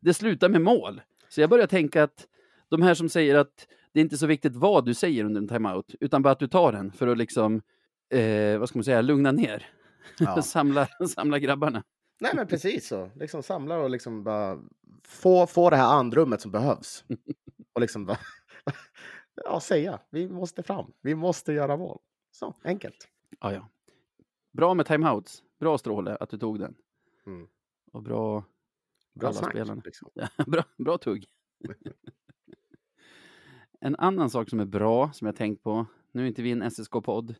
det 0.00 0.14
slutar 0.14 0.48
med 0.48 0.60
mål. 0.60 1.00
Så 1.30 1.40
jag 1.40 1.50
börjar 1.50 1.66
tänka 1.66 2.02
att 2.02 2.26
de 2.68 2.82
här 2.82 2.94
som 2.94 3.08
säger 3.08 3.34
att 3.34 3.66
det 3.92 4.00
är 4.00 4.02
inte 4.02 4.18
så 4.18 4.26
viktigt 4.26 4.56
vad 4.56 4.84
du 4.84 4.94
säger 4.94 5.24
under 5.24 5.40
en 5.40 5.48
timeout, 5.48 5.94
utan 6.00 6.22
bara 6.22 6.32
att 6.32 6.38
du 6.38 6.48
tar 6.48 6.72
den 6.72 6.92
för 6.92 7.06
att 7.06 7.18
liksom, 7.18 7.62
eh, 8.08 8.58
vad 8.58 8.68
ska 8.68 8.78
man 8.78 8.84
säga, 8.84 9.02
lugna 9.02 9.32
ner. 9.32 9.66
Ja. 10.18 10.42
samla, 10.42 10.88
samla 11.08 11.38
grabbarna. 11.38 11.82
Nej 12.20 12.32
men 12.34 12.46
precis 12.46 12.88
så. 12.88 13.10
Liksom 13.14 13.42
samla 13.42 13.78
och 13.78 13.90
liksom 13.90 14.24
bara 14.24 14.58
få, 15.04 15.46
få 15.46 15.70
det 15.70 15.76
här 15.76 15.98
andrummet 15.98 16.40
som 16.40 16.50
behövs. 16.50 17.04
Och 17.72 17.80
liksom 17.80 18.06
bara 18.06 18.18
ja, 19.44 19.60
säga. 19.60 20.00
Vi 20.10 20.28
måste 20.28 20.62
fram. 20.62 20.92
Vi 21.00 21.14
måste 21.14 21.52
göra 21.52 21.76
mål. 21.76 21.98
Så 22.30 22.54
enkelt. 22.62 23.08
Ja, 23.40 23.52
ja. 23.52 23.68
Bra 24.52 24.74
med 24.74 24.86
timeouts. 24.86 25.42
Bra 25.60 25.78
Stråle 25.78 26.16
att 26.16 26.30
du 26.30 26.38
tog 26.38 26.58
den. 26.58 26.74
Mm. 27.26 27.48
Och 27.92 28.02
bra, 28.02 28.44
Bra 29.14 29.28
Alla 29.28 29.38
snack. 29.38 29.50
spelarna. 29.50 29.82
Liksom. 29.84 30.10
bra, 30.46 30.64
bra 30.78 30.98
tugg. 30.98 31.26
en 33.80 33.96
annan 33.96 34.30
sak 34.30 34.48
som 34.50 34.60
är 34.60 34.64
bra, 34.66 35.12
som 35.12 35.26
jag 35.26 35.36
tänkt 35.36 35.62
på. 35.62 35.86
Nu 36.12 36.22
är 36.22 36.26
inte 36.26 36.42
vi 36.42 36.50
en 36.50 36.62
SSK-podd 36.70 37.34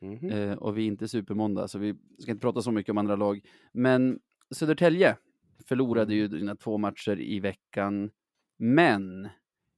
Mhm. 0.00 0.30
eh, 0.30 0.52
och 0.52 0.78
vi 0.78 0.82
är 0.82 0.86
inte 0.86 1.08
Supermåndag, 1.08 1.68
så 1.68 1.78
vi 1.78 1.94
ska 2.18 2.30
inte 2.30 2.40
prata 2.40 2.62
så 2.62 2.70
mycket 2.70 2.90
om 2.90 2.98
andra 2.98 3.16
lag. 3.16 3.40
Men 3.72 4.20
Södertälje 4.50 5.16
förlorade 5.64 6.14
ju 6.14 6.28
dina 6.28 6.56
två 6.56 6.78
matcher 6.78 7.20
i 7.20 7.40
veckan. 7.40 8.10
Men 8.56 9.28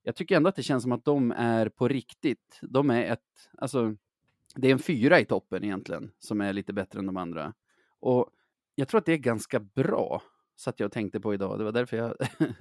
jag 0.03 0.17
tycker 0.17 0.37
ändå 0.37 0.49
att 0.49 0.57
det 0.57 0.63
känns 0.63 0.83
som 0.83 0.93
att 0.93 1.05
de 1.05 1.33
är 1.33 1.69
på 1.69 1.89
riktigt. 1.89 2.59
De 2.63 2.91
är 2.91 3.13
ett, 3.13 3.51
alltså, 3.59 3.97
det 4.55 4.69
är 4.69 4.73
en 4.73 4.79
fyra 4.79 5.21
i 5.21 5.25
toppen 5.25 5.65
egentligen, 5.65 6.13
som 6.19 6.41
är 6.41 6.53
lite 6.53 6.73
bättre 6.73 6.99
än 6.99 7.07
de 7.07 7.17
andra. 7.17 7.55
Och 8.01 8.31
jag 8.75 8.89
tror 8.89 8.99
att 8.99 9.07
det 9.07 9.13
är 9.13 9.17
ganska 9.19 9.61
bra, 9.61 10.23
satt 10.57 10.81
jag 10.81 10.87
och 10.87 10.93
tänkte 10.93 11.21
på 11.21 11.35
idag. 11.35 11.59
Det 11.59 11.65
var 11.65 11.73
därför 11.73 11.97
jag 11.97 12.15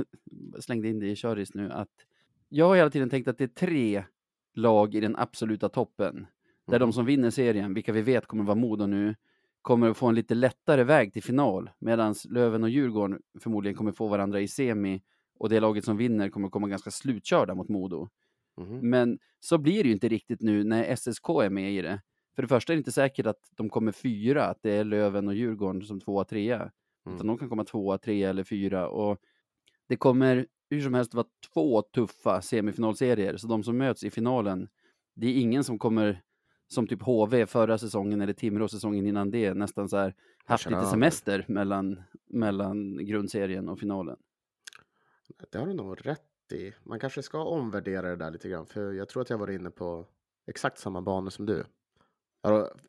slängde 0.63 0.87
in 0.87 0.99
det 0.99 1.07
i 1.07 1.15
köris 1.15 1.53
nu, 1.53 1.71
att 1.71 1.89
jag 2.49 2.65
har 2.65 2.75
hela 2.75 2.89
tiden 2.89 3.09
tänkt 3.09 3.27
att 3.27 3.37
det 3.37 3.43
är 3.43 3.47
tre 3.47 4.03
lag 4.53 4.95
i 4.95 4.99
den 4.99 5.15
absoluta 5.15 5.69
toppen. 5.69 6.27
Där 6.67 6.79
de 6.79 6.93
som 6.93 7.05
vinner 7.05 7.29
serien, 7.29 7.73
vilka 7.73 7.91
vi 7.91 8.01
vet 8.01 8.25
kommer 8.25 8.43
vara 8.43 8.55
Modo 8.55 8.85
nu, 8.85 9.15
kommer 9.61 9.89
att 9.89 9.97
få 9.97 10.07
en 10.07 10.15
lite 10.15 10.35
lättare 10.35 10.83
väg 10.83 11.13
till 11.13 11.23
final. 11.23 11.69
Medan 11.79 12.15
Löven 12.29 12.63
och 12.63 12.69
Djurgården 12.69 13.21
förmodligen 13.39 13.77
kommer 13.77 13.91
få 13.91 14.07
varandra 14.07 14.41
i 14.41 14.47
semi. 14.47 15.01
Och 15.37 15.49
det 15.49 15.59
laget 15.59 15.85
som 15.85 15.97
vinner 15.97 16.29
kommer 16.29 16.49
komma 16.49 16.67
ganska 16.67 16.91
slutkörda 16.91 17.55
mot 17.55 17.69
Modo. 17.69 18.09
Mhm. 18.57 18.89
Men 18.89 19.19
så 19.39 19.57
blir 19.57 19.83
det 19.83 19.87
ju 19.87 19.93
inte 19.93 20.07
riktigt 20.07 20.41
nu 20.41 20.63
när 20.63 20.95
SSK 20.95 21.29
är 21.29 21.49
med 21.49 21.73
i 21.73 21.81
det. 21.81 22.01
För 22.35 22.41
det 22.41 22.47
första 22.47 22.73
är 22.73 22.75
det 22.75 22.79
inte 22.79 22.91
säkert 22.91 23.25
att 23.25 23.51
de 23.55 23.69
kommer 23.69 23.91
fyra, 23.91 24.45
att 24.45 24.61
det 24.61 24.71
är 24.71 24.83
Löven 24.83 25.27
och 25.27 25.35
Djurgården 25.35 25.81
som 25.81 26.01
tvåa, 26.01 26.23
trea. 26.23 26.71
Mm. 27.05 27.15
Utan 27.15 27.27
de 27.27 27.37
kan 27.37 27.49
komma 27.49 27.63
tvåa, 27.63 27.97
trea 27.97 28.29
eller 28.29 28.43
fyra. 28.43 28.87
Och 28.89 29.17
det 29.87 29.95
kommer 29.95 30.47
hur 30.69 30.81
som 30.81 30.93
helst 30.93 31.13
vara 31.13 31.27
två 31.53 31.81
tuffa 31.81 32.41
semifinalserier. 32.41 33.37
Så 33.37 33.47
de 33.47 33.63
som 33.63 33.77
möts 33.77 34.03
i 34.03 34.11
finalen, 34.11 34.69
det 35.13 35.27
är 35.27 35.33
ingen 35.33 35.63
som 35.63 35.79
kommer 35.79 36.21
som 36.67 36.87
typ 36.87 37.01
HV 37.01 37.45
förra 37.45 37.77
säsongen 37.77 38.21
eller 38.21 38.33
Timrå 38.33 38.67
säsongen 38.67 39.07
innan 39.07 39.31
det, 39.31 39.53
nästan 39.53 39.89
så 39.89 39.97
här 39.97 40.15
haft 40.45 40.69
lite 40.69 40.85
semester 40.85 41.45
mellan, 41.47 42.03
mellan 42.29 43.05
grundserien 43.05 43.69
och 43.69 43.79
finalen. 43.79 44.17
Det 45.51 45.57
har 45.57 45.67
du 45.67 45.73
nog 45.73 46.05
rätt 46.05 46.21
i. 46.51 46.73
Man 46.83 46.99
kanske 46.99 47.23
ska 47.23 47.43
omvärdera 47.43 48.09
det 48.09 48.15
där 48.15 48.31
lite 48.31 48.49
grann. 48.49 48.65
För 48.65 48.93
jag 48.93 49.09
tror 49.09 49.21
att 49.21 49.29
jag 49.29 49.37
var 49.37 49.51
inne 49.51 49.69
på 49.69 50.07
exakt 50.47 50.77
samma 50.77 51.01
banor 51.01 51.29
som 51.29 51.45
du. 51.45 51.63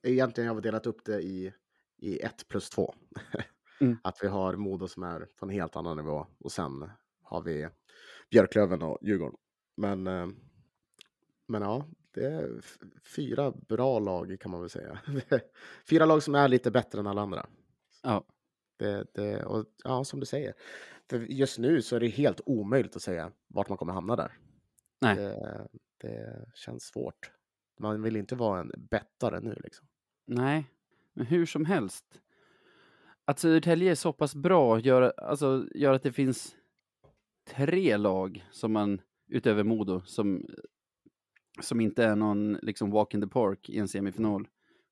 Egentligen 0.02 0.48
har 0.48 0.54
vi 0.54 0.60
delat 0.60 0.86
upp 0.86 1.04
det 1.04 1.22
i, 1.22 1.52
i 1.96 2.18
ett 2.18 2.48
plus 2.48 2.70
två. 2.70 2.94
Mm. 3.80 3.98
Att 4.04 4.18
vi 4.22 4.28
har 4.28 4.56
Modo 4.56 4.88
som 4.88 5.02
är 5.02 5.28
på 5.36 5.46
en 5.46 5.50
helt 5.50 5.76
annan 5.76 5.96
nivå. 5.96 6.26
Och 6.38 6.52
sen 6.52 6.90
har 7.22 7.42
vi 7.42 7.68
Björklöven 8.30 8.82
och 8.82 8.98
Djurgården. 9.02 9.38
Men, 9.76 10.06
eh, 10.06 10.26
men 11.46 11.62
ja, 11.62 11.86
det 12.10 12.24
är 12.24 12.60
fyra 13.16 13.50
bra 13.50 13.98
lag 13.98 14.36
kan 14.40 14.50
man 14.50 14.60
väl 14.60 14.70
säga. 14.70 14.98
fyra 15.90 16.04
lag 16.04 16.22
som 16.22 16.34
är 16.34 16.48
lite 16.48 16.70
bättre 16.70 17.00
än 17.00 17.06
alla 17.06 17.22
andra. 17.22 17.46
Ja, 18.02 18.24
Det, 18.76 19.06
det, 19.14 19.44
och 19.44 19.66
ja, 19.84 20.04
som 20.04 20.20
du 20.20 20.26
säger. 20.26 20.54
För 21.10 21.18
just 21.18 21.58
nu 21.58 21.82
så 21.82 21.96
är 21.96 22.00
det 22.00 22.08
helt 22.08 22.40
omöjligt 22.46 22.96
att 22.96 23.02
säga 23.02 23.32
vart 23.48 23.68
man 23.68 23.78
kommer 23.78 23.92
hamna 23.92 24.16
där. 24.16 24.38
Nej. 25.00 25.16
Det, 25.16 25.68
det 26.00 26.44
känns 26.54 26.84
svårt. 26.84 27.30
Man 27.78 28.02
vill 28.02 28.16
inte 28.16 28.34
vara 28.36 28.60
en 28.60 28.72
bettare 28.76 29.40
nu 29.40 29.56
liksom. 29.64 29.86
nej, 30.24 30.70
men 31.12 31.26
hur 31.26 31.46
som 31.46 31.64
helst. 31.64 32.20
Att 33.28 33.38
Södertälje 33.38 33.90
är 33.90 33.94
så 33.94 34.12
pass 34.12 34.34
bra 34.34 34.80
gör, 34.80 35.12
alltså, 35.16 35.68
gör 35.74 35.92
att 35.92 36.02
det 36.02 36.12
finns 36.12 36.56
tre 37.48 37.96
lag 37.96 38.46
som 38.50 38.72
man, 38.72 39.00
utöver 39.28 39.62
Modo, 39.62 40.02
som, 40.04 40.46
som 41.60 41.80
inte 41.80 42.04
är 42.04 42.16
någon 42.16 42.52
liksom 42.52 42.90
walk 42.90 43.14
in 43.14 43.20
the 43.20 43.26
park 43.26 43.68
i 43.68 43.78
en 43.78 43.88
semifinal. 43.88 44.48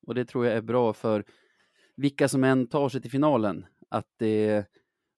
Och 0.07 0.14
det 0.14 0.24
tror 0.24 0.47
jag 0.47 0.57
är 0.57 0.62
bra 0.62 0.93
för 0.93 1.24
vilka 1.97 2.28
som 2.28 2.45
än 2.45 2.66
tar 2.66 2.89
sig 2.89 3.01
till 3.01 3.11
finalen, 3.11 3.66
att 3.89 4.09
det, 4.18 4.66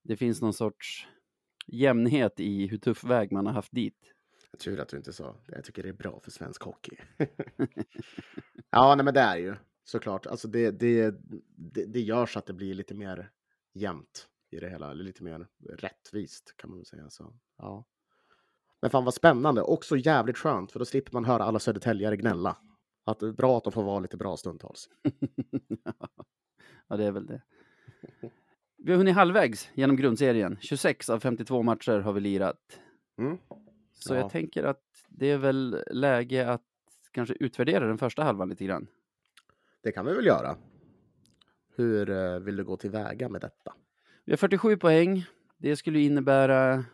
det 0.04 0.16
finns 0.16 0.40
någon 0.40 0.54
sorts 0.54 1.08
jämnhet 1.66 2.40
i 2.40 2.66
hur 2.66 2.78
tuff 2.78 3.04
väg 3.04 3.32
man 3.32 3.46
har 3.46 3.52
haft 3.52 3.72
dit. 3.72 4.12
Tur 4.64 4.80
att 4.80 4.88
du 4.88 4.96
inte 4.96 5.12
sa 5.12 5.32
det. 5.46 5.54
Jag 5.54 5.64
tycker 5.64 5.82
det 5.82 5.88
är 5.88 5.92
bra 5.92 6.20
för 6.20 6.30
svensk 6.30 6.62
hockey. 6.62 6.96
ja, 8.70 8.94
nej, 8.94 9.04
men 9.04 9.14
det 9.14 9.20
är 9.20 9.36
ju 9.36 9.54
såklart. 9.86 10.26
Alltså 10.26 10.48
det, 10.48 10.70
det, 10.70 11.14
det, 11.56 11.84
det 11.84 12.00
gör 12.00 12.26
så 12.26 12.38
att 12.38 12.46
det 12.46 12.52
blir 12.52 12.74
lite 12.74 12.94
mer 12.94 13.30
jämnt 13.74 14.28
i 14.50 14.56
det 14.60 14.68
hela. 14.68 14.90
Eller 14.90 15.04
lite 15.04 15.22
mer 15.24 15.46
rättvist 15.68 16.54
kan 16.56 16.70
man 16.70 16.78
väl 16.78 16.86
säga. 16.86 17.10
Så, 17.10 17.34
ja. 17.58 17.84
Men 18.80 18.90
fan 18.90 19.04
vad 19.04 19.14
spännande. 19.14 19.62
Också 19.62 19.96
jävligt 19.96 20.38
skönt 20.38 20.72
för 20.72 20.78
då 20.78 20.84
slipper 20.84 21.12
man 21.12 21.24
höra 21.24 21.44
alla 21.44 21.58
södertäljare 21.58 22.16
gnälla. 22.16 22.56
Att 23.04 23.18
det 23.20 23.26
är 23.26 23.32
bra 23.32 23.56
att 23.58 23.64
de 23.64 23.72
får 23.72 23.82
vara 23.82 23.98
lite 24.00 24.16
bra 24.16 24.36
stundtals. 24.36 24.88
ja, 26.88 26.96
det 26.96 27.04
är 27.04 27.12
väl 27.12 27.26
det. 27.26 27.42
Vi 28.78 28.92
har 28.92 28.98
hunnit 28.98 29.14
halvvägs 29.14 29.70
genom 29.74 29.96
grundserien. 29.96 30.58
26 30.60 31.10
av 31.10 31.20
52 31.20 31.62
matcher 31.62 31.98
har 31.98 32.12
vi 32.12 32.20
lirat. 32.20 32.80
Mm. 33.18 33.38
Så 33.92 34.14
Ja. 34.14 34.18
jag 34.18 34.30
tänker 34.30 34.64
att 34.64 34.82
det 35.08 35.26
är 35.26 35.38
väl 35.38 35.84
läge 35.90 36.50
att 36.50 36.62
kanske 37.10 37.34
utvärdera 37.40 37.86
den 37.86 37.98
första 37.98 38.22
halvan 38.22 38.48
lite 38.48 38.64
grann. 38.64 38.86
Det 39.86 39.92
kan 39.92 40.06
vi 40.06 40.14
väl 40.14 40.26
göra. 40.26 40.56
Hur 41.76 42.10
eh, 42.10 42.38
vill 42.38 42.56
du 42.56 42.64
gå 42.64 42.76
tillväga 42.76 43.28
med 43.28 43.40
detta? 43.40 43.74
Vi 44.24 44.32
har 44.32 44.36
47 44.36 44.76
poäng. 44.76 45.24
Det 45.56 45.76
skulle 45.76 46.00
innebära 46.00 46.84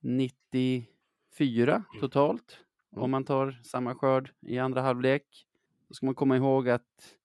94 0.00 1.84
totalt 2.00 2.58
Mm. 2.92 3.02
om 3.04 3.10
man 3.10 3.24
tar 3.24 3.60
samma 3.64 3.94
skörd 3.94 4.30
i 4.40 4.58
andra 4.58 4.80
halvlek. 4.80 5.46
Då 5.88 5.94
ska 5.94 6.06
man 6.06 6.14
komma 6.14 6.36
ihåg 6.36 6.68
att 6.68 7.16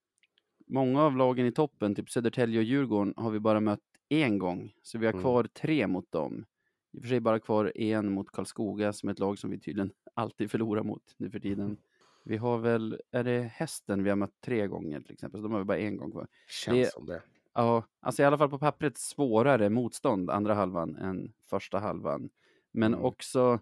många 0.67 1.01
av 1.01 1.17
lagen 1.17 1.45
i 1.45 1.51
toppen, 1.51 1.95
typ 1.95 2.09
Södertälje 2.09 2.57
och 2.59 2.63
Djurgården, 2.63 3.13
har 3.17 3.31
vi 3.31 3.39
bara 3.39 3.59
mött 3.59 3.79
en 4.09 4.37
gång. 4.39 4.73
Så 4.81 4.97
vi 4.97 5.05
har 5.05 5.13
Mm. 5.13 5.21
kvar 5.23 5.43
tre 5.43 5.87
mot 5.87 6.11
dem. 6.11 6.45
I 6.91 6.97
och 6.97 7.01
för 7.01 7.09
sig 7.09 7.19
bara 7.19 7.39
kvar 7.39 7.71
en 7.75 8.11
mot 8.11 8.31
Karlskoga 8.31 8.93
som 8.93 9.09
är 9.09 9.13
ett 9.13 9.19
lag 9.19 9.39
som 9.39 9.49
vi 9.49 9.59
tydligen 9.59 9.91
alltid 10.13 10.51
förlorar 10.51 10.83
mot 10.83 11.13
nu 11.17 11.29
för 11.31 11.39
tiden. 11.39 11.77
Vi 12.23 12.37
har 12.37 12.57
väl, 12.57 13.01
är 13.11 13.23
det 13.23 13.41
hästen 13.41 14.03
vi 14.03 14.09
har 14.09 14.15
mött 14.17 14.41
tre 14.41 14.67
gånger 14.67 15.01
till 15.01 15.13
exempel, 15.13 15.39
så 15.39 15.43
de 15.43 15.51
har 15.51 15.59
vi 15.59 15.65
bara 15.65 15.77
en 15.77 15.97
gång 15.97 16.11
kvar. 16.11 16.27
Känns 16.47 16.77
Det- 16.87 16.91
som 16.91 17.05
det. 17.05 17.21
Ja, 17.53 17.83
alltså 17.99 18.21
i 18.21 18.25
alla 18.25 18.37
fall 18.37 18.49
på 18.49 18.59
pappret 18.59 18.97
svårare 18.97 19.69
motstånd 19.69 20.29
andra 20.29 20.53
halvan 20.53 20.95
än 20.95 21.33
första 21.49 21.79
halvan. 21.79 22.29
Men 22.71 22.93
Mm. 22.93 23.05
också 23.05 23.59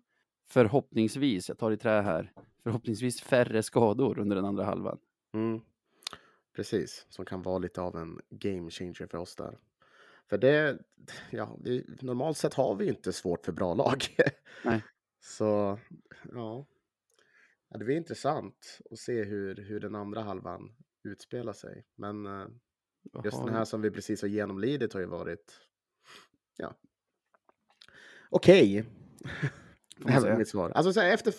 förhoppningsvis, 0.49 1.49
jag 1.49 1.57
tar 1.57 1.71
i 1.71 1.77
trä 1.77 2.01
här, 2.01 2.31
förhoppningsvis 2.63 3.21
färre 3.21 3.63
skador 3.63 4.19
under 4.19 4.35
den 4.35 4.45
andra 4.45 4.63
halvan. 4.63 4.97
Mm. 5.33 5.61
Precis, 6.55 7.05
som 7.09 7.25
kan 7.25 7.41
vara 7.41 7.57
lite 7.57 7.81
av 7.81 7.95
en 7.97 8.19
game 8.29 8.71
changer 8.71 9.07
för 9.07 9.17
oss 9.17 9.35
där. 9.35 9.57
För 10.29 10.37
det, 10.37 10.77
ja, 11.31 11.57
vi, 11.63 11.85
normalt 12.01 12.37
sett 12.37 12.53
har 12.53 12.75
vi 12.75 12.87
inte 12.89 13.13
svårt 13.13 13.45
för 13.45 13.51
bra 13.51 13.73
lag. 13.73 14.03
Nej. 14.65 14.83
Så, 15.23 15.79
ja. 16.33 16.65
Ja. 17.71 17.77
Det 17.77 17.85
blir 17.85 17.97
intressant 17.97 18.79
att 18.91 18.99
se 18.99 19.23
hur, 19.23 19.55
hur 19.55 19.79
den 19.79 19.95
andra 19.95 20.21
halvan 20.21 20.75
utspelar 21.03 21.53
sig. 21.53 21.85
Men 21.95 22.25
eh, 22.25 22.47
just 23.25 23.37
har 23.37 23.45
den 23.45 23.55
här 23.55 23.65
som 23.65 23.81
vi 23.81 23.91
precis 23.91 24.21
har 24.21 24.29
genomlidit 24.29 24.93
har 24.93 24.99
ju 24.99 25.05
varit, 25.05 25.59
ja, 26.57 26.75
okej. 28.29 28.85
Får 30.01 30.09
Det 30.09 30.21
säga. 30.21 30.37
mitt 30.37 30.47
svar. 30.47 30.69
Alltså, 30.69 30.93
så 30.93 30.99
här, 30.99 31.13
efter, 31.13 31.33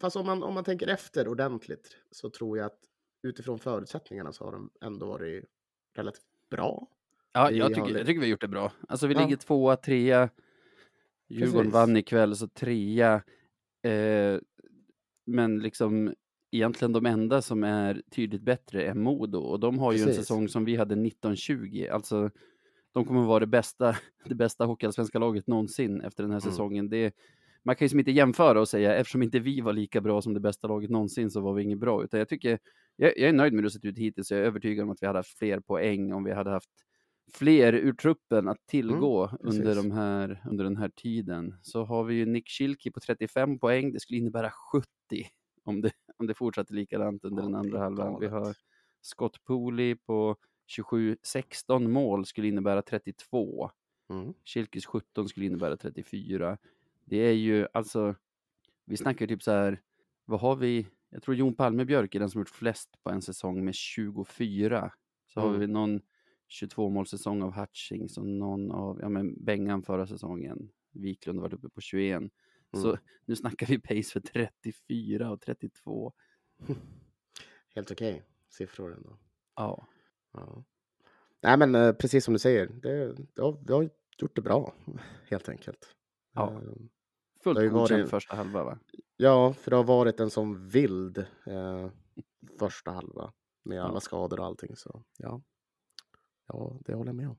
fast 0.00 0.16
om 0.16 0.26
man, 0.26 0.42
om 0.42 0.54
man 0.54 0.64
tänker 0.64 0.86
efter 0.88 1.28
ordentligt 1.28 1.96
så 2.10 2.30
tror 2.30 2.58
jag 2.58 2.66
att 2.66 2.78
utifrån 3.22 3.58
förutsättningarna 3.58 4.32
så 4.32 4.44
har 4.44 4.52
de 4.52 4.70
ändå 4.80 5.06
varit 5.06 5.44
relativt 5.96 6.24
bra. 6.50 6.88
Ja, 7.32 7.48
vi 7.50 7.58
jag 7.58 7.74
tycker, 7.74 7.96
jag 7.98 8.06
tycker 8.06 8.20
vi 8.20 8.26
har 8.26 8.30
gjort 8.30 8.40
det 8.40 8.48
bra. 8.48 8.72
Alltså 8.88 9.06
vi 9.06 9.14
Ja. 9.14 9.20
ligger 9.20 9.36
tvåa, 9.36 9.76
trea. 9.76 10.30
Djurgården 11.28 11.56
Precis. 11.62 11.72
vann 11.74 11.96
ikväll, 11.96 12.36
så 12.36 12.48
trea. 12.48 13.22
Eh, 13.82 14.38
men 15.26 15.58
liksom 15.58 16.14
egentligen 16.52 16.92
de 16.92 17.06
enda 17.06 17.42
som 17.42 17.64
är 17.64 18.02
tydligt 18.10 18.42
bättre 18.42 18.84
är 18.84 18.94
Modo 18.94 19.38
och 19.38 19.60
de 19.60 19.78
har 19.78 19.92
ju 19.92 19.98
en 19.98 20.04
Precis. 20.06 20.20
säsong 20.22 20.48
som 20.48 20.64
vi 20.64 20.76
hade 20.76 20.94
1920. 20.94 21.86
Alltså 21.92 22.30
de 22.92 23.04
kommer 23.04 23.22
vara 23.24 23.40
det 23.40 23.46
bästa, 23.46 23.96
det 24.24 24.34
bästa 24.34 24.64
hockeyallsvenska 24.64 25.18
laget 25.18 25.46
någonsin 25.46 26.00
efter 26.00 26.22
den 26.22 26.32
här 26.32 26.40
Mm. 26.40 26.50
säsongen. 26.52 26.88
Det, 26.88 27.14
man 27.62 27.76
kan 27.76 27.84
ju 27.84 27.88
som 27.88 27.98
inte 27.98 28.10
jämföra 28.10 28.60
och 28.60 28.68
säga 28.68 28.94
eftersom 28.96 29.22
inte 29.22 29.38
vi 29.38 29.60
var 29.60 29.72
lika 29.72 30.00
bra 30.00 30.22
som 30.22 30.34
det 30.34 30.40
bästa 30.40 30.68
laget 30.68 30.90
någonsin 30.90 31.30
så 31.30 31.40
var 31.40 31.54
vi 31.54 31.62
inget 31.62 31.78
bra. 31.78 32.04
Utan 32.04 32.18
jag 32.18 32.28
tycker, 32.28 32.58
jag, 32.96 33.18
jag 33.18 33.28
är 33.28 33.32
nöjd 33.32 33.52
med 33.52 33.58
hur 33.60 33.64
det 33.68 33.70
sett 33.70 33.84
ut 33.84 33.98
hittills. 33.98 34.30
Jag 34.30 34.40
är 34.40 34.44
övertygad 34.44 34.84
om 34.84 34.90
att 34.90 35.02
vi 35.02 35.06
hade 35.06 35.18
haft 35.18 35.38
fler 35.38 35.60
poäng 35.60 36.12
om 36.12 36.24
vi 36.24 36.32
hade 36.32 36.50
haft 36.50 36.70
fler 37.32 37.72
ur 37.72 37.92
truppen 37.92 38.48
att 38.48 38.66
tillgå 38.66 39.24
under, 39.40 39.54
Mm, 39.56 39.64
precis. 39.66 39.82
de 39.82 39.90
här, 39.90 40.42
under 40.50 40.64
den 40.64 40.76
här 40.76 40.88
tiden. 40.88 41.54
Så 41.62 41.84
har 41.84 42.04
vi 42.04 42.14
ju 42.14 42.26
Nick 42.26 42.48
Schilke 42.48 42.90
på 42.90 43.00
35 43.00 43.58
poäng. 43.58 43.92
Det 43.92 44.00
skulle 44.00 44.18
innebära 44.18 44.50
70 44.50 44.86
om 45.64 45.80
det, 45.80 45.92
om 46.16 46.26
det 46.26 46.34
fortsatte 46.34 46.74
likadant 46.74 47.24
under 47.24 47.42
Ja, 47.42 47.46
den 47.48 47.54
andra 47.54 47.78
halvan. 47.78 48.20
Vi 48.20 48.26
har 48.26 48.54
Scott 49.00 49.44
Pooley 49.44 49.94
på 49.94 50.36
27, 50.66 51.16
16 51.22 51.90
mål 51.92 52.26
skulle 52.26 52.48
innebära 52.48 52.82
32. 52.82 53.70
Mm. 54.10 54.34
Schilkes 54.44 54.86
17 54.86 55.28
skulle 55.28 55.46
innebära 55.46 55.76
34. 55.76 56.58
Det 57.04 57.16
är 57.16 57.32
ju 57.32 57.66
alltså, 57.72 58.14
vi 58.84 58.96
snackar 58.96 59.26
typ 59.26 59.42
så 59.42 59.50
här, 59.50 59.80
vad 60.24 60.40
har 60.40 60.56
vi? 60.56 60.86
Jag 61.10 61.22
tror 61.22 61.36
Jon 61.36 61.54
Palmebjörk 61.54 62.14
är 62.14 62.20
den 62.20 62.30
som 62.30 62.40
gjort 62.40 62.48
flest 62.48 63.02
på 63.02 63.10
en 63.10 63.22
säsong 63.22 63.64
med 63.64 63.74
24. 63.74 64.92
Så 65.34 65.40
har 65.40 65.48
Mm. 65.48 65.60
vi 65.60 65.66
någon 65.66 66.00
22 66.54 66.88
målsäsong 66.90 67.42
av 67.42 67.52
Hutchings 67.52 68.18
och 68.18 68.26
någon 68.26 68.70
av, 68.72 68.98
ja 69.00 69.08
men 69.08 69.44
Bengan 69.44 69.82
förra 69.82 70.06
säsongen. 70.06 70.70
Wiklund 70.92 71.38
har 71.38 71.42
varit 71.48 71.52
uppe 71.54 71.68
på 71.68 71.80
21. 71.80 72.22
Så 72.76 72.88
Mm. 72.88 73.00
nu 73.26 73.36
snackar 73.36 73.66
vi 73.66 73.78
pace 73.78 74.02
för 74.12 74.20
34 74.20 75.30
och 75.30 75.40
32. 75.40 76.12
Helt 77.74 77.90
okej 77.90 78.22
siffror 78.48 78.94
ändå. 78.94 79.18
Ja, 79.56 79.86
Ja. 80.32 80.64
Nej, 81.42 81.58
men 81.58 81.74
eh, 81.74 81.92
precis 81.92 82.24
som 82.24 82.34
du 82.34 82.38
säger, 82.38 82.66
det, 82.66 83.12
det 83.34 83.42
har, 83.42 83.58
vi 83.66 83.72
har 83.72 83.82
gjort 84.18 84.36
det 84.36 84.42
bra 84.42 84.74
helt 85.30 85.48
enkelt. 85.48 85.94
Ja. 86.34 86.52
Eh, 86.52 86.58
fullt 87.44 87.58
Det 87.58 87.68
varit- 87.68 88.08
första 88.10 88.36
halva 88.36 88.64
va? 88.64 88.78
Ja, 89.16 89.52
för 89.52 89.70
det 89.70 89.76
har 89.76 89.84
varit 89.84 90.20
en 90.20 90.30
sån 90.30 90.68
vild 90.68 91.18
eh, 91.46 91.90
första 92.58 92.90
halva 92.90 93.32
med 93.62 93.82
alla 93.84 94.00
skador 94.00 94.40
och 94.40 94.46
allting. 94.46 94.76
Så 94.76 95.04
ja, 95.18 95.42
ja 96.46 96.76
det 96.86 96.94
håller 96.94 97.08
jag 97.08 97.16
med 97.16 97.28
om. 97.28 97.36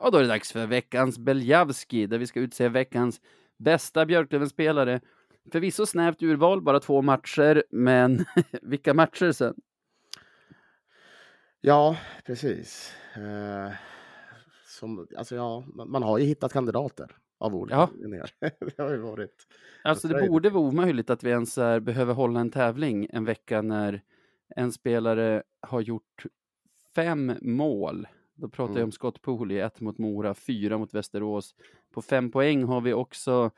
Och 0.00 0.12
då 0.12 0.18
är 0.18 0.22
det 0.22 0.28
dags 0.28 0.52
för 0.52 0.66
veckans 0.66 1.18
Beljavski 1.18 2.06
där 2.06 2.18
vi 2.18 2.26
ska 2.26 2.40
utse 2.40 2.68
veckans 2.68 3.20
bästa 3.58 4.06
Björklöven-spelare. 4.06 5.00
Förvisso 5.52 5.86
snävt 5.86 6.22
urval, 6.22 6.62
bara 6.62 6.80
två 6.80 7.02
matcher, 7.02 7.64
men 7.70 8.24
vilka 8.62 8.94
matcher 8.94 9.32
sen? 9.32 9.54
Ja, 11.60 11.96
precis. 12.24 12.92
Eh, 13.16 13.72
som, 14.66 15.06
alltså 15.16 15.36
ja, 15.36 15.64
man, 15.66 15.90
man 15.90 16.02
har 16.02 16.18
ju 16.18 16.24
hittat 16.24 16.52
kandidater 16.52 17.16
av 17.44 17.54
olika 17.56 17.76
Ja. 17.76 17.88
anledningar. 17.92 18.30
det 18.76 18.78
har 18.82 18.90
ju 18.90 18.98
varit. 18.98 19.46
Alltså 19.84 20.08
det 20.08 20.28
borde 20.28 20.50
vara 20.50 20.64
omöjligt 20.64 21.10
att 21.10 21.24
vi 21.24 21.30
ens 21.30 21.58
är, 21.58 21.80
behöver 21.80 22.14
hålla 22.14 22.40
en 22.40 22.50
tävling 22.50 23.06
en 23.10 23.24
vecka 23.24 23.62
när 23.62 24.02
en 24.56 24.72
spelare 24.72 25.42
har 25.60 25.80
gjort 25.80 26.26
fem 26.94 27.32
mål. 27.42 28.06
Då 28.34 28.48
pratar 28.48 28.72
jag 28.72 28.76
Mm. 28.76 28.84
om 28.88 28.92
Scott 28.92 29.22
Pooley, 29.22 29.58
ett 29.58 29.80
mot 29.80 29.98
Mora, 29.98 30.34
fyra 30.34 30.78
mot 30.78 30.94
Västerås. 30.94 31.54
På 31.94 32.02
fem 32.02 32.30
poäng 32.30 32.64
har 32.64 32.80
vi 32.80 32.92
också 32.92 33.50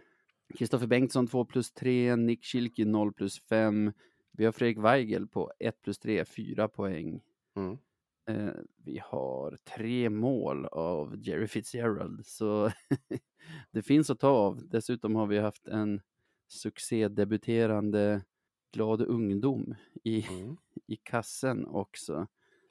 Kristoffer 0.59 0.87
Bengtsson 0.87 1.27
2 1.27 1.45
plus 1.45 1.73
3, 1.73 2.17
Nick 2.17 2.45
Schilke 2.45 2.85
0 2.85 3.13
plus 3.13 3.41
5. 3.49 3.93
Vi 4.33 4.45
har 4.45 4.53
Fredrik 4.53 4.79
Weigel 4.79 5.27
på 5.27 5.53
1 5.59 5.83
plus 5.83 5.99
3, 5.99 6.25
4 6.25 6.69
poäng. 6.69 7.21
Mm. 7.57 7.79
Eh, 8.29 8.55
vi 8.85 9.01
har 9.05 9.57
tre 9.77 10.11
mål 10.11 10.67
av 10.67 11.15
Jerry 11.19 11.47
Fitzgerald, 11.47 12.27
så 12.27 12.71
det 13.77 13.83
finns 13.83 14.11
att 14.11 14.19
ta 14.21 14.29
av. 14.29 14.69
Dessutom 14.69 15.15
har 15.15 15.27
vi 15.27 15.39
haft 15.39 15.69
en 15.69 16.01
succédebuterande 16.49 18.23
glad 18.73 19.03
ungdom 19.03 19.75
i, 20.05 20.27
Mm. 20.29 20.57
i 20.87 20.97
kassen 20.97 21.67
också. 21.67 22.27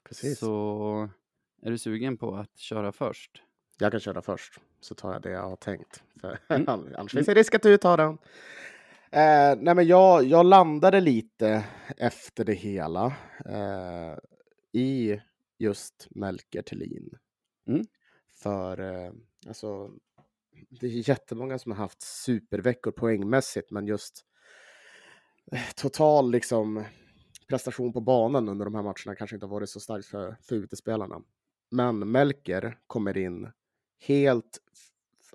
Precis. 0.08 0.38
Så 0.38 1.08
är 1.62 1.70
du 1.70 1.78
sugen 1.78 2.16
på 2.16 2.36
att 2.36 2.58
köra 2.58 2.92
först? 2.92 3.42
Jag 3.78 3.90
kan 3.90 4.00
köra 4.00 4.22
först, 4.22 4.60
så 4.80 4.94
tar 4.94 5.12
jag 5.12 5.22
det 5.22 5.30
jag 5.30 5.48
har 5.48 5.56
tänkt. 5.56 6.02
För 6.20 6.38
Mm. 6.48 6.68
annars 6.68 7.12
finns 7.12 7.26
det 7.26 7.34
risk 7.34 7.54
att 7.54 7.62
du 7.62 7.76
tar 7.78 7.96
den. 7.96 8.12
Eh, 9.10 9.58
nej 9.62 9.74
men 9.74 9.86
jag, 9.86 10.24
jag 10.24 10.46
landade 10.46 11.00
lite 11.00 11.64
efter 11.96 12.44
det 12.44 12.54
hela 12.54 13.06
eh, 13.44 14.18
i 14.72 15.20
just 15.58 16.08
Melker 16.10 16.62
Thelin. 16.62 17.18
Mm. 17.66 17.86
För 18.42 18.80
eh, 18.80 19.12
alltså, 19.48 19.90
det 20.70 20.86
är 20.86 21.08
jättemånga 21.08 21.58
som 21.58 21.72
har 21.72 21.78
haft 21.78 22.02
superveckor 22.02 22.90
poängmässigt, 22.90 23.70
men 23.70 23.86
just 23.86 24.24
eh, 25.52 25.70
total 25.76 26.30
liksom 26.30 26.84
prestation 27.48 27.92
på 27.92 28.00
banan 28.00 28.48
under 28.48 28.64
de 28.64 28.74
här 28.74 28.82
matcherna 28.82 29.16
kanske 29.16 29.36
inte 29.36 29.46
har 29.46 29.50
varit 29.50 29.70
så 29.70 29.80
starkt 29.80 30.06
för, 30.06 30.36
för 30.42 30.56
utespelarna. 30.56 31.22
Men 31.70 32.10
Melker 32.10 32.78
kommer 32.86 33.16
in 33.16 33.52
helt 34.00 34.58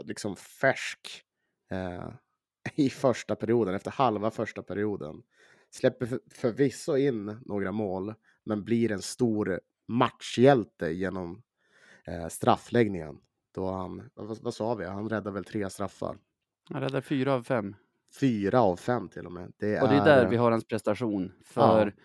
liksom 0.03 0.35
färsk 0.35 1.23
eh, 1.71 2.09
i 2.75 2.89
första 2.89 3.35
perioden, 3.35 3.75
efter 3.75 3.91
halva 3.91 4.31
första 4.31 4.63
perioden. 4.63 5.23
Släpper 5.69 6.05
för, 6.05 6.19
förvisso 6.29 6.97
in 6.97 7.25
några 7.45 7.71
mål, 7.71 8.13
men 8.43 8.63
blir 8.63 8.91
en 8.91 9.01
stor 9.01 9.61
matchhjälte 9.87 10.89
genom 10.89 11.43
eh, 12.07 12.27
straffläggningen. 12.27 13.17
Då 13.51 13.71
han, 13.71 14.09
vad, 14.13 14.41
vad 14.41 14.53
sa 14.53 14.75
vi, 14.75 14.85
han 14.85 15.09
räddade 15.09 15.31
väl 15.31 15.43
tre 15.43 15.69
straffar. 15.69 16.17
Han 16.69 16.81
räddar 16.81 17.01
fyra 17.01 17.33
av 17.33 17.43
fem. 17.43 17.75
Fyra 18.19 18.61
av 18.61 18.75
fem 18.75 19.09
till 19.09 19.25
och 19.25 19.31
med. 19.31 19.53
Det 19.57 19.81
Och 19.81 19.87
det 19.87 19.95
är 19.95 20.05
där 20.05 20.29
vi 20.29 20.35
har 20.35 20.51
hans 20.51 20.65
prestation. 20.65 21.31
För 21.43 21.95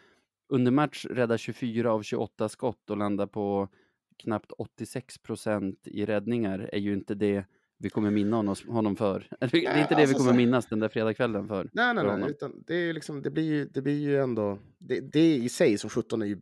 under 0.48 0.70
match 0.70 1.06
räddar 1.10 1.36
24 1.36 1.92
av 1.92 2.02
28 2.02 2.48
skott 2.48 2.90
och 2.90 2.96
landar 2.96 3.26
på 3.26 3.68
knappt 4.16 4.52
86 4.52 5.18
procent 5.18 5.80
i 5.84 6.06
räddningar 6.06 6.70
är 6.72 6.78
ju 6.78 6.92
inte 6.92 7.14
det 7.14 7.44
vi 7.78 7.90
kommer 7.90 8.10
minna 8.10 8.36
honom, 8.36 8.56
honom 8.68 8.96
för. 8.96 9.28
Det 9.40 9.66
är 9.66 9.80
inte 9.80 9.94
det 9.94 9.96
vi 9.96 10.02
alltså 10.02 10.18
kommer 10.18 10.32
minnas 10.32 10.66
den 10.66 10.80
där 10.80 10.88
fredagskvällen 10.88 11.48
för. 11.48 11.70
Nej, 11.72 11.94
nej, 11.94 12.04
för 12.04 12.16
nej, 12.16 12.30
utan 12.30 12.62
det, 12.66 12.74
är 12.74 12.92
liksom, 12.92 13.22
det, 13.22 13.30
blir 13.30 13.44
ju, 13.44 13.64
det 13.64 13.82
blir 13.82 13.98
ju 13.98 14.20
ändå... 14.20 14.58
Det, 14.78 15.00
det 15.00 15.36
i 15.36 15.48
sig 15.48 15.78
som 15.78 15.90
17 15.90 16.22
är 16.22 16.26
ju 16.26 16.40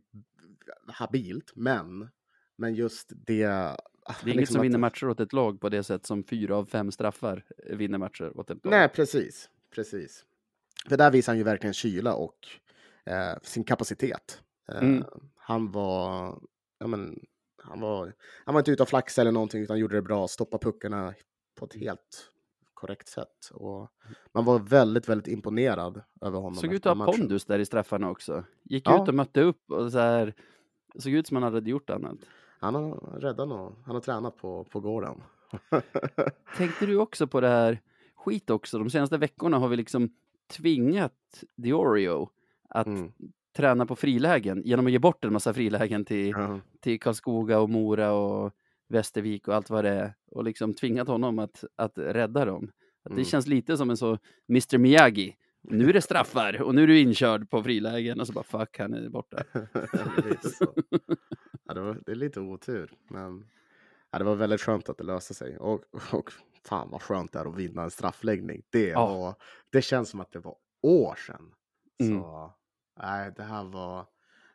habilt, 0.87 1.51
men, 1.55 2.09
men 2.55 2.75
just 2.75 3.11
det... 3.15 3.77
Det 4.05 4.11
är 4.11 4.23
inget 4.27 4.35
liksom 4.35 4.53
som 4.53 4.61
vinner 4.61 4.77
matcher 4.79 5.09
åt 5.09 5.19
ett 5.19 5.33
lag 5.33 5.59
på 5.61 5.69
det 5.69 5.83
sätt 5.83 6.05
som 6.05 6.23
fyra 6.23 6.55
av 6.57 6.65
fem 6.65 6.91
straffar 6.91 7.43
vinner 7.69 7.97
matcher 7.97 8.31
åt 8.39 8.49
ett 8.49 8.65
lag. 8.65 8.71
Nej, 8.71 8.89
precis. 8.89 9.49
precis. 9.75 10.25
För 10.89 10.97
där 10.97 11.11
visar 11.11 11.31
han 11.33 11.37
ju 11.37 11.43
verkligen 11.43 11.73
kyla 11.73 12.15
och 12.15 12.47
eh, 13.05 13.37
sin 13.41 13.63
kapacitet. 13.63 14.41
Eh, 14.71 14.77
Mm. 14.81 15.03
Han 15.35 15.71
var... 15.71 16.39
Ja, 16.79 16.87
men, 16.87 17.19
han, 17.63 17.79
var 17.79 18.13
han 18.45 18.53
var 18.53 18.61
inte 18.61 18.71
ute 18.71 18.83
och 18.83 18.89
flaxa 18.89 19.21
eller 19.21 19.31
någonting, 19.31 19.61
utan 19.61 19.79
gjorde 19.79 19.95
det 19.95 20.01
bra, 20.01 20.27
stoppa 20.27 20.57
puckarna 20.57 21.13
på 21.55 21.65
ett 21.65 21.73
helt 21.73 22.31
korrekt 22.73 23.07
sätt. 23.07 23.49
Och 23.53 23.91
man 24.31 24.45
var 24.45 24.59
väldigt, 24.59 25.09
väldigt 25.09 25.27
imponerad 25.27 26.01
över 26.21 26.39
honom. 26.39 26.55
Såg 26.55 26.73
ut 26.73 26.85
att 26.85 26.97
ha 26.97 27.05
pondus 27.05 27.45
där 27.45 27.59
i 27.59 27.65
straffarna 27.65 28.09
också. 28.09 28.43
Gick 28.63 28.87
Ja. 28.87 29.03
ut 29.03 29.07
och 29.09 29.15
mötte 29.15 29.41
upp 29.41 29.71
och 29.71 29.91
så 29.91 29.99
här. 29.99 30.33
Såg 30.99 31.13
ut 31.13 31.27
som 31.27 31.43
han 31.43 31.53
hade 31.53 31.69
gjort 31.69 31.89
annat. 31.89 32.17
Han 32.59 32.75
har 32.75 32.91
räddat 33.19 33.47
nog. 33.47 33.73
Han 33.85 33.95
har 33.95 34.01
tränat 34.01 34.37
på, 34.37 34.63
på 34.63 34.79
gården. 34.79 35.21
Tänkte 36.57 36.85
du 36.85 36.97
också 36.97 37.27
på 37.27 37.41
det 37.41 37.47
här 37.47 37.81
skit 38.15 38.49
också? 38.49 38.79
De 38.79 38.89
senaste 38.89 39.17
veckorna 39.17 39.57
har 39.59 39.67
vi 39.67 39.75
liksom 39.77 40.09
tvingat 40.47 41.43
Diorio 41.55 42.29
att 42.69 42.87
Mm. 42.87 43.11
träna 43.57 43.85
på 43.85 43.95
frilägen 43.95 44.61
genom 44.65 44.85
att 44.85 44.91
ge 44.91 44.99
bort 44.99 45.25
en 45.25 45.33
massa 45.33 45.53
frilägen 45.53 46.05
till, 46.05 46.29
Ja. 46.29 46.59
till 46.81 46.99
Karlskoga 46.99 47.59
och 47.59 47.69
Mora 47.69 48.11
och 48.13 48.53
Västervik 48.87 49.47
och 49.47 49.55
allt 49.55 49.69
vad 49.69 49.83
det 49.85 49.89
är 49.89 50.13
och 50.31 50.43
liksom 50.43 50.73
tvingat 50.73 51.07
honom 51.07 51.39
att, 51.39 51.63
att 51.75 51.97
rädda 51.97 52.45
dem. 52.45 52.63
Att 53.03 53.09
det 53.09 53.13
Mm. 53.13 53.25
känns 53.25 53.47
lite 53.47 53.77
som 53.77 53.89
en 53.89 53.97
så 53.97 54.17
Mr 54.49 54.77
Miyagi. 54.77 55.35
Nu 55.69 55.89
är 55.89 55.93
det 55.93 56.01
straffar 56.01 56.61
och 56.61 56.75
nu 56.75 56.83
är 56.83 56.87
du 56.87 56.99
inkörd 56.99 57.49
på 57.49 57.63
frilägen 57.63 58.19
och 58.19 58.27
så 58.27 58.33
bara 58.33 58.43
fuck, 58.43 58.79
han 58.79 58.93
är 58.93 59.09
borta. 59.09 59.43
Lite 60.25 60.49
så. 60.49 60.73
ja, 61.65 61.73
det, 61.73 61.81
var, 61.81 62.01
det 62.05 62.11
är 62.11 62.15
lite 62.15 62.39
otur, 62.39 62.93
men 63.09 63.45
ja, 64.11 64.17
det 64.19 64.25
var 64.25 64.35
väldigt 64.35 64.61
skönt 64.61 64.89
att 64.89 64.97
det 64.97 65.03
löste 65.03 65.33
sig. 65.33 65.57
Och, 65.57 65.83
och 66.13 66.31
fan 66.65 66.89
vad 66.89 67.01
skönt 67.01 67.31
det 67.31 67.39
är 67.39 67.45
att 67.45 67.55
vinna 67.57 67.83
en 67.83 67.91
straffläggning. 67.91 68.61
Det, 68.69 68.87
Ja. 68.87 69.07
var, 69.17 69.35
det 69.69 69.81
känns 69.81 70.09
som 70.09 70.19
att 70.19 70.31
det 70.31 70.39
var 70.39 70.55
år 70.81 71.15
sedan. 71.15 71.51
Mm. 72.03 72.21
Så 72.21 72.53
nej, 73.01 73.33
det 73.35 73.43
här 73.43 73.63
var, 73.63 74.05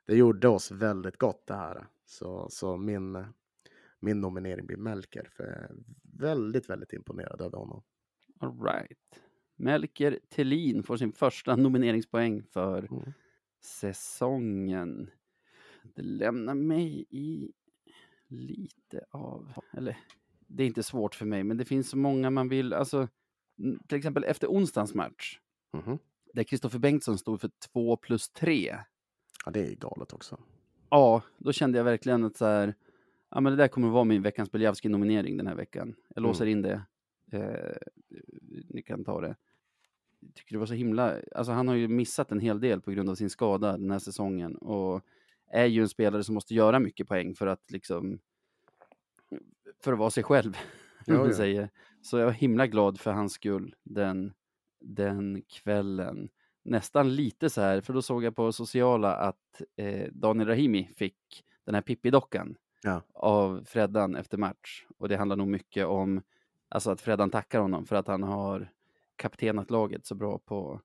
det 0.06 0.16
gjorde 0.16 0.48
oss 0.48 0.70
väldigt 0.70 1.16
gott 1.18 1.46
det 1.46 1.54
här. 1.54 1.86
Så, 2.04 2.46
så 2.50 2.76
min, 2.76 3.24
min 4.00 4.20
nominering 4.20 4.66
blir 4.66 4.76
Melker, 4.76 5.28
för 5.36 5.44
jag 5.44 5.52
är 5.52 5.70
väldigt, 6.18 6.70
väldigt 6.70 6.92
imponerad 6.92 7.40
över 7.40 7.58
honom. 7.58 7.82
All 8.40 8.62
right. 8.62 8.98
Melker 9.60 10.18
Thelin 10.28 10.82
får 10.82 10.96
sin 10.96 11.12
första 11.12 11.56
nomineringspoäng 11.56 12.42
för 12.42 12.78
Mm. 12.92 13.12
säsongen. 13.60 15.10
Det 15.94 16.02
lämnar 16.02 16.54
mig 16.54 17.04
i 17.10 17.52
lite 18.28 19.04
av, 19.10 19.52
eller 19.72 19.98
det 20.46 20.62
är 20.62 20.66
inte 20.66 20.82
svårt 20.82 21.14
för 21.14 21.26
mig, 21.26 21.44
men 21.44 21.56
det 21.56 21.64
finns 21.64 21.90
så 21.90 21.96
många 21.96 22.30
man 22.30 22.48
vill, 22.48 22.72
alltså 22.72 23.08
mm, 23.58 23.78
till 23.88 23.98
exempel 23.98 24.24
efter 24.24 24.46
onsdagens 24.48 24.94
match, 24.94 25.38
Mhm. 25.72 25.98
där 26.34 26.42
Kristoffer 26.44 26.78
Bengtsson 26.78 27.18
stod 27.18 27.40
för 27.40 27.50
2 27.72 27.96
plus 27.96 28.28
3. 28.30 28.76
Ja, 29.44 29.50
det 29.50 29.60
är 29.66 29.74
galet 29.74 30.12
också. 30.12 30.40
Ja, 30.90 31.22
då 31.38 31.52
kände 31.52 31.78
jag 31.78 31.84
verkligen 31.84 32.24
att 32.24 32.36
så 32.36 32.44
här, 32.44 32.74
ja 33.30 33.40
men 33.40 33.52
det 33.52 33.56
där 33.56 33.68
kommer 33.68 33.88
att 33.88 33.94
vara 33.94 34.04
min 34.04 34.22
veckans 34.22 34.50
Beljavski-nominering 34.52 35.36
den 35.36 35.46
här 35.46 35.54
veckan. 35.56 35.94
Jag 36.14 36.22
låser 36.22 36.46
in 36.46 36.62
det. 36.62 36.82
Eh, 37.32 37.76
ni 38.68 38.82
kan 38.82 39.04
ta 39.04 39.20
det. 39.20 39.36
Tycker 40.34 40.52
det 40.54 40.58
var 40.58 40.66
så 40.66 40.74
himla, 40.74 41.16
alltså 41.34 41.52
han 41.52 41.68
har 41.68 41.74
ju 41.74 41.88
missat 41.88 42.32
en 42.32 42.40
hel 42.40 42.60
del 42.60 42.80
på 42.80 42.90
grund 42.90 43.10
av 43.10 43.14
sin 43.14 43.30
skada 43.30 43.76
den 43.76 43.90
här 43.90 43.98
säsongen 43.98 44.56
och 44.56 45.04
är 45.50 45.66
ju 45.66 45.82
en 45.82 45.88
spelare 45.88 46.24
som 46.24 46.34
måste 46.34 46.54
göra 46.54 46.78
mycket 46.78 47.08
poäng 47.08 47.34
för 47.34 47.46
att 47.46 47.70
liksom, 47.70 48.18
för 49.84 49.92
att 49.92 49.98
vara 49.98 50.10
sig 50.10 50.22
själv. 50.22 50.56
Ja, 51.06 51.14
man 51.18 51.26
ja. 51.26 51.32
säger. 51.32 51.70
Så 52.02 52.18
jag 52.18 52.24
var 52.24 52.32
himla 52.32 52.66
glad 52.66 53.00
för 53.00 53.12
hans 53.12 53.32
skull 53.32 53.74
den, 53.82 54.32
den 54.80 55.42
kvällen. 55.48 56.28
Nästan 56.62 57.14
lite 57.14 57.50
så 57.50 57.60
här, 57.60 57.80
för 57.80 57.92
då 57.92 58.02
såg 58.02 58.24
jag 58.24 58.36
på 58.36 58.52
sociala 58.52 59.14
att 59.16 59.62
eh, 59.76 60.08
Daniel 60.12 60.48
Rahimi 60.48 60.90
fick 60.96 61.44
den 61.64 61.74
här 61.74 61.82
Pippi-dockan 61.82 62.56
Ja. 62.82 63.02
av 63.14 63.64
Freddan 63.64 64.16
efter 64.16 64.38
match. 64.38 64.86
Och 64.98 65.08
det 65.08 65.16
handlar 65.16 65.36
nog 65.36 65.48
mycket 65.48 65.86
om 65.86 66.22
alltså 66.68 66.90
att 66.90 67.00
Freddan 67.00 67.30
tackar 67.30 67.60
honom 67.60 67.86
för 67.86 67.96
att 67.96 68.06
han 68.06 68.22
har 68.22 68.70
kaptenat 69.20 69.70
laget 69.70 70.06
så 70.06 70.14
bra 70.14 70.38
på, 70.38 70.80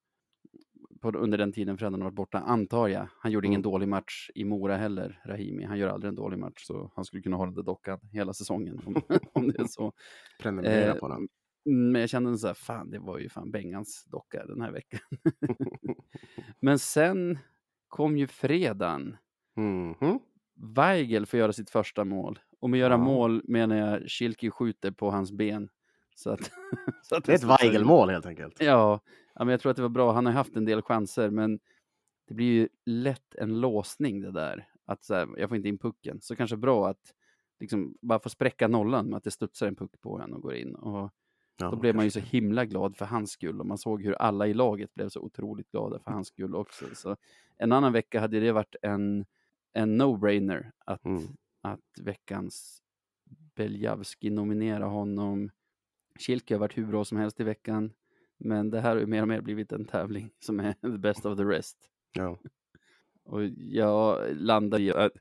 på 1.01 1.09
under 1.11 1.37
den 1.37 1.51
tiden 1.53 1.77
har 1.81 1.97
varit 1.99 2.13
borta, 2.13 2.37
antar 2.39 2.87
jag. 2.87 3.07
Han 3.19 3.31
gjorde 3.31 3.47
ingen 3.47 3.59
Mm. 3.61 3.71
dålig 3.71 3.87
match 3.87 4.29
i 4.35 4.43
Mora 4.45 4.77
heller, 4.77 5.21
Rahimi. 5.25 5.63
Han 5.63 5.77
gör 5.79 5.89
aldrig 5.89 6.09
en 6.09 6.15
dålig 6.15 6.39
match, 6.39 6.63
så 6.65 6.91
han 6.95 7.05
skulle 7.05 7.23
kunna 7.23 7.37
ha 7.37 7.45
den 7.45 7.53
där 7.55 7.63
dockan 7.63 7.99
hela 8.11 8.33
säsongen 8.33 8.81
om, 8.85 8.95
om 9.33 9.47
det 9.47 9.59
är 9.59 9.67
så. 9.67 9.93
Prenumerera 10.39 10.93
Eh, 10.93 10.99
på 10.99 11.07
den. 11.07 11.27
Mm, 11.69 11.91
Men 11.91 12.01
jag 12.01 12.09
kände 12.09 12.37
så 12.37 12.47
här, 12.47 12.53
fan 12.53 12.89
det 12.89 12.99
var 12.99 13.19
ju 13.19 13.29
fan 13.29 13.51
Bengans 13.51 14.05
docka 14.05 14.45
den 14.45 14.61
här 14.61 14.71
veckan. 14.71 14.99
Men 16.59 16.79
sen 16.79 17.37
kom 17.87 18.17
ju 18.17 18.27
fredagen. 18.27 19.17
Mhm. 19.55 20.19
Weigel 20.75 21.25
får 21.25 21.39
göra 21.39 21.53
sitt 21.53 21.69
första 21.69 22.03
mål. 22.05 22.39
Och 22.59 22.69
med 22.69 22.79
göra 22.79 22.93
Ja. 22.93 22.97
mål 22.97 23.41
menar 23.47 23.75
jag 23.75 24.09
Schilke 24.09 24.51
skjuter 24.51 24.91
på 24.91 25.11
hans 25.11 25.31
ben. 25.31 25.69
Så 26.15 26.29
att, 26.29 26.51
så 27.03 27.15
att 27.15 27.23
Det 27.25 27.31
är 27.31 27.35
ett. 27.35 27.61
Weigel-mål 27.63 28.09
helt 28.09 28.25
enkelt. 28.25 28.61
Ja, 28.61 28.99
ja, 29.35 29.45
men 29.45 29.47
jag 29.47 29.59
tror 29.59 29.69
att 29.69 29.75
det 29.75 29.81
var 29.81 29.89
bra. 29.89 30.11
Han 30.13 30.25
har 30.25 30.33
haft 30.33 30.55
en 30.55 30.65
del 30.65 30.81
chanser, 30.81 31.29
men 31.29 31.59
det 32.27 32.33
blir 32.33 32.45
ju 32.53 32.69
lätt 32.85 33.35
en 33.35 33.61
låsning 33.61 34.21
det 34.21 34.31
där. 34.31 34.67
Att 34.85 35.03
så 35.03 35.13
här, 35.13 35.27
jag 35.37 35.49
får 35.49 35.55
inte 35.57 35.69
in 35.69 35.77
pucken. 35.77 36.21
Så 36.21 36.35
kanske 36.35 36.57
bra 36.57 36.89
att 36.89 37.13
liksom 37.59 37.97
bara 38.01 38.19
få 38.19 38.29
spräcka 38.29 38.67
nollan 38.67 39.05
med 39.05 39.17
att 39.17 39.23
det 39.23 39.31
studsar 39.31 39.67
en 39.67 39.75
puck 39.75 40.01
på 40.01 40.19
en 40.19 40.33
och 40.33 40.41
går 40.41 40.55
in. 40.55 40.75
Och 40.75 41.11
Ja, 41.57 41.69
då 41.69 41.75
blev 41.77 41.95
man 41.95 42.05
ju 42.05 42.11
så 42.11 42.19
kanske. 42.19 42.37
himla 42.37 42.65
glad 42.65 42.97
för 42.97 43.05
hans 43.05 43.31
skull 43.31 43.59
och 43.59 43.65
man 43.65 43.77
såg 43.77 44.01
hur 44.03 44.13
alla 44.13 44.47
i 44.47 44.53
laget 44.53 44.93
blev 44.93 45.09
så 45.09 45.19
otroligt 45.21 45.71
glada 45.71 45.99
för 45.99 46.11
hans 46.11 46.27
skull 46.27 46.55
också. 46.55 46.85
Så 46.93 47.17
en 47.57 47.71
annan 47.71 47.93
vecka 47.93 48.19
hade 48.19 48.39
det 48.39 48.51
varit 48.51 48.75
en, 48.81 49.25
en 49.73 50.01
no-brainer 50.01 50.71
att, 50.85 51.05
Mm. 51.05 51.23
att 51.61 51.99
veckans 52.01 52.81
Beljavski 53.55 54.29
nominera 54.29 54.85
honom. 54.85 55.49
Kilke 56.19 56.53
har 56.53 56.59
varit 56.59 56.77
hur 56.77 56.85
bra 56.85 57.05
som 57.05 57.17
helst 57.17 57.39
i 57.39 57.43
veckan, 57.43 57.93
men 58.37 58.69
det 58.69 58.81
här 58.81 58.89
har 58.89 58.99
ju 58.99 59.05
mer 59.05 59.21
och 59.21 59.27
mer 59.27 59.41
blivit 59.41 59.71
en 59.71 59.85
tävling 59.85 60.31
som 60.39 60.59
är 60.59 60.73
the 60.73 60.97
best 60.97 61.25
of 61.25 61.37
the 61.37 61.43
rest. 61.43 61.77
Ja. 62.13 62.39
Och 63.25 63.45
jag 63.57 64.27
landar 64.35 64.79
i 64.79 64.91
att 64.91 65.11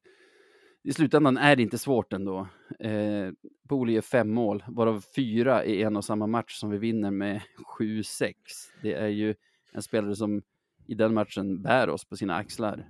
i 0.83 0.93
slutändan 0.93 1.37
är 1.37 1.57
det 1.57 1.63
inte 1.63 1.79
svårt 1.79 2.13
ändå. 2.13 2.49
Eh, 2.79 3.31
Bole 3.63 3.93
gör 3.93 4.01
fem 4.01 4.31
mål, 4.31 4.65
varav 4.69 5.05
fyra 5.17 5.65
i 5.65 5.83
en 5.83 5.97
och 5.97 6.05
samma 6.05 6.27
match 6.27 6.55
som 6.61 6.71
vi 6.71 6.79
vinner 6.79 7.11
med 7.11 7.43
7-6. 7.79 8.35
Det 8.83 8.95
är 8.95 9.09
ju 9.09 9.35
en 9.73 9.83
spelare 9.83 10.17
som 10.17 10.43
i 10.87 10.95
den 10.95 11.15
matchen 11.15 11.63
bär 11.63 11.89
oss 11.89 12.05
på 12.05 12.17
sina 12.17 12.37
axlar. 12.37 12.89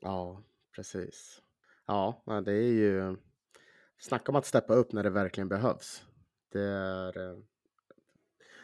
Ja, 0.00 0.42
precis. 0.76 1.42
Ja, 1.86 2.22
det 2.44 2.52
är 2.52 2.72
ju... 2.72 3.16
Snacka 3.98 4.32
om 4.32 4.36
att 4.36 4.46
steppa 4.46 4.74
upp 4.74 4.92
när 4.92 5.02
det 5.02 5.10
verkligen 5.10 5.48
behövs. 5.48 6.04
Det 6.52 6.62
är... 6.62 7.30
eh, 7.30 7.36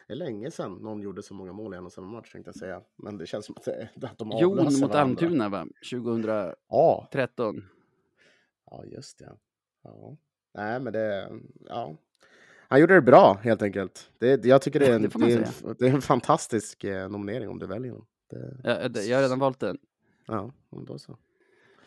Det 0.06 0.12
är 0.12 0.16
länge 0.16 0.50
sedan 0.50 0.72
någon 0.72 1.00
gjorde 1.00 1.22
så 1.22 1.34
många 1.34 1.52
mål 1.52 1.74
i 1.74 1.76
en 1.76 1.86
och 1.86 1.92
samma 1.92 2.06
match 2.06 2.32
tänkte 2.32 2.48
jag 2.48 2.56
säga. 2.56 2.82
Men 2.96 3.18
det 3.18 3.26
känns 3.26 3.46
som 3.46 3.54
att, 3.58 3.64
det, 3.64 3.88
att 4.06 4.18
de 4.18 4.30
Jon 4.40 4.56
mot 4.56 4.80
varandra. 4.80 5.00
Almtuna 5.00 5.48
va? 5.48 5.66
2013. 5.90 6.56
Ja, 6.68 7.08
ja 8.70 8.84
just 8.84 9.18
det. 9.18 9.32
Ja. 9.82 10.16
Nej, 10.54 10.80
men 10.80 10.92
det... 10.92 11.30
Ja. 11.68 11.96
Han 12.70 12.80
gjorde 12.80 12.94
det 12.94 13.02
bra 13.02 13.38
helt 13.42 13.62
enkelt. 13.62 14.10
Det, 14.18 14.44
jag 14.44 14.62
tycker 14.62 14.80
det 14.80 14.86
är 14.86 14.94
en, 14.94 15.02
Det 15.02 15.08
det 15.18 15.32
är 15.32 15.38
en, 15.38 15.74
det 15.78 15.86
är 15.88 15.94
en 15.94 16.02
fantastisk 16.02 16.84
eh, 16.84 17.08
nominering 17.10 17.48
om 17.48 17.58
du 17.58 17.66
väljer 17.66 17.92
den. 17.92 18.04
Det, 18.30 18.56
Jag, 18.64 18.96
jag 19.06 19.16
har 19.16 19.22
redan 19.22 19.38
valt 19.38 19.60
den. 19.60 19.78
Ja, 20.26 20.52
då 20.70 20.98
så. 20.98 21.18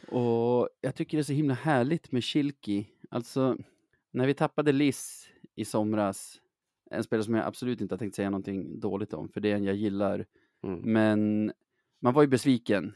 Och 0.07 0.69
jag 0.81 0.95
tycker 0.95 1.17
det 1.17 1.21
är 1.21 1.23
så 1.23 1.33
himla 1.33 1.53
härligt 1.53 2.11
med 2.11 2.23
Kilki. 2.23 2.87
Alltså, 3.09 3.57
när 4.11 4.27
vi 4.27 4.33
tappade 4.33 4.71
Liss 4.71 5.29
i 5.61 5.65
somras, 5.65 6.41
en 6.91 7.03
spelare 7.03 7.23
som 7.23 7.35
jag 7.35 7.45
absolut 7.45 7.81
inte 7.81 7.93
har 7.93 7.99
tänkt 7.99 8.15
säga 8.15 8.29
någonting 8.29 8.79
dåligt 8.79 9.13
om, 9.13 9.29
för 9.29 9.41
det 9.41 9.51
är 9.51 9.55
en 9.55 9.63
jag 9.63 9.75
gillar. 9.75 10.25
Mm. 10.63 10.79
Men 10.79 11.51
man 11.99 12.13
var 12.13 12.21
ju 12.21 12.27
besviken. 12.27 12.93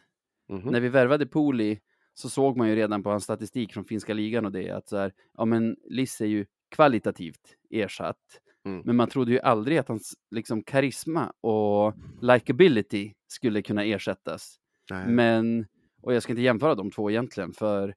Mhm. 0.50 0.72
När 0.72 0.80
vi 0.80 0.90
värvade 0.90 1.26
Poli 1.26 1.80
så 2.14 2.30
såg 2.30 2.58
man 2.58 2.70
ju 2.70 2.76
redan 2.76 3.04
på 3.04 3.10
hans 3.10 3.24
statistik 3.24 3.74
från 3.74 3.86
finska 3.86 4.14
ligan 4.14 4.46
och 4.46 4.52
det 4.52 4.70
att 4.70 4.90
så 4.90 4.98
här, 4.98 5.14
ja 5.38 5.46
men 5.46 5.78
Liss 5.84 6.22
är 6.22 6.26
ju 6.26 6.46
kvalitativt 6.70 7.58
ersatt. 7.70 8.42
Mm. 8.66 8.82
Men 8.86 8.96
man 8.96 9.10
trodde 9.10 9.32
ju 9.32 9.40
aldrig 9.40 9.78
att 9.78 9.88
hans 9.88 10.14
liksom 10.32 10.64
karisma 10.64 11.34
och 11.42 11.94
likability 12.22 13.14
skulle 13.28 13.62
kunna 13.62 13.84
ersättas. 13.84 14.60
Nej. 14.92 15.08
Men, 15.08 15.66
och 16.02 16.14
jag 16.14 16.24
ska 16.24 16.32
inte 16.32 16.42
jämföra 16.42 16.76
de 16.76 16.92
två 16.92 17.12
egentligen, 17.12 17.54
för 17.54 17.96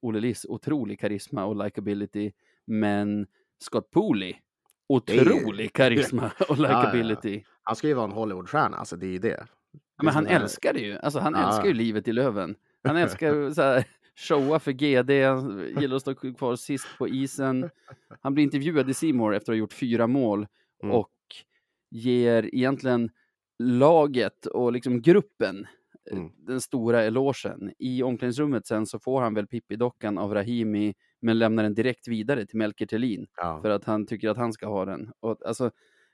Olle 0.00 0.20
Liss, 0.20 0.46
otrolig 0.48 1.00
karisma 1.00 1.44
och 1.44 1.64
likability, 1.64 2.32
men 2.64 3.26
Scott 3.64 3.90
Pooley, 3.90 4.30
är 4.30 4.36
otrolig 4.88 5.72
karisma 5.72 6.26
och 6.48 6.56
ja, 6.58 6.68
ja. 6.68 6.82
likability. 6.82 7.42
Han 7.62 7.76
ska 7.76 7.88
ju 7.88 7.94
vara 7.94 8.04
en 8.06 8.12
Hollywoodstjärna, 8.12 8.76
alltså 8.76 8.96
det 8.96 9.06
är 9.06 9.10
ju 9.10 9.18
det. 9.18 9.46
Ja, 9.96 10.04
men 10.04 10.14
han 10.14 10.26
här- 10.26 10.40
älskar 10.40 10.72
det 10.72 10.80
ju. 10.80 10.98
Alltså, 10.98 11.18
han 11.20 11.32
Ja. 11.34 11.46
älskar 11.48 11.64
ju 11.66 11.72
livet 11.74 12.08
i 12.08 12.12
Löven. 12.12 12.54
Han 12.84 12.96
älskar 12.96 13.50
så 13.54 13.62
här, 13.62 13.84
showa 14.28 14.58
för 14.58 14.72
GD, 14.72 15.10
han 15.26 15.72
gillar 15.80 15.96
att 15.96 16.02
stå 16.02 16.14
kvar 16.14 16.56
sist 16.56 16.86
på 16.98 17.08
isen. 17.08 17.70
Han 18.20 18.34
blir 18.34 18.44
intervjuad 18.44 18.90
i 18.90 18.94
Simor 18.94 19.34
efter 19.34 19.52
att 19.52 19.54
ha 19.56 19.58
gjort 19.58 19.72
fyra 19.72 20.06
mål 20.06 20.46
Mm. 20.82 20.96
och 20.96 21.10
ger 21.90 22.54
egentligen 22.54 23.10
laget 23.58 24.46
och 24.46 24.72
liksom 24.72 25.02
gruppen 25.02 25.66
eh, 26.10 26.16
Mm. 26.18 26.30
den 26.36 26.60
stora 26.60 27.02
elogen. 27.02 27.72
I 27.78 28.02
omklädningsrummet 28.02 28.66
sen 28.66 28.86
så 28.86 28.98
får 28.98 29.20
han 29.20 29.34
väl 29.34 29.46
Pippi-dockan 29.46 30.18
av 30.18 30.34
Rahimi 30.34 30.94
men 31.24 31.38
lämnar 31.38 31.62
den 31.62 31.74
direkt 31.74 32.08
vidare 32.08 32.46
till 32.46 32.58
Melker 32.58 32.86
Thelin 32.86 33.26
Ja. 33.36 33.58
för 33.62 33.70
att 33.70 33.84
han 33.84 34.06
tycker 34.06 34.28
att 34.28 34.36
han 34.36 34.52
ska 34.52 34.66
ha 34.68 34.84
den. 34.84 35.12
Och, 35.20 35.46
alltså, 35.46 35.70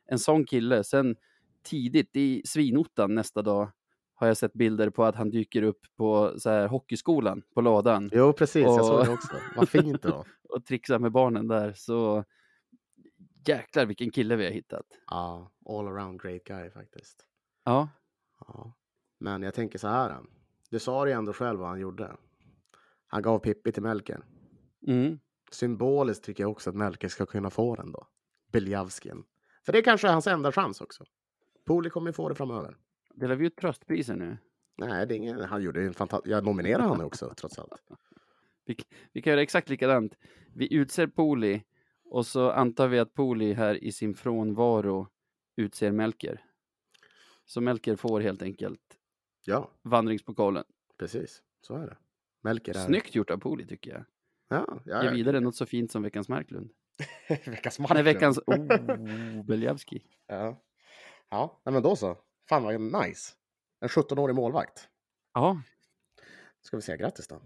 en 0.07 0.19
sån 0.19 0.45
kille, 0.45 0.85
sen 0.85 1.17
tidigt 1.63 2.17
i 2.17 2.43
svinottan 2.45 3.15
nästa 3.15 3.43
dag 3.43 3.73
har 4.15 4.27
jag 4.27 4.37
sett 4.37 4.53
bilder 4.53 4.91
på 4.91 5.05
att 5.05 5.15
han 5.17 5.31
dyker 5.31 5.63
upp 5.63 5.81
på 5.97 6.35
så 6.39 6.51
här, 6.51 6.69
hockeyskolan 6.69 7.43
på 7.55 7.61
ladan 7.61 8.11
Jo, 8.13 8.33
precis. 8.33 8.63
Jag 8.63 8.85
såg 8.85 8.99
Och- 8.99 9.05
det 9.07 9.13
också. 9.13 9.37
Vad 9.57 9.69
fint 9.69 10.03
då. 10.03 10.25
och 10.49 10.65
trixar 10.65 10.99
med 10.99 11.13
barnen 11.13 11.49
där. 11.49 11.73
Så 11.73 12.25
jäklar 13.47 13.87
vilken 13.87 14.11
kille 14.11 14.37
vi 14.37 14.45
har 14.45 14.53
hittat. 14.53 14.87
Ja, 15.11 15.51
all 15.69 15.89
around 15.89 16.23
great 16.23 16.45
guy 16.45 16.71
faktiskt. 16.71 17.27
Ja, 17.65 17.89
Ja. 18.47 18.73
Men 19.19 19.43
jag 19.43 19.55
tänker 19.55 19.79
så 19.79 19.89
här. 19.89 20.17
Du 20.71 20.79
sa 20.79 21.05
det 21.05 21.11
ju 21.11 21.17
ändå 21.17 21.33
själv 21.33 21.59
vad 21.61 21.69
han 21.69 21.81
gjorde. 21.81 22.17
Han 23.07 23.23
gav 23.23 23.39
Pippi 23.39 23.73
till 23.73 23.83
Melker. 23.83 24.21
Mm. 24.87 25.19
Symboliskt 25.51 26.25
tycker 26.25 26.43
jag 26.43 26.51
också 26.51 26.71
att 26.71 26.77
Melker 26.77 27.09
ska 27.09 27.27
kunna 27.27 27.51
få 27.51 27.75
den 27.77 27.93
då. 27.93 28.07
Beljavskin. 28.53 29.25
För 29.67 29.73
det 29.73 29.83
kanske 29.83 30.09
är 30.09 30.13
hans 30.13 30.27
enda 30.27 30.53
chans 30.53 30.81
också. 30.81 31.05
Poli 31.67 31.91
kommer 31.91 32.13
få 32.13 32.29
det 32.29 32.35
framöver. 32.35 32.77
delar 33.15 33.37
vi 33.37 33.47
ut 33.47 33.57
tröstpriser 33.57 34.17
nu? 34.17 34.39
Nej, 34.79 35.07
det 35.07 35.15
är 35.15 35.17
ingen, 35.17 35.41
han 35.41 35.63
gjorde 35.63 35.83
en 35.83 35.95
fantastisk... 35.95 36.33
Jag 36.33 36.45
nominerar 36.45 36.89
honom 36.89 37.07
också 37.07 37.35
trots 37.37 37.59
allt. 37.59 37.73
Vi, 38.65 38.77
vi 39.13 39.23
kan 39.23 39.31
göra 39.31 39.43
exakt 39.43 39.69
likadant. 39.69 40.15
Vi 40.55 40.75
utser 40.75 41.07
Poli 41.07 41.65
och 42.05 42.27
så 42.27 42.51
antar 42.51 42.89
vi 42.89 42.99
att 42.99 43.15
Poli 43.15 43.53
här 43.53 43.85
i 43.85 43.93
sin 43.93 44.15
frånvaro 44.15 45.09
utser 45.57 45.93
Melker. 45.93 46.45
Så 47.47 47.61
Melker 47.61 47.97
får 47.97 48.21
helt 48.21 48.43
enkelt 48.43 48.99
Ja, 49.45 49.71
vandringspokalen. 49.83 50.65
precis. 50.99 51.43
Så 51.61 51.75
är 51.75 51.87
det. 51.87 51.97
Melker 52.41 52.77
är... 52.77 52.79
Snyggt 52.79 53.15
gjort 53.15 53.31
av 53.31 53.39
Poli 53.39 53.67
tycker 53.67 53.91
jag. 53.91 54.05
Ja, 54.51 54.81
ja, 54.85 55.03
Ge 55.05 55.11
vidare 55.11 55.41
något 55.41 55.57
så 55.57 55.67
fint 55.67 55.93
som 55.93 56.03
veckans 56.03 56.29
Marklund. 56.29 56.71
veckans 57.29 57.79
Nej, 57.79 57.89
Marklund. 57.89 58.05
veckans... 58.05 58.39
Oh, 58.47 59.45
Beljavski. 59.45 60.05
Ja. 60.27 60.63
Ja, 61.29 61.61
nej, 61.65 61.73
men 61.73 61.83
då 61.83 61.97
så. 61.97 62.17
Fan 62.49 62.63
vad 62.63 62.81
nice. 62.81 63.33
En 63.81 63.89
17-årig 63.89 64.35
målvakt. 64.37 64.89
Ja, 65.35 65.63
Ska 66.63 66.77
vi 66.77 66.83
säga 66.83 66.97
grattis 66.97 67.29
då? 67.29 67.43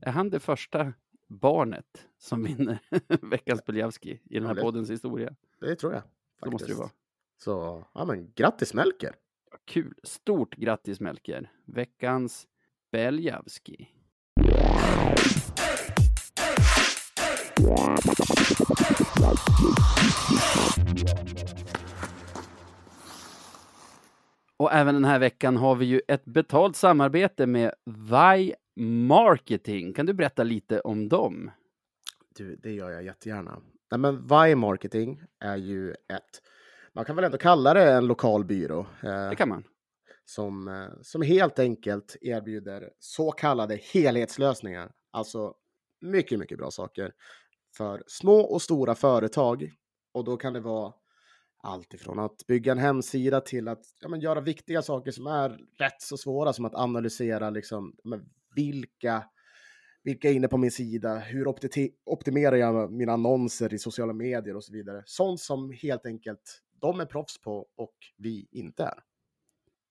är 0.00 0.10
han 0.12 0.30
det 0.30 0.40
första 0.40 0.92
barnet 1.28 2.06
som 2.18 2.42
vinner 2.44 2.78
veckans 3.22 3.64
Beljavski 3.64 4.20
i 4.24 4.34
den 4.34 4.42
här 4.42 4.50
Ja, 4.50 4.54
det- 4.54 4.60
poddens 4.62 4.90
historia? 4.90 5.34
Det 5.60 5.76
tror 5.76 5.92
jag. 5.92 6.02
Så 6.44 6.50
måste 6.50 6.66
det 6.68 6.74
faktiskt. 6.74 6.78
vara. 6.78 6.90
Så, 7.36 7.84
ja 7.94 8.04
men 8.04 8.32
grattis 8.34 8.74
Melker! 8.74 9.14
Kul. 9.64 9.94
Stort 10.02 10.54
grattis 10.56 11.00
Melker. 11.00 11.52
Veckans 11.64 12.48
Beljavski. 12.92 13.88
Och 24.56 24.72
även 24.72 24.94
den 24.94 25.04
här 25.04 25.18
veckan 25.18 25.56
har 25.56 25.74
vi 25.76 25.86
ju 25.86 26.00
ett 26.08 26.24
betalt 26.24 26.76
samarbete 26.76 27.46
med 27.46 27.74
Vi 27.84 28.54
Marketing. 29.06 29.92
Kan 29.92 30.06
du 30.06 30.12
berätta 30.12 30.42
lite 30.42 30.80
om 30.80 31.08
dem? 31.08 31.50
Du, 32.36 32.56
det 32.56 32.72
gör 32.72 32.90
jag 32.90 33.02
jättegärna. 33.02 33.58
Nej, 33.90 33.98
men 33.98 34.26
Vi 34.26 34.54
Marketing 34.54 35.20
är 35.40 35.56
ju 35.56 35.90
ett, 35.90 36.42
man 36.92 37.04
kan 37.04 37.16
väl 37.16 37.24
ändå 37.24 37.38
kalla 37.38 37.74
det 37.74 37.92
en 37.92 38.06
lokal 38.06 38.44
byrå. 38.44 38.80
Eh, 39.02 39.28
Det 39.30 39.36
kan 39.36 39.48
man. 39.48 39.64
som, 40.24 40.68
eh, 40.68 40.88
som 41.02 41.22
helt 41.22 41.58
enkelt 41.58 42.16
erbjuder 42.20 42.90
så 42.98 43.30
kallade 43.30 43.78
helhetslösningar. 43.92 44.92
Alltså 45.10 45.54
mycket, 46.00 46.38
mycket 46.38 46.58
bra 46.58 46.70
saker 46.70 47.12
för 47.78 48.02
små 48.06 48.40
och 48.40 48.62
stora 48.62 48.94
företag. 48.94 49.70
Och 50.12 50.24
då 50.24 50.36
kan 50.36 50.52
det 50.52 50.60
vara 50.60 50.92
allt 51.62 51.94
ifrån 51.94 52.18
att 52.18 52.46
bygga 52.46 52.72
en 52.72 52.78
hemsida 52.78 53.40
till 53.40 53.68
att 53.68 53.82
ja, 54.00 54.08
men 54.08 54.20
göra 54.20 54.40
viktiga 54.40 54.82
saker 54.82 55.10
som 55.10 55.26
är 55.26 55.48
rätt 55.78 56.02
så 56.02 56.16
svåra 56.16 56.52
som 56.52 56.64
att 56.64 56.74
analysera 56.74 57.50
liksom, 57.50 57.96
men 58.04 58.24
vilka 58.54 59.24
vilka 60.02 60.30
är 60.30 60.32
inne 60.32 60.48
på 60.48 60.56
min 60.56 60.70
sida? 60.70 61.18
Hur 61.18 61.48
optimerar 62.04 62.56
jag 62.56 62.92
mina 62.92 63.12
annonser 63.12 63.74
i 63.74 63.78
sociala 63.78 64.12
medier 64.12 64.56
och 64.56 64.64
så 64.64 64.72
vidare? 64.72 65.02
Sånt 65.06 65.40
som 65.40 65.72
helt 65.82 66.06
enkelt 66.06 66.62
de 66.80 67.00
är 67.00 67.06
proffs 67.06 67.40
på 67.40 67.66
och 67.76 67.94
vi 68.16 68.48
inte 68.50 68.84
är. 68.84 68.98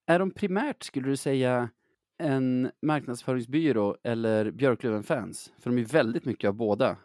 Är 0.05 0.19
de 0.19 0.31
primärt, 0.31 0.83
skulle 0.83 1.07
du 1.07 1.17
säga, 1.17 1.69
en 2.17 2.71
marknadsföringsbyrå 2.81 3.97
eller 4.03 4.51
Björklöven-fans? 4.51 5.53
För 5.59 5.69
de 5.69 5.79
är 5.81 5.85
väldigt 5.85 6.25
mycket 6.25 6.47
av 6.47 6.53
båda. 6.53 6.97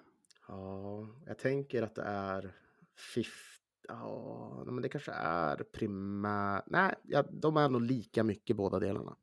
Ja, 0.52 1.08
jag 1.26 1.38
tänker 1.38 1.82
att 1.82 1.94
det 1.94 2.02
är 2.02 2.54
50... 3.14 3.30
Ja, 3.88 4.64
men 4.66 4.82
det 4.82 4.88
kanske 4.88 5.12
är 5.12 5.56
primär... 5.56 6.62
Nej, 6.66 6.94
ja, 7.02 7.22
de 7.22 7.56
är 7.56 7.68
nog 7.68 7.82
lika 7.82 8.24
mycket 8.24 8.56
båda 8.56 8.78
delarna. 8.78 9.16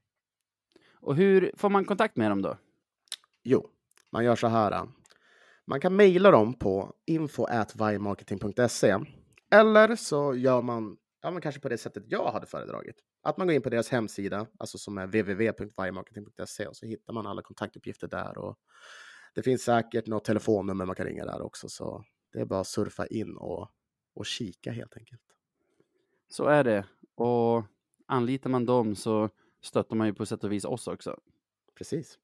Och 0.94 1.16
hur 1.16 1.52
får 1.58 1.70
man 1.70 1.86
kontakt 1.86 2.18
med 2.18 2.32
dem 2.32 2.42
då? 2.42 2.58
Jo, 3.44 3.70
man 4.10 4.26
gör 4.26 4.36
så 4.36 4.48
här. 4.48 4.88
Man 5.66 5.80
kan 5.80 5.96
mejla 5.96 6.32
dem 6.32 6.54
på 6.54 6.94
info.vimarketing.se 7.06 8.98
eller 9.52 9.96
så 9.96 10.36
gör 10.36 10.62
man 10.62 10.98
ja, 11.22 11.32
men 11.32 11.42
kanske 11.42 11.62
på 11.62 11.70
det 11.70 11.78
sättet 11.78 12.04
jag 12.08 12.32
hade 12.32 12.48
föredragit. 12.48 12.96
Att 13.24 13.38
man 13.38 13.48
går 13.48 13.56
in 13.56 13.62
på 13.62 13.70
deras 13.70 13.90
hemsida, 13.90 14.48
alltså 14.60 14.78
som 14.78 14.98
är 14.98 15.08
www.vimarketing.se 15.08 16.68
och 16.68 16.76
så 16.76 16.86
hittar 16.86 17.14
man 17.14 17.28
alla 17.28 17.42
kontaktuppgifter 17.42 18.08
där. 18.08 18.38
Och 18.38 18.60
det 19.36 19.44
finns 19.44 19.64
säkert 19.64 20.08
något 20.08 20.26
telefonnummer 20.26 20.86
man 20.86 20.96
kan 20.96 21.06
ringa 21.06 21.26
där 21.26 21.42
också, 21.42 21.70
så 21.70 22.04
det 22.34 22.40
är 22.40 22.46
bara 22.46 22.60
att 22.60 22.68
surfa 22.68 23.08
in 23.08 23.38
och, 23.38 23.72
och 24.14 24.26
kika 24.26 24.72
helt 24.72 24.98
enkelt. 24.98 25.22
Så 26.28 26.46
är 26.46 26.64
det. 26.64 26.86
Och 27.16 27.64
anlitar 28.06 28.50
man 28.50 28.66
dem 28.66 28.96
så 28.96 29.30
stöttar 29.62 29.96
man 29.96 30.08
ju 30.08 30.14
på 30.14 30.26
sätt 30.26 30.44
och 30.44 30.52
vis 30.52 30.66
oss 30.66 30.88
också. 30.88 31.20
Precis. 31.76 32.20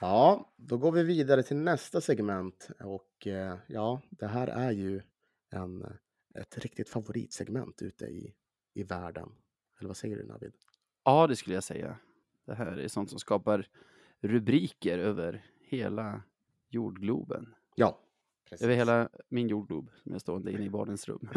Ja, 0.00 0.52
då 0.56 0.76
går 0.76 0.92
vi 0.92 1.02
vidare 1.02 1.42
till 1.42 1.56
nästa 1.56 2.00
segment 2.00 2.68
och 2.80 3.26
eh, 3.26 3.56
ja, 3.66 4.00
det 4.10 4.26
här 4.26 4.46
är 4.46 4.70
ju 4.70 5.02
en, 5.54 5.86
ett 6.34 6.58
riktigt 6.58 6.88
favoritsegment 6.88 7.82
ute 7.82 8.04
i, 8.04 8.34
i 8.74 8.82
världen. 8.82 9.32
Eller 9.78 9.88
vad 9.88 9.96
säger 9.96 10.16
du 10.16 10.24
Navid? 10.26 10.52
Ja, 11.04 11.26
det 11.26 11.36
skulle 11.36 11.54
jag 11.56 11.64
säga. 11.64 11.96
Det 12.44 12.54
här 12.54 12.66
är 12.76 12.88
sånt 12.88 13.10
som 13.10 13.18
skapar 13.18 13.66
rubriker 14.20 14.98
över 14.98 15.44
hela 15.60 16.22
jordgloben. 16.68 17.54
Ja, 17.74 17.98
precis. 18.48 18.64
Över 18.64 18.74
hela 18.74 19.08
min 19.28 19.48
jordglob 19.48 19.90
som 20.02 20.14
är 20.14 20.18
stående 20.18 20.52
inne 20.52 20.64
i 20.64 20.70
barnens 20.70 21.08
rum. 21.08 21.28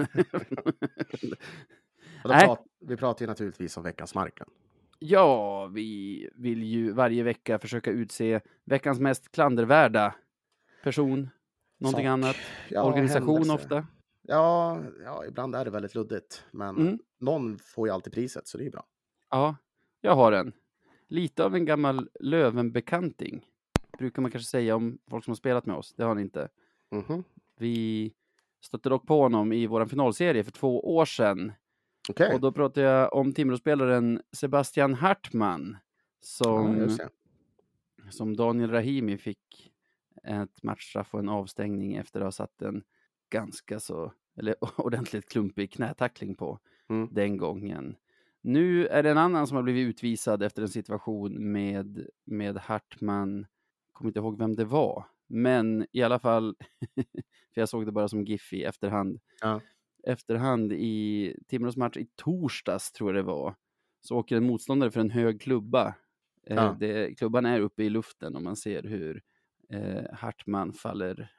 Prat, 2.24 2.66
vi 2.80 2.98
pratar 2.98 3.24
ju 3.26 3.28
naturligtvis 3.28 3.78
om 3.78 3.84
veckans 3.84 4.16
Markland. 4.16 4.52
Ja, 5.00 5.66
vi 5.68 6.30
vill 6.36 6.64
ju 6.64 6.92
varje 6.92 7.24
vecka 7.24 7.60
försöka 7.60 7.92
utse 7.92 8.42
veckans 8.64 9.00
mest 9.00 9.32
klandervärda 9.32 10.16
person, 10.84 11.30
Någonting 11.78 12.06
sak. 12.06 12.10
annat? 12.10 12.36
Ja, 12.70 12.84
Organisation 12.84 13.28
händelse. 13.38 13.54
ofta? 13.54 13.88
Ja, 14.30 14.82
ja, 15.04 15.26
ibland 15.26 15.56
är 15.56 15.66
det 15.66 15.72
väldigt 15.72 15.96
luddigt. 15.96 16.44
Men 16.52 16.78
Mm. 16.78 17.00
någon 17.20 17.60
får 17.60 17.88
ju 17.88 17.94
alltid 17.94 18.14
priset, 18.14 18.48
så 18.48 18.58
det 18.58 18.66
är 18.66 18.72
bra. 18.72 18.86
Ja, 19.30 19.56
jag 20.02 20.16
har 20.16 20.32
en. 20.32 20.54
Lite 21.08 21.44
av 21.46 21.56
en 21.56 21.66
gammal 21.66 22.10
Lövenbekanting. 22.20 23.46
Brukar 23.98 24.22
man 24.22 24.32
kanske 24.32 24.50
säga 24.50 24.76
om 24.76 24.98
folk 25.10 25.24
som 25.26 25.32
har 25.32 25.36
spelat 25.36 25.66
med 25.66 25.76
oss. 25.76 25.94
Det 25.94 26.04
har 26.04 26.16
ni 26.16 26.22
inte. 26.22 26.50
Mhm. 26.92 27.24
Vi 27.58 28.14
stötte 28.62 28.90
dock 28.90 29.08
på 29.08 29.22
honom 29.22 29.54
i 29.54 29.68
vår 29.68 29.86
finalserie 29.86 30.44
för 30.44 30.52
två 30.52 30.96
år 30.96 31.06
sedan. 31.06 31.52
Okej. 32.10 32.34
Och 32.34 32.42
då 32.42 32.52
pratar 32.52 32.82
jag 32.82 33.14
om 33.14 33.34
Timråspelaren 33.34 34.22
Sebastian 34.32 34.94
Hartman. 34.94 35.72
Ja, 35.72 35.78
Som, 36.22 36.76
det. 36.78 37.10
som 38.12 38.36
Daniel 38.36 38.72
Rahimi 38.72 39.18
fick 39.18 39.72
ett 40.24 40.64
matchstraff 40.64 41.14
och 41.14 41.20
en 41.20 41.30
avstängning 41.30 41.96
efter 41.96 42.20
att 42.20 42.26
ha 42.26 42.32
satt 42.32 42.62
en 42.62 42.84
ganska 43.30 43.80
så, 43.80 44.14
eller 44.36 44.56
ordentligt 44.82 45.30
klumpig 45.30 45.72
knätackling 45.72 46.36
på 46.36 46.60
Mm. 46.90 47.08
den 47.12 47.38
gången. 47.38 47.96
Nu 48.42 48.88
är 48.88 49.04
det 49.04 49.12
en 49.12 49.18
annan 49.18 49.48
som 49.48 49.56
har 49.56 49.64
blivit 49.64 49.88
utvisad 49.90 50.44
efter 50.44 50.62
en 50.62 50.70
situation 50.70 51.52
med, 51.52 52.08
med 52.26 52.58
Hartman. 52.58 53.46
Kommer 53.94 54.10
inte 54.10 54.20
ihåg 54.20 54.38
vem 54.38 54.56
det 54.56 54.66
var, 54.66 55.06
men 55.28 55.86
i 55.92 56.02
alla 56.02 56.20
fall, 56.20 56.56
för 57.54 57.62
jag 57.62 57.70
såg 57.70 57.86
det 57.86 57.92
bara 57.92 58.08
som 58.08 58.24
GIF 58.26 58.54
i 58.54 58.64
efterhand. 58.64 59.20
Ja. 59.42 59.62
Efterhand 60.04 60.74
i 60.74 61.36
Timrås 61.48 61.78
match 61.78 61.98
i 61.98 62.08
torsdags, 62.16 62.92
tror 62.92 63.10
jag 63.16 63.16
det 63.26 63.28
var, 63.28 63.56
så 64.02 64.18
åker 64.18 64.38
en 64.38 64.46
motståndare 64.48 64.92
för 64.92 65.00
en 65.02 65.12
hög 65.12 65.42
klubba. 65.42 65.88
Eh, 66.48 66.56
Ja. 66.56 66.78
det, 66.80 67.18
klubban 67.18 67.46
är 67.46 67.60
uppe 67.60 67.84
i 67.84 67.90
luften 67.90 68.36
och 68.36 68.42
man 68.42 68.56
ser 68.56 68.84
hur 68.84 69.22
eh, 69.70 70.04
Hartman 70.14 70.74
faller, 70.74 71.32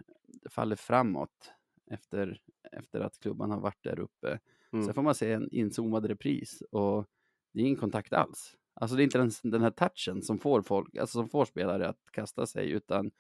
faller 0.51 0.77
framåt 0.77 1.53
efter, 1.91 2.41
efter 2.73 3.01
att 3.01 3.19
klubban 3.19 3.51
har 3.51 3.61
varit 3.61 3.83
där 3.83 3.99
uppe. 4.01 4.39
Mm. 4.73 4.85
Sen 4.85 4.95
får 4.95 5.03
man 5.03 5.15
se 5.15 5.33
en 5.33 5.49
inzoomad 5.53 6.05
repris 6.05 6.63
och 6.71 7.07
det 7.53 7.61
är 7.61 7.65
ingen 7.65 7.77
kontakt 7.81 8.13
alls. 8.13 8.55
Alltså 8.75 8.97
det 8.97 9.03
är 9.03 9.05
inte 9.05 9.19
ens 9.19 9.41
den 9.41 9.63
här 9.63 9.71
touchen 9.71 10.23
som 10.23 10.39
får 10.39 10.63
folk, 10.63 10.97
alltså 10.97 11.19
som 11.19 11.29
får 11.29 11.45
spelare 11.45 11.89
att 11.89 11.99
kasta 12.13 12.47
sig, 12.47 12.71
utan 12.71 13.11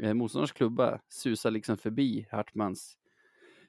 eh, 0.00 0.14
motståndarens 0.14 0.52
klubba 0.52 1.00
susar 1.08 1.50
liksom 1.50 1.76
förbi 1.76 2.26
Hartmans 2.30 2.96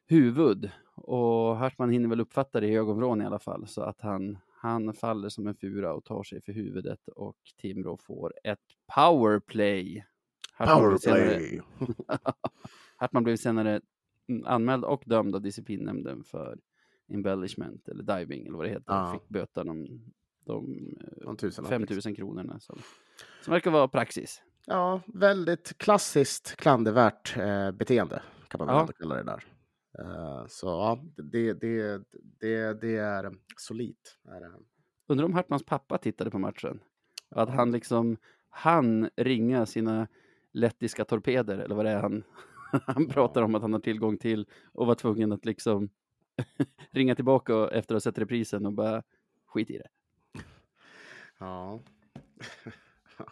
huvud 0.06 0.72
och 0.96 1.58
Hartman 1.58 1.90
hinner 1.90 2.10
väl 2.10 2.22
uppfatta 2.22 2.60
det 2.60 2.68
i 2.68 2.76
ögonvrån 2.76 3.22
i 3.22 3.26
alla 3.26 3.40
fall 3.40 3.68
så 3.68 3.82
att 3.82 4.02
han, 4.02 4.38
han 4.50 4.94
faller 4.94 5.30
som 5.30 5.48
en 5.48 5.56
fura 5.56 5.94
och 5.94 6.04
tar 6.04 6.24
sig 6.24 6.42
för 6.42 6.52
huvudet 6.54 7.08
och 7.08 7.38
Timrå 7.58 7.98
får 7.98 8.34
ett 8.44 8.60
powerplay. 8.96 10.06
Hartman 10.54 10.90
blev 10.90 10.98
senare- 10.98 11.40
Powerplay. 11.40 11.62
Hartman 12.96 13.24
blev 13.24 13.38
senare 13.38 13.82
anmäld 14.46 14.84
och 14.84 15.04
dömd 15.06 15.36
av 15.36 15.42
disciplinnämnden 15.42 16.24
för 16.24 16.60
embellishment 17.14 17.88
eller 17.88 18.04
diving 18.04 18.46
eller 18.48 18.58
vad 18.58 18.66
det 18.66 18.70
heter. 18.70 18.94
Ja. 18.94 19.14
Fick 19.14 19.30
böta 19.30 19.64
de, 19.64 19.88
de 20.46 20.88
eh, 21.28 21.36
tusenlapp, 21.36 21.70
5 21.70 21.82
liksom. 21.82 22.12
000 22.12 22.16
kronorna 22.16 22.60
som, 22.60 22.80
som 23.42 23.52
verkar 23.52 23.72
vara 23.72 23.88
praxis. 23.88 24.42
Ja, 24.66 25.02
väldigt 25.08 25.78
klassiskt 25.78 26.56
klandervärt 26.56 27.38
eh, 27.38 27.72
beteende 27.72 28.22
kan 28.48 28.58
man 28.60 28.68
väl 28.68 28.76
Ja. 28.76 28.82
ändå 28.82 28.94
kalla 28.94 29.16
det 29.16 29.24
där. 29.24 29.44
Eh, 30.00 30.46
så 30.48 30.68
ja, 30.68 31.00
det, 31.18 31.54
det, 31.54 32.02
det, 32.40 32.82
det 32.82 32.98
är 32.98 33.24
det. 33.24 33.40
Undrar 35.08 35.26
om 35.26 35.34
Hartmans 35.34 35.64
pappa 35.66 35.98
tittade 35.98 36.32
på 36.32 36.40
matchen? 36.40 36.80
Att 37.30 37.50
han 37.50 37.72
liksom 37.72 38.18
han 38.50 39.10
ringa 39.16 39.66
sina 39.66 40.08
lettiska 40.54 41.06
torpeder 41.06 41.58
eller 41.58 41.76
vad 41.76 41.86
det 41.86 41.92
är 41.92 42.02
han, 42.02 42.24
han 42.86 43.08
pratar 43.08 43.42
om 43.42 43.56
att 43.56 43.62
han 43.62 43.74
har 43.74 43.80
tillgång 43.80 44.18
till 44.18 44.48
och 44.72 44.88
var 44.88 44.96
tvungen 44.96 45.32
att 45.32 45.46
liksom 45.46 45.90
ringa 46.92 47.16
tillbaka 47.16 47.54
efter 47.68 47.96
att 47.96 48.04
ha 48.04 48.12
sett 48.12 48.18
reprisen 48.18 48.66
och 48.66 48.74
bara 48.74 49.04
skit 49.46 49.70
i 49.70 49.78
det. 49.78 49.88
Ja. 51.40 51.82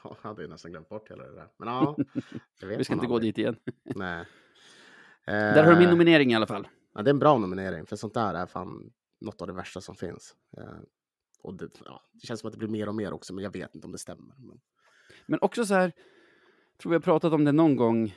Jag 0.04 0.16
hade 0.22 0.42
ju 0.42 0.48
nästan 0.48 0.72
glömt 0.72 0.90
bort 0.90 1.12
hela 1.12 1.24
det 1.24 1.36
där. 1.36 1.48
Men 1.58 1.68
ja, 1.68 1.96
vet 2.62 2.80
Vi 2.80 2.84
ska 2.84 2.94
inte 2.94 3.08
gå 3.08 3.14
aldrig. 3.14 3.36
dit 3.36 3.38
igen. 3.38 3.56
Nej. 3.84 4.26
Där 5.26 5.64
har 5.64 5.72
du 5.72 5.78
min 5.78 5.88
Eh, 5.88 5.92
nominering 5.92 6.32
i 6.32 6.36
alla 6.36 6.48
fall. 6.48 6.68
Ja, 6.94 7.02
det 7.02 7.10
är 7.10 7.14
en 7.14 7.20
bra 7.20 7.38
nominering, 7.38 7.86
för 7.86 7.96
sånt 7.96 8.14
där 8.14 8.34
är 8.34 8.46
fan 8.46 8.92
något 9.22 9.42
av 9.42 9.48
det 9.48 9.54
värsta 9.54 9.82
som 9.82 9.96
finns. 9.96 10.36
Eh, 10.58 10.64
och 11.42 11.54
det, 11.54 11.70
ja, 11.86 12.04
det 12.14 12.28
känns 12.28 12.40
som 12.40 12.48
att 12.48 12.54
det 12.54 12.58
blir 12.58 12.68
mer 12.70 12.88
och 12.90 12.96
mer 12.96 13.14
också, 13.14 13.34
men 13.34 13.44
jag 13.44 13.54
vet 13.54 13.76
inte 13.76 13.86
om 13.88 13.92
det 13.92 13.98
stämmer. 13.98 14.36
Men... 14.38 14.60
Men 15.26 15.40
också 15.42 15.66
så 15.66 15.74
här, 15.74 15.92
tror 16.82 16.90
vi 16.90 16.96
har 16.96 17.02
pratat 17.02 17.34
om 17.34 17.46
det 17.46 17.52
någon 17.52 17.76
gång, 17.76 18.16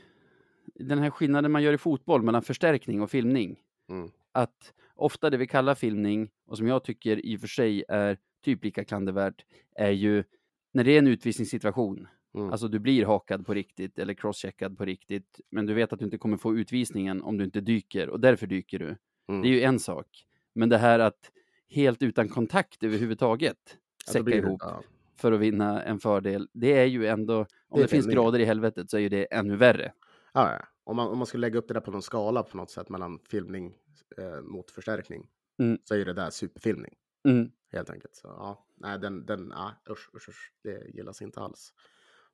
den 0.75 0.99
här 0.99 1.11
skillnaden 1.11 1.53
man 1.53 1.63
gör 1.63 1.73
i 1.73 1.79
fotboll 1.79 2.23
mellan 2.23 2.43
förstärkning 2.43 3.03
och 3.03 3.11
filmning. 3.11 3.61
Mm. 3.91 4.11
Att 4.33 4.73
ofta 4.95 5.31
det 5.31 5.37
vi 5.37 5.47
kallar 5.47 5.75
filmning, 5.75 6.31
och 6.47 6.59
som 6.59 6.67
jag 6.67 6.85
tycker 6.85 7.27
i 7.27 7.37
och 7.37 7.41
för 7.41 7.49
sig 7.49 7.85
är 7.89 8.19
typ 8.45 8.65
lika 8.65 8.85
klandervärt, 8.85 9.45
är 9.75 9.91
ju 9.91 10.25
när 10.73 10.85
det 10.85 10.93
är 10.93 10.99
en 10.99 11.07
utvisningssituation. 11.07 12.09
Mm. 12.35 12.51
Alltså 12.51 12.69
du 12.69 12.79
blir 12.79 13.05
hakad 13.05 13.47
på 13.47 13.55
riktigt 13.55 13.99
eller 13.99 14.15
crosscheckad 14.15 14.79
på 14.79 14.85
riktigt, 14.85 15.41
men 15.51 15.67
du 15.67 15.75
vet 15.75 15.93
att 15.93 15.99
du 15.99 16.05
inte 16.05 16.19
kommer 16.19 16.37
få 16.37 16.57
utvisningen 16.57 17.23
om 17.23 17.39
du 17.39 17.45
inte 17.45 17.61
dyker 17.61 18.09
och 18.09 18.21
därför 18.21 18.47
dyker 18.47 18.79
du. 18.79 18.97
Mm. 19.29 19.43
Det 19.43 19.49
är 19.49 19.53
ju 19.53 19.63
en 19.63 19.79
sak. 19.79 20.07
Men 20.55 20.69
det 20.69 20.79
här 20.79 20.99
att 20.99 21.31
helt 21.69 22.03
utan 22.03 22.29
kontakt 22.29 22.83
överhuvudtaget 22.83 23.79
Ja, 24.07 24.13
säcka 24.13 24.37
ihop 24.37 24.61
ja. 24.65 24.83
för 25.17 25.33
att 25.33 25.41
vinna 25.41 25.83
en 25.83 25.99
fördel, 25.99 26.49
det 26.53 26.73
är 26.73 26.85
ju 26.85 27.07
ändå, 27.07 27.39
om 27.69 27.79
Det 27.79 27.83
det, 27.83 27.89
finns 27.89 28.07
grader 28.07 28.39
i 28.39 28.45
helvetet 28.45 28.91
så 28.91 28.97
är 28.97 29.01
ju 29.01 29.09
det 29.09 29.25
ännu 29.25 29.57
värre. 29.57 29.93
Ja, 30.33 30.53
ja. 30.53 30.67
Om, 30.85 30.97
man, 30.97 31.09
om 31.09 31.19
man 31.19 31.27
skulle 31.27 31.41
lägga 31.41 31.59
upp 31.59 31.69
det 31.69 31.75
där 31.75 31.81
på 31.81 31.91
någon 31.91 32.03
skala 32.03 32.43
på 32.43 32.57
något 32.57 32.71
sätt 32.71 32.89
mellan 32.89 33.19
filmning 33.19 33.79
eh, 34.19 34.41
mot 34.43 34.71
förstärkning 34.71 35.29
Mm. 35.59 35.79
så 35.85 35.95
är 35.95 35.99
ju 35.99 36.05
det 36.05 36.13
där 36.13 36.31
superfilmning 36.31 36.95
Mm. 37.29 37.51
helt 37.73 37.91
enkelt. 37.91 38.15
Så, 38.15 38.29
ja, 38.29 38.67
nej, 38.77 38.99
den, 38.99 39.27
den, 39.27 39.53
ja, 39.55 39.73
usch, 39.91 40.11
usch, 40.15 40.29
usch, 40.29 40.53
det 40.63 40.89
gillas 40.95 41.23
inte 41.23 41.41
alls. 41.41 41.73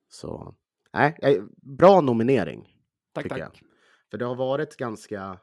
Så, 0.09 0.55
nej, 0.93 1.17
eh, 1.23 1.45
bra 1.57 2.01
nominering. 2.01 2.77
Tack, 3.13 3.25
Tycker 3.25 3.39
tack. 3.39 3.63
För 4.11 4.19
det 4.19 4.25
har 4.25 4.35
varit 4.35 4.77
ganska, 4.77 5.39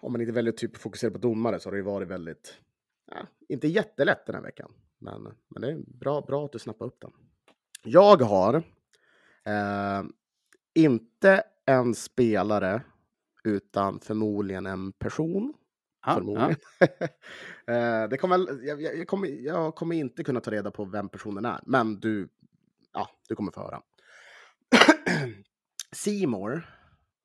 om 0.00 0.12
man 0.12 0.20
inte 0.20 0.32
väljer 0.32 0.52
typ 0.52 0.76
fokusera 0.76 1.10
på 1.10 1.18
domare 1.18 1.60
så 1.60 1.66
har 1.66 1.72
det 1.72 1.78
ju 1.78 1.84
varit 1.84 2.08
väldigt, 2.08 2.60
ja, 3.10 3.16
inte 3.48 3.68
jättelätt 3.68 4.26
den 4.26 4.34
här 4.34 4.42
veckan. 4.42 4.72
Men, 4.98 5.22
men 5.48 5.62
det 5.62 5.70
är 5.70 5.78
bra, 5.86 6.20
bra 6.20 6.44
att 6.44 6.52
du 6.52 6.58
snappar 6.58 6.86
upp 6.86 7.00
den. 7.00 7.12
Jag 7.82 8.22
har 8.22 8.54
eh, 9.44 10.02
inte 10.76 11.42
en 11.66 11.94
spelare 11.94 12.82
utan 13.44 14.00
förmodligen 14.00 14.66
en 14.66 14.92
person. 14.92 15.54
Ja, 16.06 16.14
förmodligen. 16.14 16.56
eh, 17.66 18.08
det 18.08 18.18
kommer, 18.20 18.66
jag, 18.66 18.82
jag, 18.82 19.06
kommer, 19.06 19.28
jag 19.28 19.74
kommer 19.74 19.96
inte 19.96 20.24
kunna 20.24 20.40
ta 20.40 20.50
reda 20.50 20.70
på 20.70 20.84
vem 20.84 21.08
personen 21.08 21.44
är, 21.44 21.60
men 21.66 22.00
du, 22.00 22.28
ja, 22.92 23.10
du 23.28 23.34
kommer 23.34 23.52
få 23.52 23.60
höra. 23.60 23.82
Seymour 25.92 26.62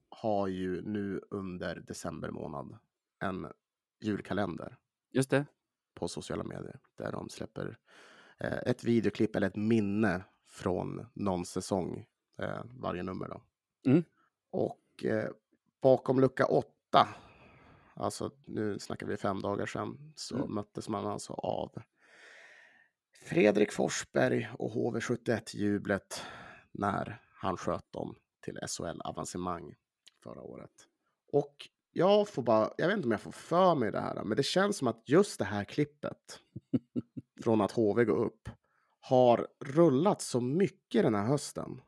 har 0.09 0.47
ju 0.47 0.81
nu 0.81 1.21
under 1.29 1.75
december 1.75 2.29
månad 2.29 2.77
en 3.19 3.47
julkalender 4.01 4.77
Just 5.11 5.29
det. 5.29 5.45
på 5.95 6.07
sociala 6.07 6.43
medier 6.43 6.79
där 6.97 7.11
de 7.11 7.29
släpper 7.29 7.77
eh, 8.39 8.57
ett 8.65 8.83
videoklipp 8.83 9.35
eller 9.35 9.47
ett 9.47 9.55
minne 9.55 10.23
från 10.47 11.05
någon 11.13 11.45
säsong 11.45 12.05
eh, 12.41 12.63
varje 12.79 13.03
nummer. 13.03 13.27
Då. 13.29 13.41
Mm. 13.91 14.03
Och 14.51 15.03
eh, 15.05 15.29
bakom 15.81 16.19
lucka 16.19 16.45
åtta, 16.45 17.07
alltså 17.93 18.31
nu 18.45 18.79
snackar 18.79 19.07
vi 19.07 19.17
fem 19.17 19.41
dagar 19.41 19.65
sedan, 19.65 20.13
så 20.15 20.35
Mm. 20.35 20.53
möttes 20.53 20.89
man 20.89 21.07
alltså 21.07 21.33
av 21.33 21.81
Fredrik 23.29 23.71
Forsberg 23.71 24.49
och 24.59 24.71
HV71-jublet 24.71 26.21
när 26.71 27.21
han 27.33 27.57
sköt 27.57 27.91
dem 27.91 28.15
till 28.41 28.57
SHL-avancemang 28.67 29.75
förra 30.23 30.41
året. 30.41 30.71
Och 31.31 31.55
jag 31.91 32.29
får 32.29 32.43
bara, 32.43 32.73
jag 32.77 32.87
vet 32.87 32.95
inte 32.97 33.05
om 33.07 33.11
jag 33.11 33.21
får 33.21 33.31
för 33.31 33.75
mig 33.75 33.91
det 33.91 33.99
här, 33.99 34.23
men 34.23 34.37
det 34.37 34.43
känns 34.43 34.77
som 34.77 34.87
att 34.87 35.09
just 35.09 35.39
det 35.39 35.45
här 35.45 35.63
klippet 35.63 36.39
från 37.43 37.61
att 37.61 37.71
HV 37.71 38.05
går 38.05 38.17
upp 38.25 38.49
har 38.99 39.47
rullat 39.59 40.21
så 40.21 40.41
mycket 40.41 41.03
den 41.03 41.15
här 41.15 41.25
hösten. 41.25 41.81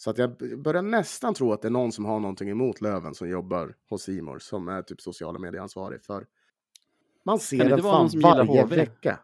Så 0.00 0.10
att 0.10 0.18
jag 0.18 0.58
börjar 0.58 0.82
nästan 0.82 1.34
tro 1.34 1.52
att 1.52 1.62
det 1.62 1.68
är 1.68 1.70
någon 1.70 1.92
som 1.92 2.04
har 2.04 2.20
någonting 2.20 2.50
emot 2.50 2.80
Löven 2.80 3.14
som 3.14 3.28
jobbar 3.28 3.74
hos 3.88 4.02
Simor 4.02 4.38
som 4.38 4.68
är 4.68 4.82
typ 4.82 5.00
sociala 5.00 5.38
medieansvarig 5.38 6.02
för. 6.02 6.26
Man 7.24 7.38
ser 7.38 7.58
det 7.58 7.68
den 7.68 7.82
fan 7.82 8.10
varje 8.22 8.64
vecka. 8.64 9.20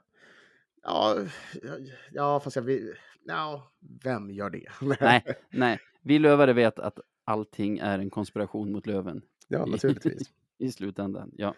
Ja, 0.82 1.16
ja, 1.62 1.72
ja, 2.12 2.40
fast 2.40 2.56
jag 2.56 2.62
vill... 2.62 2.94
Ja, 3.26 3.72
vem 4.04 4.30
gör 4.30 4.50
det? 4.50 4.66
Nej, 5.00 5.24
nej. 5.50 5.78
Vi 6.02 6.18
lövare 6.18 6.52
vet 6.52 6.78
att 6.78 6.98
allting 7.24 7.78
är 7.78 7.98
en 7.98 8.10
konspiration 8.10 8.72
mot 8.72 8.86
Löven 8.86 9.22
ja, 9.48 9.66
naturligtvis. 9.66 10.30
i 10.58 10.72
slutändan. 10.72 11.30
Ja. 11.36 11.54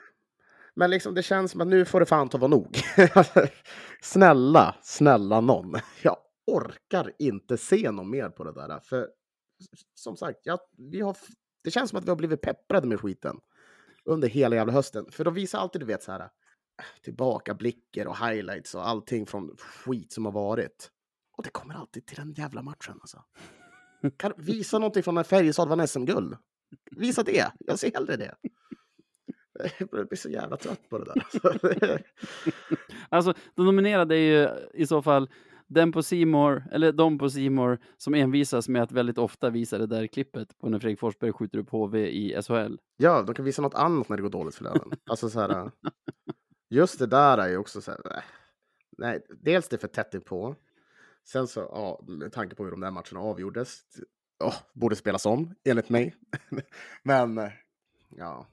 Men 0.75 0.91
liksom 0.91 1.14
det 1.14 1.23
känns 1.23 1.51
som 1.51 1.61
att 1.61 1.69
nu 1.69 1.85
får 1.85 2.01
det 2.01 2.07
fan 2.07 2.29
ta 2.29 2.39
vara 2.39 2.49
nog. 2.49 2.79
snälla, 4.01 4.75
snälla 4.83 5.41
någon. 5.41 5.75
Jag 6.03 6.16
orkar 6.49 7.13
inte 7.19 7.57
se 7.57 7.91
något 7.91 8.07
mer 8.07 8.29
på 8.29 8.45
det 8.45 8.53
där. 8.53 8.81
För 8.81 9.09
som 9.95 10.17
sagt, 10.17 10.39
jag, 10.43 10.59
vi 10.77 11.01
har, 11.01 11.17
det 11.65 11.71
känns 11.71 11.91
som 11.91 11.99
att 11.99 12.05
vi 12.05 12.09
har 12.09 12.17
blivit 12.17 12.41
pepprade 12.41 12.87
med 12.87 13.01
skiten 13.01 13.41
under 14.05 14.29
hela 14.29 14.57
jävla 14.57 14.73
hösten. 14.73 15.11
För 15.11 15.25
de 15.25 15.35
visar 15.35 15.59
alltid, 15.59 15.81
du 15.81 15.87
vet, 15.87 16.03
så 16.03 16.13
här 16.13 16.21
äh, 16.21 16.29
tillbakablickar 17.03 18.07
och 18.07 18.19
highlights 18.19 18.75
och 18.75 18.89
allting 18.89 19.27
från 19.27 19.57
skit 19.57 20.13
som 20.13 20.25
har 20.25 20.33
varit. 20.33 20.91
Och 21.37 21.45
det 21.45 21.51
kommer 21.51 21.75
alltid 21.75 22.07
till 22.07 22.17
den 22.17 22.33
jävla 22.33 22.63
matchen 22.63 22.99
alltså. 23.01 23.25
Kan 24.17 24.33
visa 24.37 24.79
någonting 24.79 25.03
från 25.03 25.15
när 25.15 25.23
Färjestad 25.23 25.69
vann 25.69 25.89
SM-guld. 25.89 26.37
Visa 26.91 27.23
det. 27.23 27.53
Jag 27.59 27.79
ser 27.79 27.93
hellre 27.93 28.17
det. 28.17 28.35
Jag 29.79 29.89
blir 30.09 30.17
så 30.17 30.29
jävla 30.29 30.57
trött 30.57 30.89
på 30.89 30.99
det 30.99 31.05
där. 31.05 31.23
Alltså. 31.25 31.99
Alltså, 33.11 33.35
de 33.55 33.67
nominerade 33.67 34.17
är 34.17 34.19
ju 34.19 34.49
i 34.75 34.87
så 34.87 35.03
fall 35.03 35.31
den 35.69 35.93
på 35.93 36.03
Simor 36.03 36.64
eller 36.73 36.93
de 36.93 37.19
på 37.19 37.31
Simor 37.31 37.79
som 37.97 38.14
envisas 38.14 38.69
med 38.69 38.83
att 38.83 38.93
väldigt 38.93 39.19
ofta 39.19 39.51
visa 39.51 39.79
det 39.79 39.87
där 39.87 40.07
klippet 40.07 40.59
på 40.59 40.69
när 40.69 40.79
Fredrik 40.79 41.01
Forsberg 41.01 41.33
skjuter 41.33 41.59
upp 41.59 41.71
HV 41.71 42.09
i 42.09 42.43
SHL. 42.43 42.77
Ja, 42.97 43.23
de 43.23 43.35
kan 43.35 43.45
visa 43.45 43.62
något 43.62 43.75
annat 43.75 44.09
när 44.09 44.16
det 44.16 44.23
går 44.23 44.31
dåligt 44.31 44.55
för 44.55 44.64
Löven. 44.64 44.91
Alltså 45.07 45.31
så 45.31 45.41
här, 45.41 45.71
just 46.71 46.99
det 46.99 47.07
där 47.07 47.39
är 47.39 47.49
ju 47.49 47.57
också 47.57 47.81
så 47.81 47.91
här, 47.91 48.25
nej, 48.99 49.23
dels 49.43 49.69
det 49.69 49.77
är 49.77 49.79
för 49.79 49.89
tätt 49.89 50.14
inpå. 50.14 50.55
Sen 51.25 51.47
så, 51.47 51.61
ja, 51.61 52.05
med 52.09 52.33
tanke 52.33 52.57
på 52.57 52.64
hur 52.64 52.71
de 52.71 52.81
där 52.81 52.91
matcherna 52.91 53.21
avgjordes, 53.21 53.81
ja, 54.39 54.55
borde 54.75 54.97
spelas 54.97 55.27
om, 55.27 55.55
enligt 55.64 55.89
mig. 55.89 56.16
Men, 57.03 57.41
ja, 58.09 58.47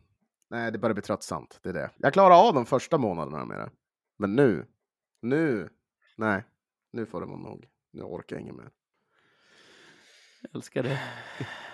nej, 0.50 0.72
det 0.72 0.78
börjar 0.78 0.94
bli 0.94 1.04
tröttsamt, 1.04 1.60
det 1.64 1.70
är 1.70 1.74
det. 1.74 1.92
Jag 1.98 2.14
klarar 2.14 2.48
av 2.48 2.54
de 2.54 2.66
första 2.66 2.98
månaderna 2.98 3.46
med 3.46 3.60
det. 3.60 3.70
Men 4.18 4.36
nu, 4.36 4.66
nu, 5.22 5.70
nej, 6.18 6.44
nu 6.96 7.06
får 7.06 7.22
det 7.22 7.28
vara 7.28 7.38
nog. 7.38 7.68
Nu 7.92 8.02
orkar 8.02 8.36
jag 8.36 8.42
inget 8.42 8.56
mer. 8.56 8.72
Jag 10.42 10.56
älskar 10.56 10.84
det. 10.84 11.00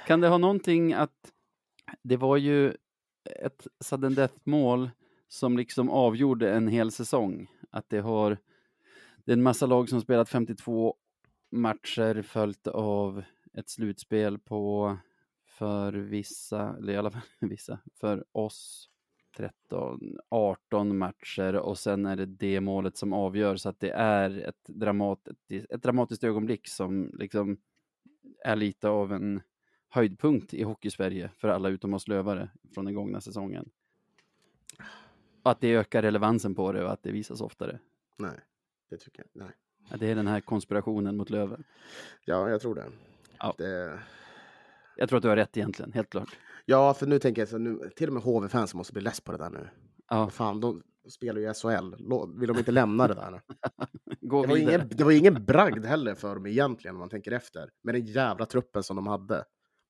Kan 0.08 0.22
det 0.22 0.28
ha 0.28 0.38
någonting 0.38 0.94
att 0.94 1.32
det 2.02 2.18
var 2.18 2.38
ju 2.38 2.74
ett 3.26 3.68
sudden 3.80 4.16
death-mål 4.16 4.90
som 5.28 5.58
liksom 5.58 5.90
avgjorde 5.90 6.54
en 6.54 6.68
hel 6.68 6.92
säsong? 6.92 7.48
Att 7.70 7.90
det 7.90 8.00
har 8.00 8.38
det 9.26 9.32
är 9.32 9.38
en 9.38 9.44
massa 9.44 9.66
lag 9.66 9.90
som 9.90 10.02
spelat 10.02 10.30
52 10.30 10.96
matcher 11.52 12.22
följt 12.22 12.68
av 12.68 13.24
ett 13.54 13.70
slutspel 13.70 14.40
på 14.40 14.98
för 15.46 15.94
vissa, 15.94 16.78
eller 16.78 16.94
i 16.94 16.98
alla 16.98 17.12
fall 17.12 17.22
vissa, 17.40 17.80
för 18.00 18.26
oss 18.32 18.90
13, 19.38 20.18
18 20.30 20.98
matcher 20.98 21.56
och 21.56 21.78
sen 21.78 22.06
är 22.06 22.16
det 22.16 22.26
det 22.26 22.62
målet 22.62 22.98
som 22.98 23.14
avgör 23.14 23.56
så 23.56 23.70
att 23.70 23.80
det 23.80 23.92
är 23.92 24.48
ett, 24.48 24.66
dramat, 24.68 25.28
ett, 25.28 25.70
ett 25.70 25.84
dramatiskt 25.84 26.24
ögonblick 26.24 26.68
som 26.68 27.12
liksom 27.14 27.58
är 28.44 28.56
lite 28.56 28.90
av 28.90 29.14
en 29.14 29.42
höjdpunkt 29.90 30.54
i 30.54 30.64
Hockeysverige 30.64 31.30
för 31.38 31.48
alla 31.48 31.70
utom 31.70 31.94
oss 31.94 32.08
lövare 32.08 32.50
från 32.74 32.86
den 32.86 32.94
gångna 32.94 33.22
säsongen. 33.22 33.70
Att 35.44 35.62
det 35.62 35.76
ökar 35.76 36.02
relevansen 36.02 36.56
på 36.56 36.72
det 36.72 36.84
och 36.84 36.92
att 36.92 37.04
det 37.04 37.12
visas 37.12 37.42
oftare. 37.42 37.80
Nej, 38.18 38.40
det 38.90 38.98
tycker 38.98 39.24
jag, 39.34 39.44
nej. 39.46 39.56
Ja, 39.90 39.98
det 39.98 40.08
är 40.08 40.16
den 40.16 40.28
här 40.28 40.42
konspirationen 40.42 41.18
mot 41.18 41.30
Löven. 41.30 41.64
Ja, 42.26 42.50
jag 42.50 42.62
tror 42.62 42.76
det. 42.76 42.86
Ja. 43.40 43.56
det 43.58 44.00
Jag 44.98 45.10
tror 45.10 45.18
att 45.18 45.24
du 45.24 45.30
har 45.30 45.36
rätt 45.36 45.58
egentligen, 45.58 45.94
helt 45.94 46.10
klart. 46.10 46.38
Ja, 46.66 46.94
för 46.94 47.08
nu 47.08 47.20
tänker 47.20 47.42
jag 47.42 47.50
så 47.50 47.58
nu, 47.58 47.90
till 47.96 48.08
och 48.08 48.14
med 48.14 48.24
HV-fans 48.24 48.74
måste 48.74 48.94
bli 48.94 49.02
less 49.02 49.22
på 49.22 49.32
det 49.32 49.38
där 49.38 49.50
nu. 49.50 49.70
Ja, 50.10 50.30
Fan, 50.30 50.60
de 50.60 50.82
spelar 51.10 51.42
ju 51.42 51.54
SHL. 51.54 51.96
Lå- 51.96 52.40
Vill 52.40 52.48
de 52.48 52.58
inte 52.58 52.72
lämna 52.72 53.08
det 53.08 53.14
där? 53.14 53.42
gå 54.22 54.42
Det 54.42 54.48
var, 54.48 54.58
ingen, 54.58 54.82
det 54.90 55.04
var 55.04 55.12
ingen 55.12 55.46
bragd 55.46 55.86
heller 55.86 56.16
för 56.16 56.36
dem 56.36 56.46
egentligen 56.46 56.96
om 56.96 57.00
man 57.00 57.10
tänker 57.10 57.32
efter. 57.32 57.70
Med 57.84 57.96
den 57.96 58.06
jävla 58.06 58.46
truppen 58.46 58.84
som 58.84 58.96
de 58.96 59.08
hade. 59.08 59.44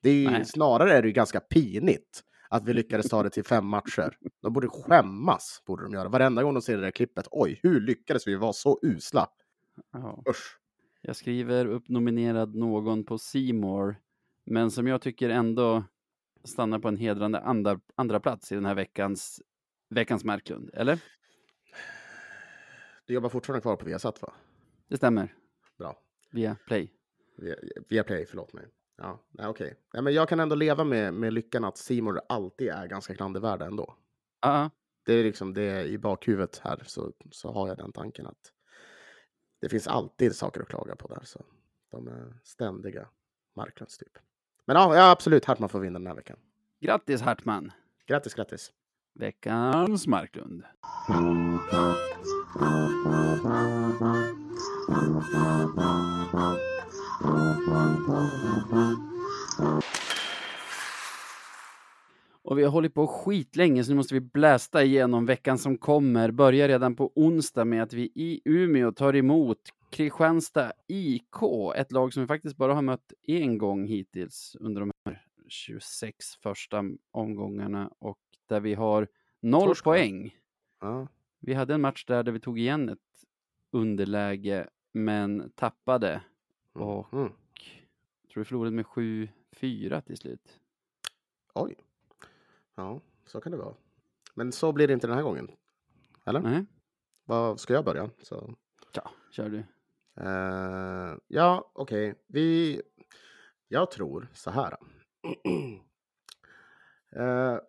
Det 0.04 0.10
är 0.10 0.38
ju, 0.40 0.46
snarare 0.46 0.94
är 0.94 1.02
det 1.02 1.08
ju 1.08 1.14
ganska 1.14 1.40
pinigt 1.40 2.24
att 2.50 2.66
vi 2.66 2.74
lyckades 2.74 3.10
ta 3.10 3.24
det 3.24 3.30
till 3.30 3.44
fem 3.44 3.66
matcher. 3.66 4.18
De 4.42 4.54
borde 4.54 4.68
skämmas, 4.68 5.64
borde 5.66 5.84
de 5.84 5.94
göra. 5.94 6.10
Varenda 6.10 6.44
gång 6.44 6.54
de 6.54 6.62
ser 6.62 6.76
det 6.78 6.84
där 6.84 6.92
klippet. 6.92 7.28
Oj, 7.32 7.60
hur 7.64 7.82
lyckades 7.82 8.28
vi 8.28 8.36
vara 8.36 8.54
så 8.54 8.80
usla? 8.82 9.28
Ja. 9.94 10.24
Usch. 10.30 10.58
Jag 11.02 11.16
skriver 11.16 11.66
upp 11.66 11.90
nominerad 11.90 12.56
någon 12.56 13.04
på 13.04 13.18
Seymour, 13.18 13.96
men 14.46 14.72
som 14.72 14.88
jag 14.88 15.02
tycker 15.02 15.30
ändå 15.30 15.84
stannar 16.44 16.80
på 16.80 16.88
en 16.88 16.98
hedrande 16.98 17.40
andra, 17.40 17.80
andra 17.96 18.20
plats 18.20 18.52
i 18.52 18.56
den 18.56 18.66
här 18.66 18.76
veckans, 18.76 19.42
veckans 19.90 20.24
Marklund, 20.24 20.70
eller? 20.74 21.00
Du 23.06 23.14
jobbar 23.14 23.30
fortfarande 23.30 23.62
kvar 23.62 23.76
på 23.76 23.86
Viasat, 23.86 24.22
va? 24.22 24.34
Det 24.88 24.98
stämmer, 24.98 25.36
Bra. 25.78 26.00
via 26.32 26.58
Play. 26.68 26.94
Via, 27.38 27.56
via 27.90 28.04
Play, 28.04 28.26
förlåt 28.26 28.54
mig. 28.54 28.68
Ja, 28.98 29.20
okej. 29.40 29.76
Nej, 29.94 30.04
men 30.04 30.14
jag 30.14 30.30
kan 30.30 30.40
ändå 30.40 30.56
leva 30.56 30.84
med, 30.84 31.14
med 31.14 31.34
lyckan 31.34 31.64
att 31.64 31.78
Simon 31.78 32.20
alltid 32.30 32.68
är 32.68 32.88
ganska 32.88 33.16
klandervärda 33.16 33.66
ändå. 33.66 33.98
Ja, 34.42 34.70
Det 35.06 35.14
är 35.14 35.24
liksom 35.24 35.54
det 35.54 35.84
i 35.86 35.98
bakhuvudet 35.98 36.58
här 36.58 36.84
så, 36.86 37.14
så 37.32 37.52
har 37.52 37.68
jag 37.68 37.78
den 37.78 37.92
tanken 37.92 38.28
att 38.28 38.54
det 39.62 39.70
finns 39.70 39.88
alltid 39.88 40.36
saker 40.36 40.62
att 40.62 40.68
klaga 40.68 40.96
på 40.96 41.08
där. 41.08 41.22
Så 41.24 41.46
de 41.92 42.08
är 42.08 42.40
ständiga 42.44 43.10
Marklunds 43.56 43.98
typ. 43.98 44.18
Men 44.66 44.76
ja, 44.76 45.12
absolut, 45.12 45.46
Hartman 45.46 45.70
får 45.70 45.80
vinna 45.80 46.00
den 46.00 46.08
här 46.08 46.16
veckan. 46.16 46.38
grattis 46.82 47.22
Hartman! 47.22 47.72
Grattis, 48.08 48.34
grattis. 48.34 48.72
Veckans 49.20 50.08
Marklund. 50.08 50.64
Och 62.44 62.60
vi 62.60 62.64
har 62.64 62.72
hållit 62.72 62.94
på 62.94 63.08
skitlänge 63.08 63.84
så 63.84 63.92
nu 63.92 63.96
måste 63.96 64.14
vi 64.14 64.20
blästa 64.20 64.84
igenom 64.84 65.26
veckan 65.26 65.58
som 65.58 65.78
kommer. 65.78 66.32
Börjar 66.32 66.68
redan 66.68 66.96
på 66.96 67.12
onsdag 67.16 67.66
med 67.66 67.84
att 67.84 67.94
vi 67.94 68.12
i 68.16 68.42
Umeå 68.46 68.92
tar 68.92 69.16
emot 69.16 69.58
Kristianstad 69.92 70.74
IK, 70.88 71.36
ett 71.76 71.92
lag 71.92 72.14
som 72.14 72.24
vi 72.24 72.28
faktiskt 72.28 72.58
bara 72.58 72.74
har 72.74 72.82
mött 72.82 73.14
en 73.28 73.58
gång 73.58 73.88
hittills 73.88 74.56
under 74.60 74.82
de 74.82 74.92
här 75.06 75.26
26 75.48 76.36
första 76.36 76.84
omgångarna 77.12 77.92
och 78.00 78.20
där 78.48 78.60
vi 78.60 78.74
har 78.74 79.08
noll 79.40 79.68
Torsk, 79.68 79.86
va? 79.86 79.92
poäng. 79.92 80.36
Ja, 80.80 81.08
Vi 81.40 81.54
hade 81.54 81.74
en 81.74 81.82
match 81.82 82.06
där, 82.06 82.24
där 82.24 82.32
vi 82.32 82.40
tog 82.40 82.60
igen 82.60 82.90
ett 82.90 83.26
underläge 83.72 84.68
men 84.92 85.52
tappade. 85.56 86.22
Och 86.74 87.14
mm. 87.14 87.32
tror 88.34 88.42
vi 88.42 88.46
förlorade 88.46 88.76
med 88.76 88.86
7-4 88.86 90.02
till 90.02 90.18
slut. 90.18 90.60
Oj. 91.54 91.76
Ja, 92.76 93.02
så 93.26 93.42
kan 93.42 93.52
det 93.52 93.58
vara. 93.58 93.76
Men 94.34 94.52
så 94.52 94.72
blir 94.72 94.88
det 94.88 94.94
inte 94.94 95.08
den 95.08 95.16
här 95.16 95.24
gången. 95.24 95.52
Eller? 96.26 96.40
Nej, 96.40 96.66
Vad 97.26 97.60
ska 97.60 97.74
jag 97.74 97.86
börja? 97.86 98.10
Så. 98.22 98.56
ja, 98.94 99.12
kör 99.32 99.50
du. 99.50 99.64
Uh, 100.20 101.18
ja, 101.28 101.72
okej. 101.74 102.16
Vi... 102.28 102.82
Jag 103.68 103.92
tror 103.92 104.28
så 104.34 104.52
här. 104.52 104.78
Uh, 107.18 107.58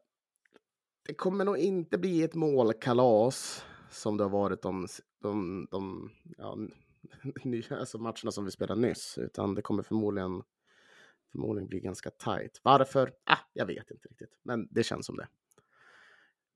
det 1.07 1.15
kommer 1.15 1.45
nog 1.45 1.59
inte 1.59 1.99
bli 1.99 2.23
ett 2.23 2.35
målkalas 2.35 3.65
som 3.91 4.17
det 4.17 4.25
har 4.25 4.31
varit 4.31 4.63
de, 4.63 4.87
de, 5.23 5.67
de 5.71 6.11
ja, 6.39 6.59
nya, 7.45 7.77
alltså 7.77 7.99
matcherna 7.99 8.31
som 8.31 8.45
vi 8.45 8.51
spelade 8.51 8.81
nyss, 8.81 9.19
utan 9.19 9.55
det 9.55 9.63
kommer 9.63 9.83
förmodligen, 9.83 10.43
förmodligen 11.33 11.69
bli 11.69 11.81
ganska 11.81 12.11
tajt. 12.11 12.61
Varför? 12.63 13.13
Ah, 13.25 13.39
jag 13.53 13.67
vet 13.67 13.91
inte 13.91 14.09
riktigt, 14.09 14.39
men 14.43 14.69
det 14.71 14.83
känns 14.83 15.07
som 15.07 15.17
det. 15.17 15.29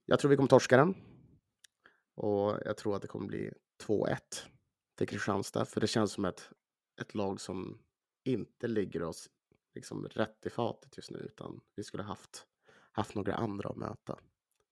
Jag 0.04 0.18
tror 0.18 0.28
vi 0.28 0.36
kommer 0.36 0.48
torska 0.48 0.76
den. 0.76 0.94
Och 2.14 2.58
jag 2.64 2.76
tror 2.76 2.96
att 2.96 3.02
det 3.02 3.08
kommer 3.08 3.26
bli 3.26 3.52
2-1 3.86 4.16
till 4.96 5.08
Kristianstad, 5.08 5.64
för 5.64 5.80
det 5.80 5.86
känns 5.86 6.12
som 6.12 6.24
ett, 6.24 6.50
ett 7.00 7.14
lag 7.14 7.40
som 7.40 7.78
inte 8.24 8.68
ligger 8.68 9.02
oss 9.02 9.30
liksom 9.74 10.08
rätt 10.08 10.46
i 10.46 10.50
fatet 10.50 10.96
just 10.96 11.10
nu, 11.10 11.18
utan 11.18 11.60
vi 11.74 11.84
skulle 11.84 12.02
haft, 12.02 12.46
haft 12.92 13.14
några 13.14 13.34
andra 13.34 13.68
att 13.68 13.76
möta. 13.76 14.18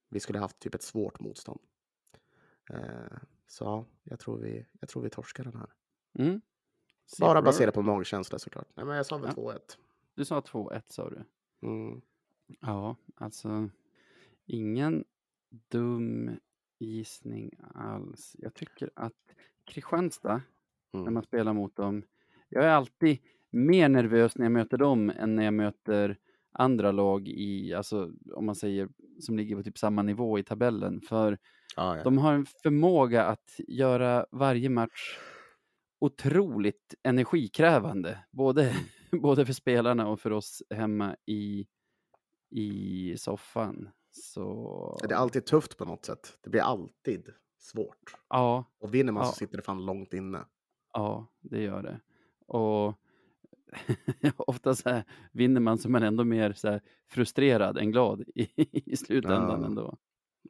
Vi 0.08 0.20
skulle 0.20 0.38
haft 0.38 0.58
typ 0.58 0.74
ett 0.74 0.82
svårt 0.82 1.20
motstånd. 1.20 1.60
Eh, 2.70 3.18
så 3.46 3.64
ja, 3.64 3.86
jag 4.02 4.20
tror 4.20 4.38
vi, 4.38 4.66
jag 4.80 4.88
tror 4.88 5.02
vi 5.02 5.10
torskar 5.10 5.44
den 5.44 5.56
här. 5.56 5.72
Mm. 6.18 6.40
Bara 7.20 7.42
baserat 7.42 7.74
på 7.74 7.82
magkänsla 7.82 8.38
såklart. 8.38 8.68
Nej, 8.74 8.86
men 8.86 8.96
jag 8.96 9.06
sa 9.06 9.18
väl 9.18 9.32
Ja. 9.36 9.42
2-1. 9.42 9.58
Du 10.14 10.24
sa 10.24 10.40
2-1 10.40 10.82
sa 10.88 11.10
du. 11.10 11.24
Mm. 11.62 12.00
Ja, 12.60 12.96
alltså 13.14 13.70
ingen 14.46 15.04
dum 15.50 16.30
gissning 16.78 17.50
alls. 17.74 18.36
Jag 18.38 18.54
tycker 18.54 18.90
att 18.96 19.34
Kristianstad, 19.66 20.42
när 20.92 21.00
Mm. 21.00 21.14
man 21.14 21.22
spelar 21.22 21.52
mot 21.52 21.76
dem, 21.76 22.02
jag 22.48 22.64
är 22.64 22.68
alltid 22.68 23.18
mer 23.50 23.88
nervös 23.88 24.36
när 24.38 24.44
jag 24.44 24.52
möter 24.52 24.76
dem 24.78 25.10
än 25.10 25.34
när 25.36 25.44
jag 25.44 25.54
möter 25.54 26.18
andra 26.52 26.92
lag 26.92 27.28
i, 27.28 27.74
alltså 27.74 28.12
om 28.34 28.46
man 28.46 28.54
säger, 28.54 28.88
som 29.20 29.36
ligger 29.36 29.56
på 29.56 29.62
typ 29.62 29.78
samma 29.78 30.02
nivå 30.02 30.38
i 30.38 30.42
tabellen. 30.42 31.00
För 31.00 31.38
Ja, 31.76 31.96
ja. 31.96 32.02
de 32.04 32.18
har 32.18 32.32
en 32.34 32.46
förmåga 32.46 33.24
att 33.24 33.54
göra 33.68 34.26
varje 34.30 34.68
match 34.68 35.18
otroligt 35.98 36.94
energikrävande. 37.02 38.18
Både, 38.32 38.74
både 39.22 39.46
för 39.46 39.52
spelarna 39.52 40.08
och 40.08 40.20
för 40.20 40.30
oss 40.30 40.62
hemma 40.70 41.16
i, 41.26 41.66
i 42.50 43.14
soffan. 43.18 43.88
Så 44.10 44.98
Det 45.08 45.14
är 45.14 45.18
alltid 45.18 45.46
tufft 45.46 45.76
på 45.78 45.84
något 45.84 46.04
sätt. 46.04 46.38
Det 46.42 46.50
blir 46.50 46.60
alltid 46.60 47.28
svårt. 47.64 48.14
ja, 48.28 48.64
Och 48.78 48.94
vinner 48.94 49.12
man 49.12 49.22
Ja. 49.22 49.26
så 49.28 49.34
sitter 49.34 49.56
det 49.56 49.62
fan 49.62 49.84
långt 49.86 50.12
inne. 50.14 50.44
ja, 50.92 51.26
det 51.40 51.62
gör 51.62 51.82
det. 51.82 52.00
Och 52.46 52.94
ofta 54.36 54.74
så 54.74 54.88
här, 54.90 55.04
vinner 55.32 55.60
man 55.60 55.78
så 55.78 55.90
man 55.90 56.02
ändå 56.02 56.24
mer 56.24 56.52
så 56.52 56.68
här, 56.68 56.80
frustrerad 57.06 57.78
än 57.78 57.90
glad 57.92 58.20
i, 58.34 58.48
i 58.92 58.96
slutändan 58.96 59.60
Ja. 59.60 59.66
ändå. 59.66 59.96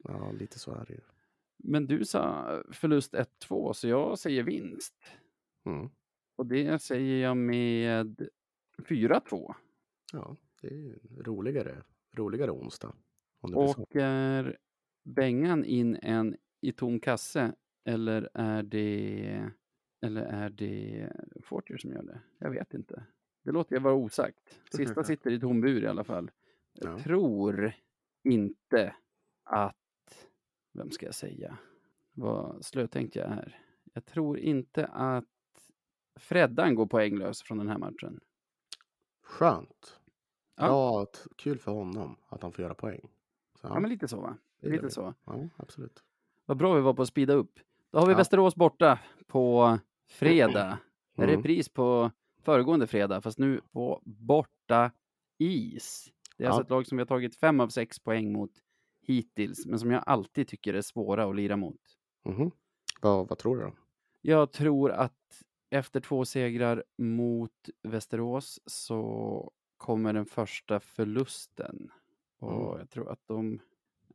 Ja, 0.03 0.31
lite 0.31 0.59
så 0.59 0.71
är 0.71 0.85
det 0.85 0.93
ju. 0.93 1.01
Men 1.57 1.87
du 1.87 2.05
sa 2.05 2.47
förlust 2.71 3.13
1-2, 3.13 3.73
så 3.73 3.87
jag 3.87 4.19
säger 4.19 4.43
vinst. 4.43 4.95
Mm. 5.65 5.89
Och 6.35 6.45
det 6.45 6.81
säger 6.81 7.23
jag 7.23 7.37
med 7.37 8.29
4-2. 8.77 9.55
Ja, 10.13 10.35
det 10.61 10.67
är 10.67 10.99
roligare, 11.23 11.83
roligare 12.17 12.51
onsdag. 12.51 12.93
Åker 13.41 14.57
Bengan 15.03 15.65
in 15.65 15.95
en 16.01 16.37
i 16.67 16.71
tom 16.71 16.99
kasse 16.99 17.53
eller 17.83 18.29
är 18.33 18.63
det 18.63 19.51
eller 20.01 20.21
är 20.21 20.49
det 20.49 21.09
Fortier 21.43 21.77
som 21.77 21.91
gör 21.91 22.03
det? 22.03 22.21
Jag 22.39 22.49
vet 22.51 22.73
inte. 22.73 23.05
Det 23.43 23.51
låter 23.51 23.75
jag 23.75 23.81
vara 23.81 23.93
osagt. 23.93 24.59
Sista 24.71 25.03
sitter 25.03 25.31
i 25.31 25.39
tom 25.39 25.61
bur 25.61 25.83
i 25.83 25.87
alla 25.87 26.03
fall. 26.03 26.31
Jag 26.73 26.93
Ja. 26.93 26.99
tror 26.99 27.73
inte 28.23 28.95
att, 29.43 30.27
vem 30.73 30.91
ska 30.91 31.05
jag 31.05 31.15
säga, 31.15 31.57
vad 32.13 32.65
slötänkt 32.65 33.15
jag 33.15 33.25
är. 33.31 33.59
Jag 33.93 34.05
tror 34.05 34.37
inte 34.39 34.85
att 34.85 35.25
Freddan 36.19 36.75
går 36.75 36.85
poänglös 36.85 37.41
från 37.43 37.57
den 37.57 37.67
här 37.69 37.77
matchen. 37.77 38.19
Skönt. 39.23 39.99
Ja. 40.55 41.05
T- 41.05 41.29
kul 41.35 41.57
för 41.57 41.71
honom 41.71 42.15
att 42.29 42.41
han 42.41 42.51
får 42.51 42.63
göra 42.63 42.73
poäng. 42.73 43.01
Så, 43.61 43.67
Ja, 43.67 43.79
men 43.79 43.89
lite 43.89 44.07
så 44.07 44.21
va? 44.21 44.37
Lite 44.61 44.89
så. 44.89 45.13
ja, 45.25 45.49
absolut. 45.57 46.03
Vad 46.45 46.57
bra 46.57 46.73
vi 46.73 46.81
var 46.81 46.93
på 46.93 47.01
att 47.01 47.07
speeda 47.07 47.33
upp. 47.33 47.59
Då 47.91 47.99
har 47.99 48.05
vi 48.07 48.11
Ja. 48.13 48.17
Västerås 48.17 48.55
borta 48.55 48.99
på 49.27 49.77
fredag. 50.09 50.77
Mm. 51.17 51.29
Repris 51.29 51.69
på 51.69 52.11
föregående 52.41 52.87
fredag, 52.87 53.21
fast 53.21 53.39
nu 53.39 53.61
på 53.71 54.01
borta 54.03 54.91
is. 55.37 56.11
Det 56.37 56.43
är 56.43 56.45
Ja. 56.45 56.51
alltså 56.51 56.63
ett 56.63 56.69
lag 56.69 56.87
som 56.87 56.97
vi 56.97 57.01
har 57.01 57.05
tagit 57.07 57.35
fem 57.35 57.59
av 57.59 57.67
sex 57.69 57.99
poäng 57.99 58.33
mot 58.33 58.51
hittills, 59.01 59.65
men 59.65 59.79
som 59.79 59.91
jag 59.91 60.03
alltid 60.05 60.47
tycker 60.47 60.73
är 60.73 60.81
svåra 60.81 61.25
att 61.29 61.35
lira 61.35 61.57
mot. 61.57 61.81
Mhm. 62.25 62.51
Vad, 63.01 63.27
vad 63.27 63.37
tror 63.37 63.57
du 63.57 63.63
då? 63.63 63.73
Jag 64.21 64.51
tror 64.51 64.91
att 64.91 65.43
efter 65.69 65.99
två 65.99 66.25
segrar 66.25 66.83
mot 66.97 67.69
Västerås 67.83 68.59
så 68.65 69.51
kommer 69.77 70.13
den 70.13 70.25
första 70.25 70.79
förlusten. 70.79 71.91
Och 72.39 72.65
Mm. 72.65 72.79
jag 72.79 72.89
tror 72.89 73.09
att 73.11 73.21
de 73.27 73.59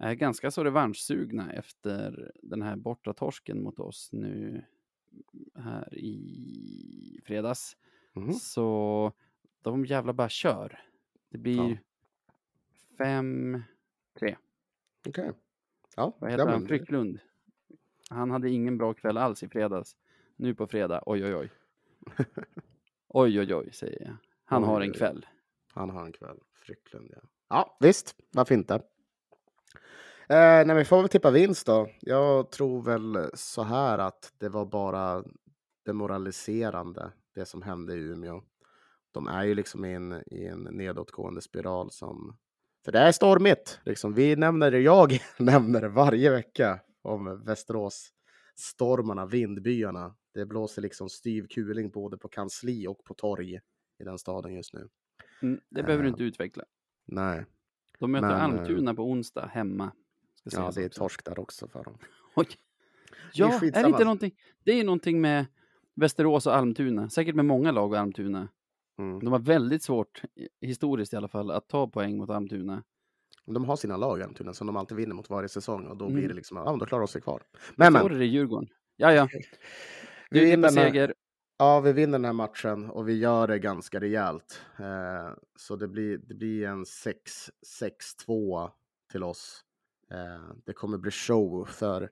är 0.00 0.14
ganska 0.14 0.50
så 0.50 0.64
revanschsugna 0.64 1.52
efter 1.52 2.32
den 2.42 2.62
här 2.62 2.76
bortatorsken 2.76 3.62
mot 3.62 3.78
oss 3.78 4.08
nu 4.12 4.64
här 5.54 5.98
i 5.98 7.20
fredags. 7.24 7.76
Mhm. 8.12 8.32
Så 8.32 9.12
de 9.62 9.84
jävla 9.84 10.12
bara 10.12 10.28
kör. 10.28 10.78
Det 11.30 11.38
blir 11.38 11.70
Ja. 11.70 11.76
fem, 12.98 13.62
tre. 14.18 14.36
Okej. 15.08 15.32
Ja, 15.96 16.16
Vad 16.20 16.30
ja, 16.30 16.32
heter 16.36 16.46
han? 16.52 16.66
Frycklund. 16.66 17.18
Han 18.10 18.30
hade 18.30 18.50
ingen 18.50 18.78
bra 18.78 18.94
kväll 18.94 19.16
alls 19.16 19.42
i 19.42 19.48
fredags. 19.48 19.96
Nu 20.36 20.54
på 20.54 20.66
fredag, 20.66 21.02
oj 21.06 21.24
oj 21.24 21.34
oj. 21.34 21.50
Oj 23.08 23.40
oj 23.40 23.54
oj, 23.54 23.72
säger 23.72 24.02
jag. 24.02 24.16
Han 24.44 24.62
Oj, 24.64 24.68
har 24.68 24.80
en 24.80 24.92
kväll. 24.92 25.26
Han 25.72 25.90
har 25.90 26.04
en 26.06 26.12
kväll. 26.12 26.38
Frycklund, 26.54 27.10
ja. 27.16 27.22
Ja, 27.48 27.76
visst. 27.80 28.16
Varför 28.32 28.54
inte? 28.54 28.82
Eh, 30.28 30.66
nej, 30.66 30.76
vi 30.76 30.84
får 30.84 31.00
väl 31.00 31.08
tippa 31.08 31.30
vinst 31.30 31.66
då. 31.66 31.88
Jag 32.00 32.50
tror 32.50 32.82
väl 32.82 33.30
så 33.34 33.62
här 33.62 33.98
att 33.98 34.32
det 34.38 34.48
var 34.48 34.66
bara 34.66 35.24
demoraliserande, 35.86 37.12
det 37.34 37.44
som 37.44 37.62
hände 37.62 37.94
i 37.94 37.98
Umeå. 37.98 38.42
De 39.12 39.26
är 39.26 39.44
ju 39.44 39.54
liksom 39.54 39.84
i 39.84 39.94
en, 39.94 40.22
i 40.26 40.46
en 40.46 40.62
nedåtgående 40.62 41.40
spiral 41.40 41.90
som... 41.90 42.36
För 42.84 42.92
det 42.92 42.98
är 42.98 43.12
stormigt. 43.12 43.80
Liksom. 43.84 44.14
Vi 44.14 44.36
nämner 44.36 44.70
det, 44.70 44.80
jag 44.80 45.18
nämner 45.38 45.80
det 45.80 45.88
varje 45.88 46.30
vecka 46.30 46.80
om 47.02 47.44
Västerås 47.44 48.12
stormarna, 48.60 49.26
vindbyarna. 49.26 50.14
Det 50.34 50.46
blåser 50.46 50.82
liksom 50.82 51.08
styv 51.08 51.46
kuling 51.46 51.90
både 51.90 52.18
på 52.18 52.28
kansli 52.28 52.86
och 52.86 53.04
på 53.04 53.14
torg 53.14 53.54
i 54.00 54.04
den 54.04 54.18
staden 54.18 54.54
just 54.54 54.74
nu. 54.74 54.88
Mm, 55.42 55.60
det 55.70 55.82
behöver 55.82 56.02
du 56.02 56.08
Eh, 56.08 56.12
inte 56.12 56.24
utveckla. 56.24 56.64
Nej, 57.06 57.44
De 58.00 58.10
möter 58.12 58.28
men, 58.28 58.36
eh, 58.36 58.44
Almtuna 58.44 58.94
på 58.94 59.10
onsdag 59.10 59.46
hemma. 59.52 59.92
Ja, 60.44 60.70
det 60.74 60.82
är 60.82 60.86
också. 60.86 60.98
torsk 61.00 61.24
där 61.24 61.38
också 61.38 61.68
för 61.68 61.84
dem. 61.84 61.98
Oj. 62.36 62.46
Det 63.34 63.42
är 63.42 63.48
Ja, 63.48 63.54
är 63.62 63.82
det 63.82 63.88
inte 63.88 64.04
någonting? 64.04 64.32
Det 64.64 64.80
är 64.80 64.84
någonting 64.84 65.20
med 65.20 65.46
Västerås 65.94 66.46
och 66.46 66.56
Almtuna. 66.56 67.10
Säkert 67.10 67.34
med 67.34 67.44
många 67.44 67.72
lag 67.72 67.92
och 67.92 67.98
Almtuna. 67.98 68.48
Mm. 68.98 69.18
De 69.20 69.32
har 69.32 69.38
väldigt 69.38 69.82
svårt, 69.82 70.22
historiskt 70.60 71.12
i 71.12 71.16
alla 71.16 71.28
fall, 71.28 71.50
att 71.50 71.68
ta 71.68 71.88
poäng 71.88 72.16
mot 72.16 72.30
Almtuna. 72.30 72.82
De 73.46 73.64
har 73.64 73.76
sina 73.76 73.96
lag 73.96 74.22
Almtuna 74.22 74.54
som 74.54 74.66
de 74.66 74.76
alltid 74.76 74.96
vinner 74.96 75.14
mot 75.14 75.30
varje 75.30 75.48
säsong 75.48 75.86
och 75.86 75.96
då 75.96 76.06
blir 76.06 76.18
Mm. 76.18 76.28
det 76.28 76.34
liksom, 76.34 76.56
ja, 76.56 76.76
då 76.80 76.86
klarar 76.86 77.02
de 77.02 77.08
sig 77.08 77.20
kvar. 77.20 77.42
Men, 77.76 77.92
men, 77.92 78.04
är 78.04 78.08
det 78.08 78.24
i 78.24 78.28
Djurgården. 78.28 78.68
Ja, 78.96 79.12
ja. 79.12 79.28
Du 80.30 80.46
här, 80.46 80.68
seger 80.68 81.14
ja, 81.60 81.80
vi 81.80 81.92
vinner 81.92 82.18
den 82.18 82.24
här 82.24 82.32
matchen 82.32 82.90
och 82.90 83.08
vi 83.08 83.18
gör 83.18 83.46
det 83.46 83.58
ganska 83.58 84.00
rejält. 84.00 84.60
Eh, 84.78 85.30
så 85.56 85.76
det 85.76 85.88
blir, 85.88 86.18
det 86.18 86.34
blir 86.34 86.66
en 86.66 86.84
6-6-2 86.84 88.70
till 89.12 89.22
oss. 89.22 89.64
Eh, 90.10 90.54
det 90.64 90.72
kommer 90.72 90.98
bli 90.98 91.10
show 91.10 91.64
för 91.64 92.10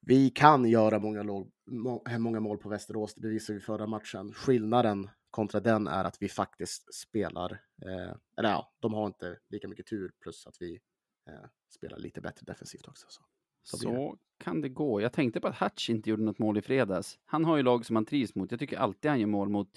vi 0.00 0.30
kan 0.30 0.64
göra 0.64 0.98
många, 0.98 1.22
låg, 1.22 1.50
må, 1.66 2.02
eh, 2.08 2.18
många 2.18 2.40
mål 2.40 2.58
på 2.58 2.68
Västerås, 2.68 3.14
det 3.14 3.20
bevisade 3.20 3.58
vi 3.58 3.64
förra 3.64 3.86
matchen. 3.86 4.32
Skillnaden 4.32 5.10
kontra 5.30 5.60
den 5.60 5.86
är 5.86 6.04
att 6.04 6.22
vi 6.22 6.28
faktiskt 6.28 6.94
spelar, 6.94 7.52
eh, 7.82 8.14
eller 8.36 8.50
ja, 8.50 8.72
de 8.80 8.94
har 8.94 9.06
inte 9.06 9.38
lika 9.48 9.68
mycket 9.68 9.86
tur 9.86 10.12
plus 10.20 10.46
att 10.46 10.56
vi 10.60 10.80
eh, 11.28 11.48
spelar 11.68 11.98
lite 11.98 12.20
bättre 12.20 12.44
defensivt 12.46 12.88
också. 12.88 13.06
Så. 13.08 13.22
Så, 13.62 13.76
så 13.76 14.18
kan 14.38 14.60
det 14.60 14.68
gå. 14.68 15.00
Jag 15.00 15.12
tänkte 15.12 15.40
på 15.40 15.48
att 15.48 15.58
Hutch 15.58 15.90
inte 15.90 16.10
gjorde 16.10 16.22
något 16.22 16.38
mål 16.38 16.58
i 16.58 16.62
fredags. 16.62 17.18
Han 17.24 17.44
har 17.44 17.56
ju 17.56 17.62
lag 17.62 17.86
som 17.86 17.96
han 17.96 18.04
trivs 18.04 18.34
mot. 18.34 18.50
Jag 18.50 18.60
tycker 18.60 18.78
alltid 18.78 19.10
han 19.10 19.20
gör 19.20 19.26
mål 19.26 19.48
mot 19.48 19.68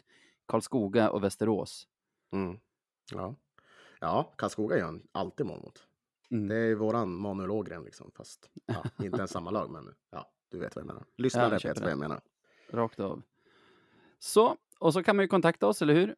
Karlskoga 0.45 1.10
och 1.10 1.24
Västerås. 1.24 1.88
Mm. 2.32 2.60
Ja. 3.12 3.36
ja, 3.99 4.34
Karlskoga 4.38 4.78
gör 4.78 4.86
han 4.86 5.07
alltid 5.12 5.45
mål 5.45 5.60
mot. 5.62 5.88
Mm. 6.32 6.48
Det 6.48 6.56
är 6.56 6.76
våran 6.76 7.16
Manuel 7.16 7.52
Ågren 7.52 7.84
liksom, 7.84 8.12
fast 8.16 8.49
ja, 8.66 8.84
inte 9.03 9.18
ens 9.18 9.32
samma 9.32 9.52
lag, 9.52 9.70
men 9.70 9.94
ja, 10.12 10.32
du 10.49 10.60
vet 10.60 10.76
vad 10.76 10.82
jag 10.82 10.88
menar. 10.88 11.03
Ja, 11.06 11.14
Lyssnare 11.24 11.52
jag 11.52 11.62
köper 11.62 11.74
vet 11.74 11.84
vad 11.84 11.91
jag 11.91 11.99
menar. 11.99 12.22
Rakt 12.70 12.99
av. 12.99 13.22
Så, 14.20 14.57
och 14.80 14.94
så 14.94 15.03
kan 15.03 15.16
man 15.16 15.24
ju 15.24 15.28
kontakta 15.28 15.68
oss, 15.68 15.82
eller 15.82 15.94
hur? 15.94 16.16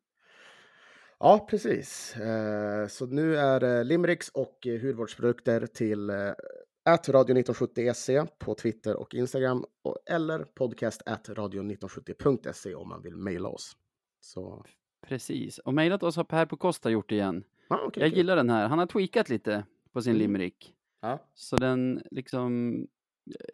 Ja, 1.19 1.47
precis. 1.49 2.15
Eh, 2.15 2.87
så 2.87 3.05
nu 3.05 3.37
är 3.37 3.59
det 3.59 3.83
Limericks 3.83 4.29
och 4.29 4.67
eh, 4.67 4.81
hudvårdsprodukter 4.81 5.67
till 5.67 6.09
eh, 6.87 6.91
radio1970.se 7.13 8.25
på 8.39 8.55
Twitter 8.55 8.95
och 8.97 9.13
Instagram 9.15 9.65
och, 9.81 9.97
eller 10.05 10.43
podcast 10.43 11.01
radio1970.se 11.07 12.75
om 12.75 12.89
man 12.89 13.01
vill 13.01 13.15
mejla 13.15 13.49
oss. 13.49 13.77
Så, 14.19 14.65
Precis. 15.07 15.57
Och 15.59 15.73
mejlat 15.73 16.03
oss 16.03 16.15
har 16.15 16.23
Per 16.23 16.45
på 16.45 16.57
Costa 16.57 16.89
gjort 16.89 17.11
igen. 17.11 17.43
ja, 17.69 17.81
okej. 17.85 18.03
Jag 18.03 18.09
kul. 18.11 18.17
gillar 18.17 18.35
den 18.35 18.49
här. 18.49 18.67
Han 18.67 18.79
har 18.79 18.85
tweakat 18.85 19.29
lite 19.29 19.65
på 19.93 20.01
sin 20.01 20.11
Mm. 20.11 20.19
limerick. 20.21 20.73
Ja, 21.01 21.19
Så 21.33 21.55
den 21.55 22.01
liksom, 22.11 22.73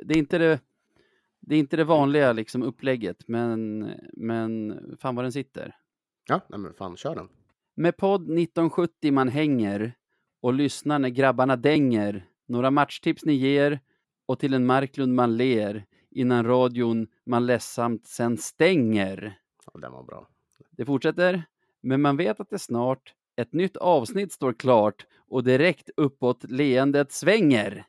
det 0.05 0.13
är 0.13 0.17
inte 0.17 0.37
det, 0.37 0.59
det 1.39 1.55
är 1.55 1.59
inte 1.59 1.77
det 1.77 1.83
vanliga 1.83 2.33
liksom 2.33 2.63
upplägget, 2.63 3.27
men, 3.27 3.79
men 4.13 4.79
fan 4.99 5.15
vad 5.15 5.25
den 5.25 5.31
sitter. 5.31 5.75
ja 6.29 6.41
nej, 6.49 6.59
men 6.59 6.73
fan, 6.73 6.97
kör 6.97 7.15
den. 7.15 7.29
Med 7.75 7.97
podd 7.97 8.21
1970 8.21 9.11
man 9.11 9.29
hänger 9.29 9.93
och 10.41 10.53
lyssnar 10.53 10.99
när 10.99 11.09
grabbarna 11.09 11.55
dänger. 11.55 12.27
Några 12.53 12.71
matchtips 12.71 13.25
ni 13.25 13.33
ger 13.33 13.79
och 14.25 14.39
till 14.39 14.53
en 14.53 14.65
Marklund 14.65 15.15
man 15.15 15.37
ler 15.37 15.85
innan 16.11 16.45
radion 16.45 17.07
man 17.25 17.45
ledsamt 17.45 18.07
sen 18.07 18.37
stänger. 18.37 19.39
Ja, 19.65 19.79
den 19.79 19.91
var 19.91 20.03
bra. 20.03 20.27
Det 20.71 20.85
fortsätter, 20.85 21.43
men 21.81 22.01
man 22.01 22.17
vet 22.17 22.39
att 22.39 22.49
det 22.49 22.59
snart 22.59 23.13
ett 23.35 23.53
nytt 23.53 23.77
avsnitt 23.77 24.31
står 24.31 24.53
klart 24.53 25.05
och 25.15 25.43
direkt 25.43 25.89
uppåt 25.97 26.43
leendet 26.43 27.11
svänger. 27.11 27.85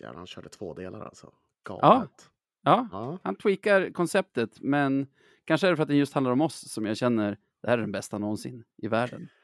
Jävlar, 0.00 0.18
han 0.18 0.26
körde 0.26 0.48
två 0.48 0.74
delar 0.74 1.00
alltså. 1.00 1.32
Galet. 1.64 2.30
Ja. 2.62 2.88
Ja. 2.92 3.18
Han 3.22 3.36
tweakar 3.36 3.90
konceptet, 3.92 4.60
men 4.60 5.06
kanske 5.44 5.66
är 5.66 5.70
det 5.70 5.76
för 5.76 5.82
att 5.82 5.88
den 5.88 5.96
just 5.96 6.14
handlar 6.14 6.32
om 6.32 6.40
oss 6.40 6.72
som 6.72 6.86
jag 6.86 6.96
känner 6.96 7.38
det 7.62 7.68
här 7.68 7.78
är 7.78 7.82
den 7.82 7.92
bästa 7.92 8.18
någonsin 8.18 8.64
i 8.76 8.88
världen. 8.88 9.28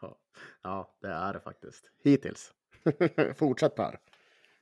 Ja, 0.00 0.18
ja, 0.62 0.94
det 1.00 1.08
är 1.08 1.32
det 1.32 1.40
faktiskt. 1.40 1.90
Hittills. 2.04 2.54
Fortsätt 3.36 3.74
bara. 3.74 3.98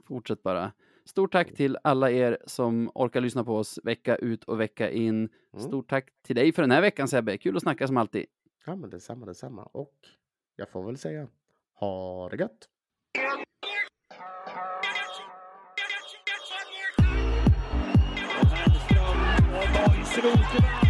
Fortsätt 0.04 0.42
bara. 0.42 0.72
Stort 1.04 1.32
tack 1.32 1.54
till 1.54 1.78
alla 1.84 2.10
er 2.10 2.38
som 2.46 2.90
orkar 2.94 3.20
lyssna 3.20 3.44
på 3.44 3.56
oss 3.56 3.78
vecka 3.82 4.16
ut 4.16 4.44
och 4.44 4.60
vecka 4.60 4.90
in. 4.90 5.14
Mm. 5.14 5.28
Stort 5.66 5.90
tack 5.90 6.08
till 6.22 6.36
dig 6.36 6.52
för 6.52 6.62
den 6.62 6.70
här 6.70 6.80
veckan 6.80 7.08
Sebbe. 7.08 7.38
Kul 7.38 7.56
att 7.56 7.62
snacka 7.62 7.86
som 7.86 7.96
alltid. 7.96 8.26
Ja, 8.66 8.76
men 8.76 8.90
detsamma, 8.90 9.26
detsamma. 9.26 9.62
Och 9.62 9.94
jag 10.56 10.68
får 10.68 10.86
väl 10.86 10.96
säga, 10.96 11.28
ha 11.74 12.28
det 12.28 12.36
gött! 12.36 12.68
Söderholm. 20.14 20.81